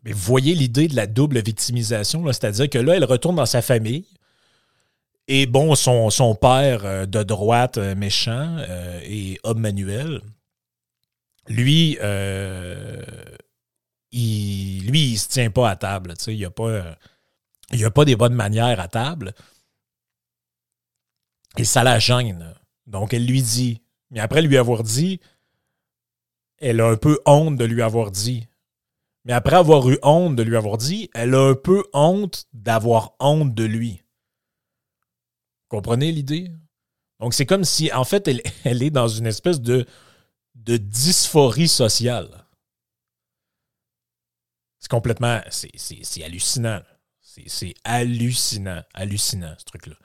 Mais 0.03 0.11
vous 0.11 0.19
voyez 0.19 0.53
l'idée 0.53 0.87
de 0.87 0.95
la 0.95 1.07
double 1.07 1.41
victimisation, 1.41 2.23
là, 2.23 2.33
c'est-à-dire 2.33 2.69
que 2.69 2.77
là, 2.77 2.95
elle 2.95 3.03
retourne 3.03 3.35
dans 3.35 3.45
sa 3.45 3.61
famille. 3.61 4.05
Et 5.27 5.45
bon, 5.45 5.75
son, 5.75 6.35
père 6.35 6.85
euh, 6.85 7.05
de 7.05 7.21
droite 7.21 7.77
euh, 7.77 7.95
méchant 7.95 8.57
euh, 8.59 8.99
et 9.03 9.39
homme 9.43 9.59
manuel, 9.59 10.21
lui, 11.49 11.97
il, 14.11 14.89
lui, 14.89 15.17
se 15.17 15.27
tient 15.27 15.49
pas 15.49 15.69
à 15.69 15.75
table. 15.75 16.13
Il 16.27 16.37
n'y 16.37 16.45
a, 16.45 16.49
pas, 16.49 16.95
il 17.71 17.83
a 17.85 17.91
pas 17.91 18.05
des 18.05 18.15
bonnes 18.15 18.33
manières 18.33 18.79
à 18.79 18.87
table. 18.87 19.33
Et 21.57 21.63
ça 21.63 21.83
la 21.83 21.99
gêne. 21.99 22.53
Donc, 22.85 23.13
elle 23.13 23.25
lui 23.25 23.41
dit. 23.41 23.81
Mais 24.11 24.19
après 24.19 24.41
lui 24.41 24.57
avoir 24.57 24.83
dit, 24.83 25.19
elle 26.59 26.81
a 26.81 26.87
un 26.87 26.97
peu 26.97 27.19
honte 27.25 27.57
de 27.57 27.65
lui 27.65 27.81
avoir 27.81 28.11
dit. 28.11 28.47
Mais 29.25 29.33
après 29.33 29.57
avoir 29.57 29.89
eu 29.89 29.99
honte 30.03 30.35
de 30.35 30.43
lui 30.43 30.55
avoir 30.55 30.77
dit, 30.77 31.09
elle 31.13 31.35
a 31.35 31.49
un 31.49 31.55
peu 31.55 31.83
honte 31.93 32.47
d'avoir 32.53 33.15
honte 33.19 33.53
de 33.53 33.65
lui. 33.65 34.01
Comprenez 35.69 36.11
l'idée? 36.11 36.51
Donc, 37.19 37.33
c'est 37.33 37.45
comme 37.45 37.63
si, 37.63 37.91
en 37.91 38.03
fait, 38.03 38.27
elle, 38.27 38.41
est 38.83 38.89
dans 38.89 39.07
une 39.07 39.25
espèce 39.25 39.61
de, 39.61 39.85
dysphorie 40.55 41.67
sociale. 41.67 42.45
C'est 44.79 44.91
complètement. 44.91 45.41
C'est 45.49 46.23
hallucinant. 46.23 46.81
C'est 47.21 47.49
c'est 47.49 47.73
hallucinant. 47.83 48.83
Hallucinant, 48.93 49.55
ce 49.57 49.65
truc-là. 49.65 49.95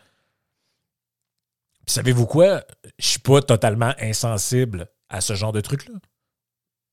Puis 1.87 1.95
savez-vous 1.95 2.27
quoi? 2.27 2.65
Je 2.99 3.07
suis 3.07 3.19
pas 3.19 3.43
totalement 3.43 3.93
insensible 3.99 4.89
à 5.09 5.21
ce 5.21 5.35
genre 5.35 5.53
de 5.53 5.61
truc-là. 5.61 5.99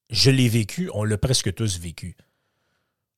Je 0.10 0.32
l'ai 0.32 0.49
vécu, 0.49 0.89
on 0.93 1.03
l'a 1.03 1.17
presque 1.17 1.53
tous 1.53 1.79
vécu. 1.79 2.15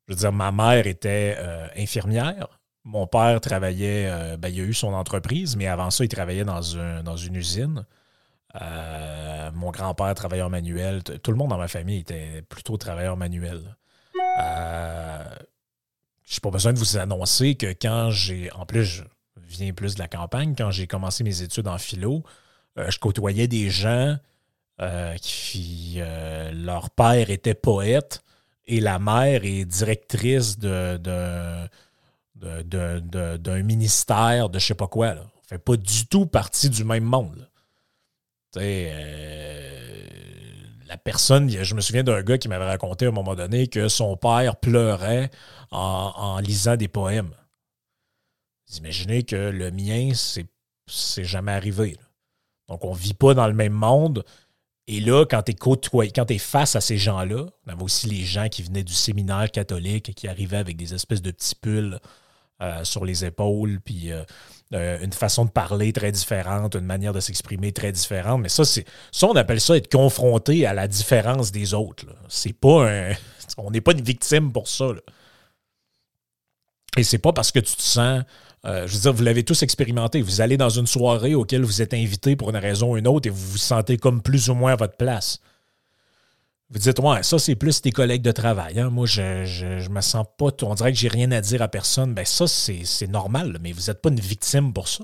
Je 0.08 0.14
veux 0.14 0.20
dire, 0.20 0.32
ma 0.34 0.52
mère 0.52 0.88
était 0.88 1.36
euh, 1.38 1.68
infirmière. 1.78 2.61
Mon 2.84 3.06
père 3.08 3.40
travaillait, 3.42 4.08
euh, 4.10 4.38
ben, 4.38 4.52
a 4.52 4.58
eu 4.58 4.74
son 4.74 4.94
entreprise, 4.94 5.56
mais 5.56 5.68
avant 5.68 5.92
ça, 5.92 6.04
il 6.04 6.08
travaillait 6.08 6.44
dans, 6.46 6.78
un- 6.78 7.04
dans 7.04 7.16
une 7.18 7.36
usine. 7.36 7.86
Euh, 8.62 9.52
mon 9.54 9.72
grand-père 9.72 10.14
travailleur 10.16 10.50
manuel. 10.50 11.04
Tout 11.04 11.32
le 11.32 11.38
monde 11.38 11.50
dans 11.50 11.58
ma 11.58 11.68
famille 11.68 12.00
était 12.00 12.42
plutôt 12.50 12.78
travailleur 12.78 13.16
manuel. 13.18 13.76
Euh, 14.40 15.24
je 16.26 16.36
n'ai 16.36 16.40
pas 16.42 16.50
besoin 16.50 16.74
de 16.74 16.80
vous 16.80 16.98
annoncer 16.98 17.56
que 17.56 17.68
quand 17.80 18.10
j'ai. 18.12 18.52
En 18.54 18.66
plus, 18.66 18.84
je 18.86 19.04
viens 19.48 19.74
plus 19.74 19.96
de 19.96 20.00
la 20.00 20.08
campagne. 20.08 20.54
Quand 20.58 20.72
j'ai 20.72 20.88
commencé 20.88 21.24
mes 21.24 21.42
études 21.44 21.68
en 21.68 21.78
philo, 21.78 22.24
euh, 22.78 22.90
je 22.90 23.00
côtoyais 23.00 23.48
des 23.48 23.70
gens 23.70 24.18
qui. 25.22 26.00
leur 26.54 26.90
père 26.90 27.30
était 27.30 27.54
poète 27.54 28.24
et 28.66 28.80
la 28.80 28.98
mère 29.00 29.46
est 29.46 29.66
directrice 29.66 30.58
de. 30.58 30.98
de- 30.98 31.68
de- 32.42 33.00
de- 33.00 33.38
d'un 33.38 33.62
ministère 33.64 34.50
de 34.50 34.60
je 34.60 34.68
sais 34.68 34.76
pas 34.76 34.88
quoi. 34.88 35.14
Là. 35.14 35.24
On 35.36 35.48
fait 35.48 35.58
pas 35.58 35.78
du 35.78 36.08
tout 36.08 36.26
partie 36.26 36.70
du 36.70 36.84
même 36.84 37.04
monde. 37.04 37.48
Tu 38.54 38.60
sais, 38.60 38.90
euh, 38.92 39.72
la 40.92 40.98
personne, 40.98 41.50
je 41.50 41.74
me 41.74 41.80
souviens 41.80 42.04
d'un 42.04 42.22
gars 42.22 42.38
qui 42.38 42.50
m'avait 42.50 42.66
raconté 42.66 43.06
à 43.06 43.10
un 43.10 43.14
moment 43.14 43.34
donné 43.34 43.68
que 43.68 43.88
son 43.88 44.18
père 44.18 44.58
pleurait 44.58 45.32
en, 45.72 46.38
lisant 46.40 46.76
des 46.76 46.90
poèmes. 46.90 47.32
Vous 48.68 48.78
imaginez 48.78 49.24
que 49.24 49.36
le 49.36 49.72
mien, 49.72 50.12
c'est, 50.14 51.24
jamais 51.24 51.54
arrivé. 51.54 51.98
Donc, 52.68 52.84
on 52.84 52.92
vit 52.92 53.14
pas 53.14 53.34
dans 53.34 53.48
le 53.48 53.54
même 53.54 53.72
monde. 53.72 54.26
Et 54.88 55.00
là, 55.00 55.26
quand 55.26 55.44
tu 55.44 55.54
es, 55.54 56.38
face 56.38 56.76
à 56.76 56.82
ces 56.82 56.98
gens-là, 56.98 57.46
on 57.66 57.72
avait 57.72 57.84
aussi 57.84 58.08
les 58.08 58.26
gens 58.26 58.50
qui 58.50 58.62
venaient 58.62 58.84
du 58.84 58.94
séminaire 58.94 59.50
catholique 59.50 60.10
et 60.10 60.14
qui 60.14 60.28
arrivaient 60.28 60.58
avec 60.58 60.76
des 60.76 60.94
espèces 60.94 61.22
de 61.22 61.32
petits 61.32 61.56
pulls 61.56 62.02
euh, 62.62 62.84
sur 62.84 63.06
les 63.06 63.26
épaules, 63.26 63.80
puis 63.84 64.12
euh, 64.12 64.24
euh, 64.74 65.00
une 65.02 65.14
façon 65.14 65.46
de 65.46 65.50
parler 65.50 65.92
très 65.94 66.12
différente, 66.12 66.76
une 66.76 66.86
manière 66.86 67.12
de 67.12 67.20
s'exprimer 67.20 67.72
très 67.72 67.92
différente. 67.92 68.40
Mais 68.40 68.50
ça, 68.50 68.66
c'est 68.66 68.86
ça, 69.12 69.26
on 69.26 69.36
appelle 69.36 69.60
ça 69.60 69.76
être 69.76 69.92
confronté 69.92 70.68
à 70.68 70.74
la 70.76 70.88
différence 70.88 71.52
des 71.52 71.74
autres. 71.74 72.06
C'est 72.28 72.54
pas 72.54 72.88
un. 72.88 73.14
On 73.58 73.72
n'est 73.72 73.82
pas 73.82 73.94
une 73.94 74.02
victime 74.02 74.52
pour 74.52 74.68
ça. 74.68 74.86
là. 74.86 75.02
Et 76.98 77.04
c'est 77.04 77.18
pas 77.18 77.34
parce 77.34 77.52
que 77.52 77.60
tu 77.60 77.76
te 77.76 77.82
sens. 77.82 78.24
je 78.64 78.94
veux 78.94 79.00
dire, 79.00 79.14
vous 79.14 79.24
l'avez 79.24 79.44
tous 79.44 79.64
expérimenté. 79.64 80.22
Vous 80.22 80.40
allez 80.40 80.56
dans 80.56 80.70
une 80.70 80.88
soirée 80.88 81.34
auquel 81.34 81.64
vous 81.64 81.82
êtes 81.82 81.96
invité 81.96 82.36
pour 82.36 82.52
une 82.52 82.58
raison 82.58 82.92
ou 82.92 82.98
une 82.98 83.08
autre 83.08 83.28
et 83.28 83.32
vous 83.32 83.52
vous 83.54 83.58
sentez 83.58 83.98
comme 83.98 84.22
plus 84.22 84.50
ou 84.50 84.54
moins 84.54 84.74
à 84.74 84.76
votre 84.76 84.98
place. 84.98 85.40
Vous 86.72 86.80
dites, 86.80 87.00
ouais, 87.00 87.22
ça, 87.22 87.38
c'est 87.38 87.56
plus 87.56 87.82
tes 87.82 87.92
collègues 87.92 88.22
de 88.22 88.32
travail. 88.32 88.80
Hein. 88.80 88.90
Moi, 88.90 89.06
je, 89.06 89.44
je, 89.44 89.90
me 89.90 90.00
sens 90.00 90.26
pas. 90.38 90.52
On 90.62 90.74
dirait 90.74 90.94
que 90.94 90.98
j'ai 90.98 91.10
rien 91.10 91.30
à 91.32 91.42
dire 91.42 91.62
à 91.62 91.68
personne. 91.68 92.14
Ben, 92.14 92.24
ça, 92.24 92.48
c'est 92.48 93.08
normal, 93.08 93.58
mais 93.62 93.74
vous 93.74 93.88
n'êtes 93.88 94.02
pas 94.02 94.10
une 94.10 94.20
victime 94.20 94.72
pour 94.72 94.88
ça. 94.88 95.04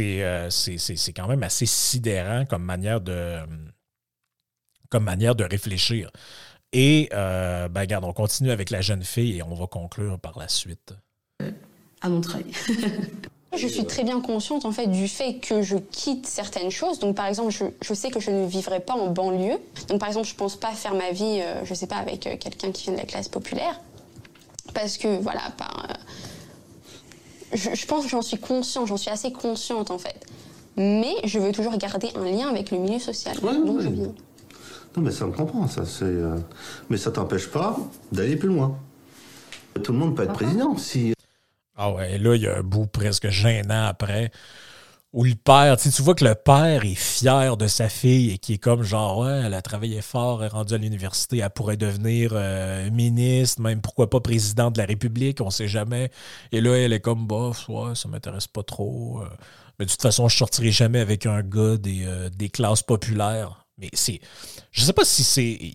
Euh, 0.00 0.48
c'est 0.50 1.12
quand 1.14 1.28
même 1.28 1.42
assez 1.42 1.66
sidérant 1.66 2.46
comme 2.46 2.64
manière 2.64 3.02
de, 3.02 3.40
comme 4.88 5.04
manière 5.04 5.34
de 5.34 5.44
réfléchir. 5.44 6.10
Et, 6.72 7.10
euh, 7.12 7.68
ben, 7.68 7.82
regarde, 7.82 8.04
on 8.04 8.14
continue 8.14 8.50
avec 8.50 8.70
la 8.70 8.80
jeune 8.80 9.04
fille 9.04 9.36
et 9.36 9.42
on 9.42 9.54
va 9.54 9.66
conclure 9.66 10.18
par 10.18 10.38
la 10.38 10.48
suite. 10.48 10.94
À 12.00 12.08
mon 12.08 12.22
travail. 12.22 12.46
Je 13.54 13.66
suis 13.66 13.84
très 13.84 14.02
bien 14.02 14.20
consciente 14.20 14.64
en 14.64 14.72
fait 14.72 14.86
du 14.86 15.08
fait 15.08 15.34
que 15.34 15.60
je 15.60 15.76
quitte 15.76 16.26
certaines 16.26 16.70
choses. 16.70 16.98
Donc 16.98 17.14
par 17.14 17.26
exemple, 17.26 17.52
je, 17.52 17.94
sais 17.94 18.10
que 18.10 18.18
je 18.18 18.30
ne 18.30 18.46
vivrai 18.46 18.80
pas 18.80 18.94
en 18.94 19.08
banlieue. 19.08 19.58
Donc 19.88 20.00
par 20.00 20.08
exemple, 20.08 20.26
je 20.26 20.34
pense 20.34 20.56
pas 20.56 20.70
faire 20.72 20.94
ma 20.94 21.10
vie, 21.10 21.40
euh, 21.42 21.64
je 21.64 21.74
sais 21.74 21.86
pas, 21.86 21.96
avec 21.96 22.26
euh, 22.26 22.36
quelqu'un 22.38 22.72
qui 22.72 22.84
vient 22.84 22.94
de 22.94 22.98
la 22.98 23.04
classe 23.04 23.28
populaire, 23.28 23.78
parce 24.72 24.96
que 24.96 25.20
voilà, 25.20 25.42
par, 25.58 25.86
euh, 25.90 25.94
je, 27.52 27.86
pense 27.86 28.04
que 28.04 28.10
j'en 28.10 28.22
suis 28.22 28.38
consciente, 28.38 28.86
j'en 28.86 28.96
suis 28.96 29.10
assez 29.10 29.32
consciente 29.32 29.90
en 29.90 29.98
fait. 29.98 30.24
Mais 30.78 31.14
je 31.24 31.38
veux 31.38 31.52
toujours 31.52 31.76
garder 31.76 32.08
un 32.14 32.24
lien 32.24 32.48
avec 32.48 32.70
le 32.70 32.78
milieu 32.78 32.98
social. 32.98 33.36
donc 33.38 33.80
je 33.80 33.88
Non 33.88 34.12
mais 34.96 35.10
ça 35.10 35.26
me 35.26 35.32
comprend, 35.32 35.68
ça 35.68 35.84
c'est. 35.84 36.14
Mais 36.88 36.96
ça 36.96 37.10
t'empêche 37.10 37.48
pas 37.48 37.76
d'aller 38.10 38.36
plus 38.36 38.48
loin. 38.48 38.78
Tout 39.82 39.92
le 39.92 39.98
monde 39.98 40.16
peut 40.16 40.22
être 40.22 40.32
président 40.32 40.78
si. 40.78 41.12
Ah 41.76 41.92
ouais, 41.92 42.18
là, 42.18 42.34
il 42.34 42.42
y 42.42 42.46
a 42.46 42.58
un 42.58 42.62
bout 42.62 42.86
presque 42.86 43.28
gênant 43.28 43.86
après. 43.86 44.30
Où 45.12 45.24
le 45.24 45.34
père, 45.34 45.76
tu, 45.76 45.90
vois 46.00 46.14
que 46.14 46.24
le 46.24 46.34
père 46.34 46.84
est 46.86 46.94
fier 46.94 47.58
de 47.58 47.66
sa 47.66 47.90
fille 47.90 48.30
et 48.30 48.38
qui 48.38 48.54
est 48.54 48.58
comme 48.58 48.82
genre, 48.82 49.18
ouais, 49.18 49.42
elle 49.44 49.52
a 49.52 49.60
travaillé 49.60 50.00
fort, 50.00 50.42
elle 50.42 50.46
est 50.46 50.52
rendue 50.52 50.72
à 50.72 50.78
l'université, 50.78 51.38
elle 51.38 51.50
pourrait 51.50 51.76
devenir 51.76 52.30
euh, 52.32 52.90
ministre, 52.90 53.60
même 53.60 53.82
pourquoi 53.82 54.08
pas 54.08 54.20
président 54.20 54.70
de 54.70 54.78
la 54.78 54.86
République, 54.86 55.42
on 55.42 55.50
sait 55.50 55.68
jamais. 55.68 56.10
Et 56.50 56.62
là, 56.62 56.76
elle 56.76 56.94
est 56.94 57.00
comme, 57.00 57.26
bof, 57.26 57.68
ouais, 57.68 57.94
ça 57.94 58.08
m'intéresse 58.08 58.48
pas 58.48 58.62
trop. 58.62 59.20
Euh. 59.20 59.28
mais 59.78 59.84
de 59.84 59.90
toute 59.90 60.00
façon, 60.00 60.28
je 60.28 60.36
sortirai 60.38 60.70
jamais 60.70 61.00
avec 61.00 61.26
un 61.26 61.42
gars 61.42 61.76
des, 61.76 62.04
euh, 62.06 62.30
des 62.30 62.48
classes 62.48 62.82
populaires. 62.82 63.66
Mais 63.78 63.90
c'est. 63.92 64.20
Je 64.70 64.82
sais 64.82 64.92
pas 64.92 65.04
si 65.04 65.24
c'est. 65.24 65.74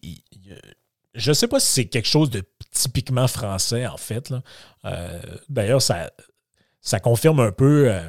Je 1.18 1.34
sais 1.34 1.48
pas 1.48 1.60
si 1.60 1.72
c'est 1.72 1.86
quelque 1.86 2.08
chose 2.08 2.30
de 2.30 2.44
typiquement 2.72 3.28
français, 3.28 3.88
en 3.88 3.98
fait. 3.98 4.32
Euh, 4.86 5.20
d'ailleurs, 5.50 5.82
ça, 5.82 6.12
ça 6.80 7.00
confirme 7.00 7.40
un 7.40 7.52
peu 7.52 7.92
euh, 7.92 8.08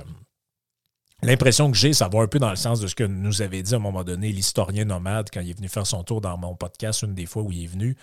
l'impression 1.22 1.70
que 1.70 1.76
j'ai, 1.76 1.94
ça 1.94 2.09
va 2.09 2.20
un 2.20 2.26
peu 2.26 2.38
dans 2.38 2.50
le 2.50 2.56
sens 2.56 2.80
de 2.80 2.86
ce 2.86 2.94
que 2.94 3.04
nous 3.04 3.40
avait 3.40 3.62
dit 3.62 3.72
à 3.72 3.78
un 3.78 3.80
moment 3.80 4.04
donné 4.04 4.30
l'historien 4.30 4.84
nomade 4.84 5.30
quand 5.32 5.40
il 5.40 5.48
est 5.48 5.56
venu 5.56 5.68
faire 5.68 5.86
son 5.86 6.04
tour 6.04 6.20
dans 6.20 6.36
mon 6.36 6.54
podcast 6.54 7.00
une 7.00 7.14
des 7.14 7.24
fois 7.24 7.42
où 7.42 7.50
il 7.50 7.64
est 7.64 7.66
venu. 7.66 7.96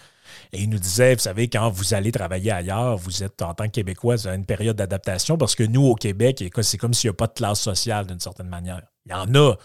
Et 0.52 0.64
il 0.64 0.72
nous 0.72 0.80
disait, 0.80 1.14
vous 1.14 1.22
savez, 1.22 1.50
quand 1.50 1.70
vous 1.70 1.94
allez 1.94 2.12
travailler 2.12 2.52
ailleurs, 2.52 2.98
vous 2.98 3.24
êtes 3.24 3.44
en 3.44 3.54
tant 3.54 3.66
que 3.66 3.74
Québécois, 3.74 4.28
à 4.28 4.34
une 4.34 4.46
période 4.48 4.76
d'adaptation 4.76 5.38
parce 5.38 5.54
que 5.54 5.64
nous, 5.64 5.86
au 5.86 5.94
Québec, 5.94 6.44
c'est 6.64 6.78
comme 6.80 6.96
s'il 6.96 7.10
n'y 7.10 7.14
a 7.14 7.18
pas 7.18 7.28
de 7.28 7.34
classe 7.34 7.62
sociale 7.62 8.08
d'une 8.08 8.20
certaine 8.20 8.50
manière. 8.50 8.82
Il 9.06 9.12
y 9.12 9.14
en 9.14 9.36
a, 9.36 9.56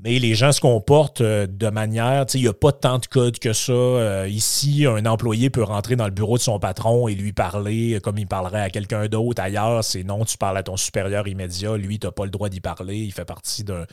mais 0.00 0.18
les 0.18 0.34
gens 0.34 0.52
se 0.52 0.60
comportent 0.60 1.22
euh, 1.22 1.46
de 1.46 1.68
manière, 1.70 2.24
il 2.34 2.42
n'y 2.42 2.48
a 2.48 2.52
pas 2.52 2.70
tant 2.72 2.98
de 2.98 3.06
code 3.06 3.38
que 3.38 3.52
ça. 3.52 3.72
Euh, 3.72 4.28
ici, 4.28 4.86
un 4.86 5.04
employé 5.06 5.50
peut 5.50 5.62
rentrer 5.62 5.96
dans 5.96 6.04
le 6.04 6.12
bureau 6.12 6.38
de 6.38 6.42
son 6.42 6.60
patron 6.60 7.08
et 7.08 7.14
lui 7.14 7.32
parler 7.32 7.98
comme 8.02 8.18
il 8.18 8.26
parlerait 8.26 8.60
à 8.60 8.70
quelqu'un 8.70 9.06
d'autre. 9.08 9.42
Ailleurs, 9.42 9.82
c'est 9.82 10.04
non, 10.04 10.24
tu 10.24 10.38
parles 10.38 10.56
à 10.56 10.62
ton 10.62 10.76
supérieur 10.76 11.26
immédiat. 11.26 11.76
Lui, 11.76 11.98
tu 11.98 12.06
n'as 12.06 12.12
pas 12.12 12.24
le 12.24 12.30
droit 12.30 12.48
d'y 12.48 12.60
parler. 12.60 12.98
Il 12.98 13.12
fait 13.12 13.24
partie 13.24 13.64
d'un 13.64 13.86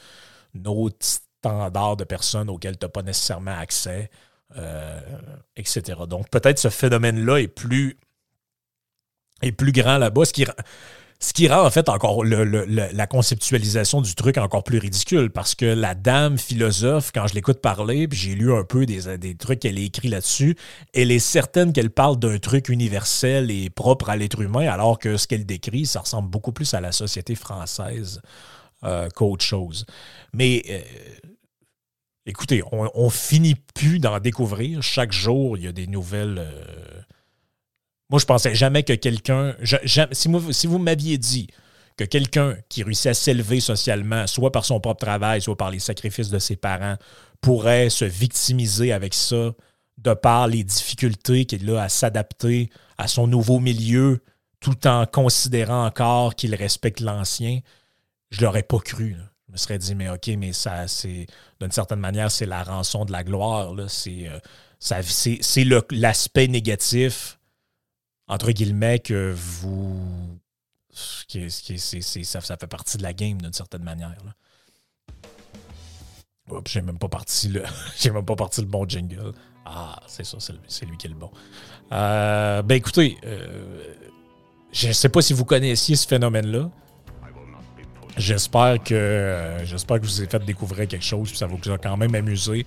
autre 0.65 0.97
standard 1.01 1.97
de 1.97 2.03
personnes 2.03 2.49
auxquelles 2.49 2.77
tu 2.77 2.85
n'as 2.85 2.89
pas 2.89 3.01
nécessairement 3.01 3.57
accès, 3.57 4.11
euh, 4.57 4.99
etc. 5.55 6.01
Donc, 6.07 6.29
peut-être 6.29 6.59
ce 6.59 6.69
phénomène-là 6.69 7.37
est 7.37 7.47
plus, 7.47 7.97
est 9.41 9.51
plus 9.51 9.71
grand 9.71 9.97
là-bas. 9.97 10.25
Ce 10.25 10.33
qui 10.33 10.45
ce 11.19 11.33
qui 11.33 11.47
rend 11.47 11.65
en 11.65 11.69
fait 11.69 11.87
encore 11.89 12.23
la 12.25 13.07
conceptualisation 13.07 14.01
du 14.01 14.15
truc 14.15 14.37
encore 14.37 14.63
plus 14.63 14.79
ridicule 14.79 15.29
parce 15.29 15.55
que 15.55 15.65
la 15.65 15.95
dame 15.95 16.37
philosophe, 16.37 17.11
quand 17.13 17.25
je 17.27 17.33
l'écoute 17.33 17.61
parler, 17.61 18.07
puis 18.07 18.19
j'ai 18.19 18.35
lu 18.35 18.53
un 18.53 18.63
peu 18.63 18.85
des, 18.85 19.35
trucs 19.35 19.59
qu'elle 19.59 19.77
a 19.77 19.81
écrit 19.81 20.09
là-dessus, 20.09 20.55
elle 20.93 21.11
est 21.11 21.19
certaine 21.19 21.71
qu'elle 21.73 21.89
parle 21.89 22.19
d'un 22.19 22.37
truc 22.37 22.69
universel 22.69 23.49
et 23.49 23.69
propre 23.69 24.09
à 24.09 24.17
l'être 24.17 24.41
humain, 24.41 24.67
alors 24.67 24.99
que 24.99 25.17
ce 25.17 25.27
qu'elle 25.27 25.45
décrit, 25.45 25.85
ça 25.85 26.01
ressemble 26.01 26.29
beaucoup 26.29 26.51
plus 26.51 26.73
à 26.73 26.81
la 26.81 26.91
société 26.91 27.35
française 27.35 28.21
euh, 28.83 29.09
qu'autre 29.09 29.43
chose. 29.43 29.85
Mais 30.33 30.63
euh, 30.69 30.81
écoutez, 32.25 32.61
on, 32.71 33.09
finit 33.09 33.55
plus 33.73 33.99
d'en 33.99 34.19
découvrir. 34.19 34.83
Chaque 34.83 35.13
jour, 35.13 35.57
il 35.57 35.63
y 35.63 35.67
a 35.67 35.71
des 35.71 35.87
nouvelles. 35.87 36.39
Euh, 36.39 37.01
moi, 38.09 38.19
je 38.19 38.25
pensais 38.25 38.53
jamais 38.53 38.83
que 38.83 38.93
quelqu'un. 38.93 39.55
Si, 40.11 40.67
vous 40.67 40.77
m'aviez 40.77 41.17
dit 41.17 41.47
que 41.97 42.03
quelqu'un 42.03 42.55
qui 42.69 42.83
réussit 42.83 43.07
à 43.07 43.13
s'élever 43.13 43.59
socialement, 43.59 44.27
soit 44.27 44.51
par 44.51 44.65
son 44.65 44.79
propre 44.79 45.05
travail, 45.05 45.41
soit 45.41 45.57
par 45.57 45.71
les 45.71 45.79
sacrifices 45.79 46.29
de 46.29 46.39
ses 46.39 46.55
parents, 46.55 46.97
pourrait 47.41 47.89
se 47.89 48.05
victimiser 48.05 48.91
avec 48.91 49.13
ça 49.13 49.53
de 49.97 50.13
par 50.13 50.47
les 50.47 50.63
difficultés 50.63 51.45
qu'il 51.45 51.69
a 51.71 51.83
à 51.83 51.89
s'adapter 51.89 52.69
à 52.97 53.07
son 53.07 53.27
nouveau 53.27 53.59
milieu, 53.59 54.21
tout 54.59 54.87
en 54.87 55.05
considérant 55.05 55.85
encore 55.85 56.35
qu'il 56.35 56.53
respecte 56.53 56.99
l'ancien, 56.99 57.59
je 58.29 58.43
l'aurais 58.43 58.63
pas 58.63 58.79
cru. 58.79 59.15
Je 59.47 59.53
me 59.53 59.57
serais 59.57 59.77
dit, 59.77 59.95
mais 59.95 60.09
OK, 60.09 60.27
mais 60.37 60.53
ça, 60.53 60.87
c'est 60.87 61.27
d'une 61.61 61.71
certaine 61.71 61.99
manière, 61.99 62.29
c'est 62.29 62.45
la 62.45 62.63
rançon 62.63 63.05
de 63.05 63.11
la 63.11 63.23
gloire. 63.23 63.73
C'est 63.87 64.27
euh, 64.27 65.81
l'aspect 65.91 66.47
négatif 66.47 67.34
entre 68.27 68.51
guillemets, 68.51 68.99
que 68.99 69.33
vous. 69.35 70.39
Qui, 71.27 71.49
ça, 71.49 72.41
fait 72.41 72.67
partie 72.67 72.97
de 72.97 73.03
la 73.03 73.13
game 73.13 73.41
d'une 73.41 73.51
certaine 73.51 73.83
manière. 73.83 74.15
j'ai 76.65 76.81
même 76.81 76.97
pas 76.97 77.09
parti 77.09 77.49
le. 77.49 77.63
j'ai 77.97 78.11
même 78.11 78.25
pas 78.25 78.35
parti 78.35 78.61
le 78.61 78.67
bon 78.67 78.87
jingle. 78.87 79.33
Ah, 79.65 79.99
c'est 80.07 80.23
ça, 80.23 80.37
c'est 80.67 80.85
lui 80.85 80.95
qui 80.95 81.07
est 81.07 81.09
le 81.09 81.15
bon. 81.15 81.31
Euh, 81.91 82.61
ben 82.61 82.75
écoutez, 82.75 83.17
euh, 83.25 83.83
je 84.71 84.89
ne 84.89 84.93
sais 84.93 85.09
pas 85.09 85.21
si 85.21 85.33
vous 85.33 85.43
connaissiez 85.43 85.95
ce 85.95 86.07
phénomène-là. 86.07 86.69
J'espère 88.17 88.81
que 88.81 88.93
euh, 88.93 89.65
j'espère 89.65 89.99
que 89.99 90.05
vous 90.05 90.21
ai 90.21 90.27
fait 90.27 90.39
découvrir 90.45 90.87
quelque 90.87 91.03
chose, 91.03 91.29
puis 91.29 91.37
ça 91.37 91.47
vous 91.47 91.57
a 91.69 91.77
quand 91.77 91.97
même 91.97 92.15
amusé. 92.15 92.65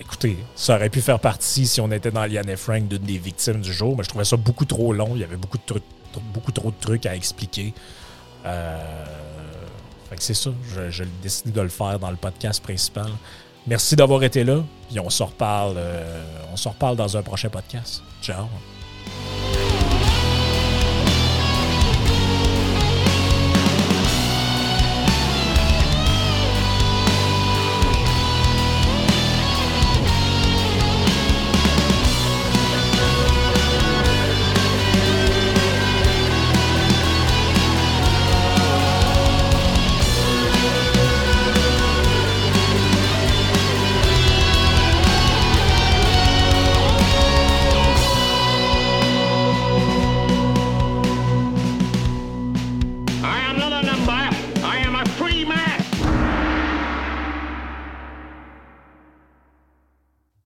Écoutez, 0.00 0.36
ça 0.56 0.74
aurait 0.74 0.90
pu 0.90 1.00
faire 1.00 1.20
partie, 1.20 1.66
si 1.66 1.80
on 1.80 1.90
était 1.92 2.10
dans 2.10 2.24
Liane 2.24 2.48
et 2.48 2.56
Frank, 2.56 2.88
d'une 2.88 3.02
des 3.02 3.18
victimes 3.18 3.60
du 3.60 3.72
jour, 3.72 3.96
mais 3.96 4.02
je 4.02 4.08
trouvais 4.08 4.24
ça 4.24 4.36
beaucoup 4.36 4.64
trop 4.64 4.92
long. 4.92 5.10
Il 5.14 5.20
y 5.20 5.24
avait 5.24 5.36
beaucoup, 5.36 5.58
de 5.58 5.80
beaucoup 6.32 6.52
trop 6.52 6.70
de 6.70 6.76
trucs 6.80 7.06
à 7.06 7.14
expliquer. 7.14 7.72
Euh, 8.44 9.04
fait 10.10 10.16
que 10.16 10.22
c'est 10.22 10.34
ça. 10.34 10.50
Je, 10.74 10.90
je 10.90 11.04
décide 11.22 11.52
de 11.52 11.60
le 11.60 11.68
faire 11.68 11.98
dans 12.00 12.10
le 12.10 12.16
podcast 12.16 12.62
principal. 12.62 13.10
Merci 13.66 13.96
d'avoir 13.96 14.22
été 14.24 14.44
là. 14.44 14.62
Puis 14.88 14.98
on 15.00 15.10
se 15.10 15.22
reparle, 15.22 15.74
euh, 15.76 16.24
on 16.52 16.56
se 16.56 16.68
reparle 16.68 16.96
dans 16.96 17.16
un 17.16 17.22
prochain 17.22 17.48
podcast. 17.48 18.02
Ciao. 18.20 18.46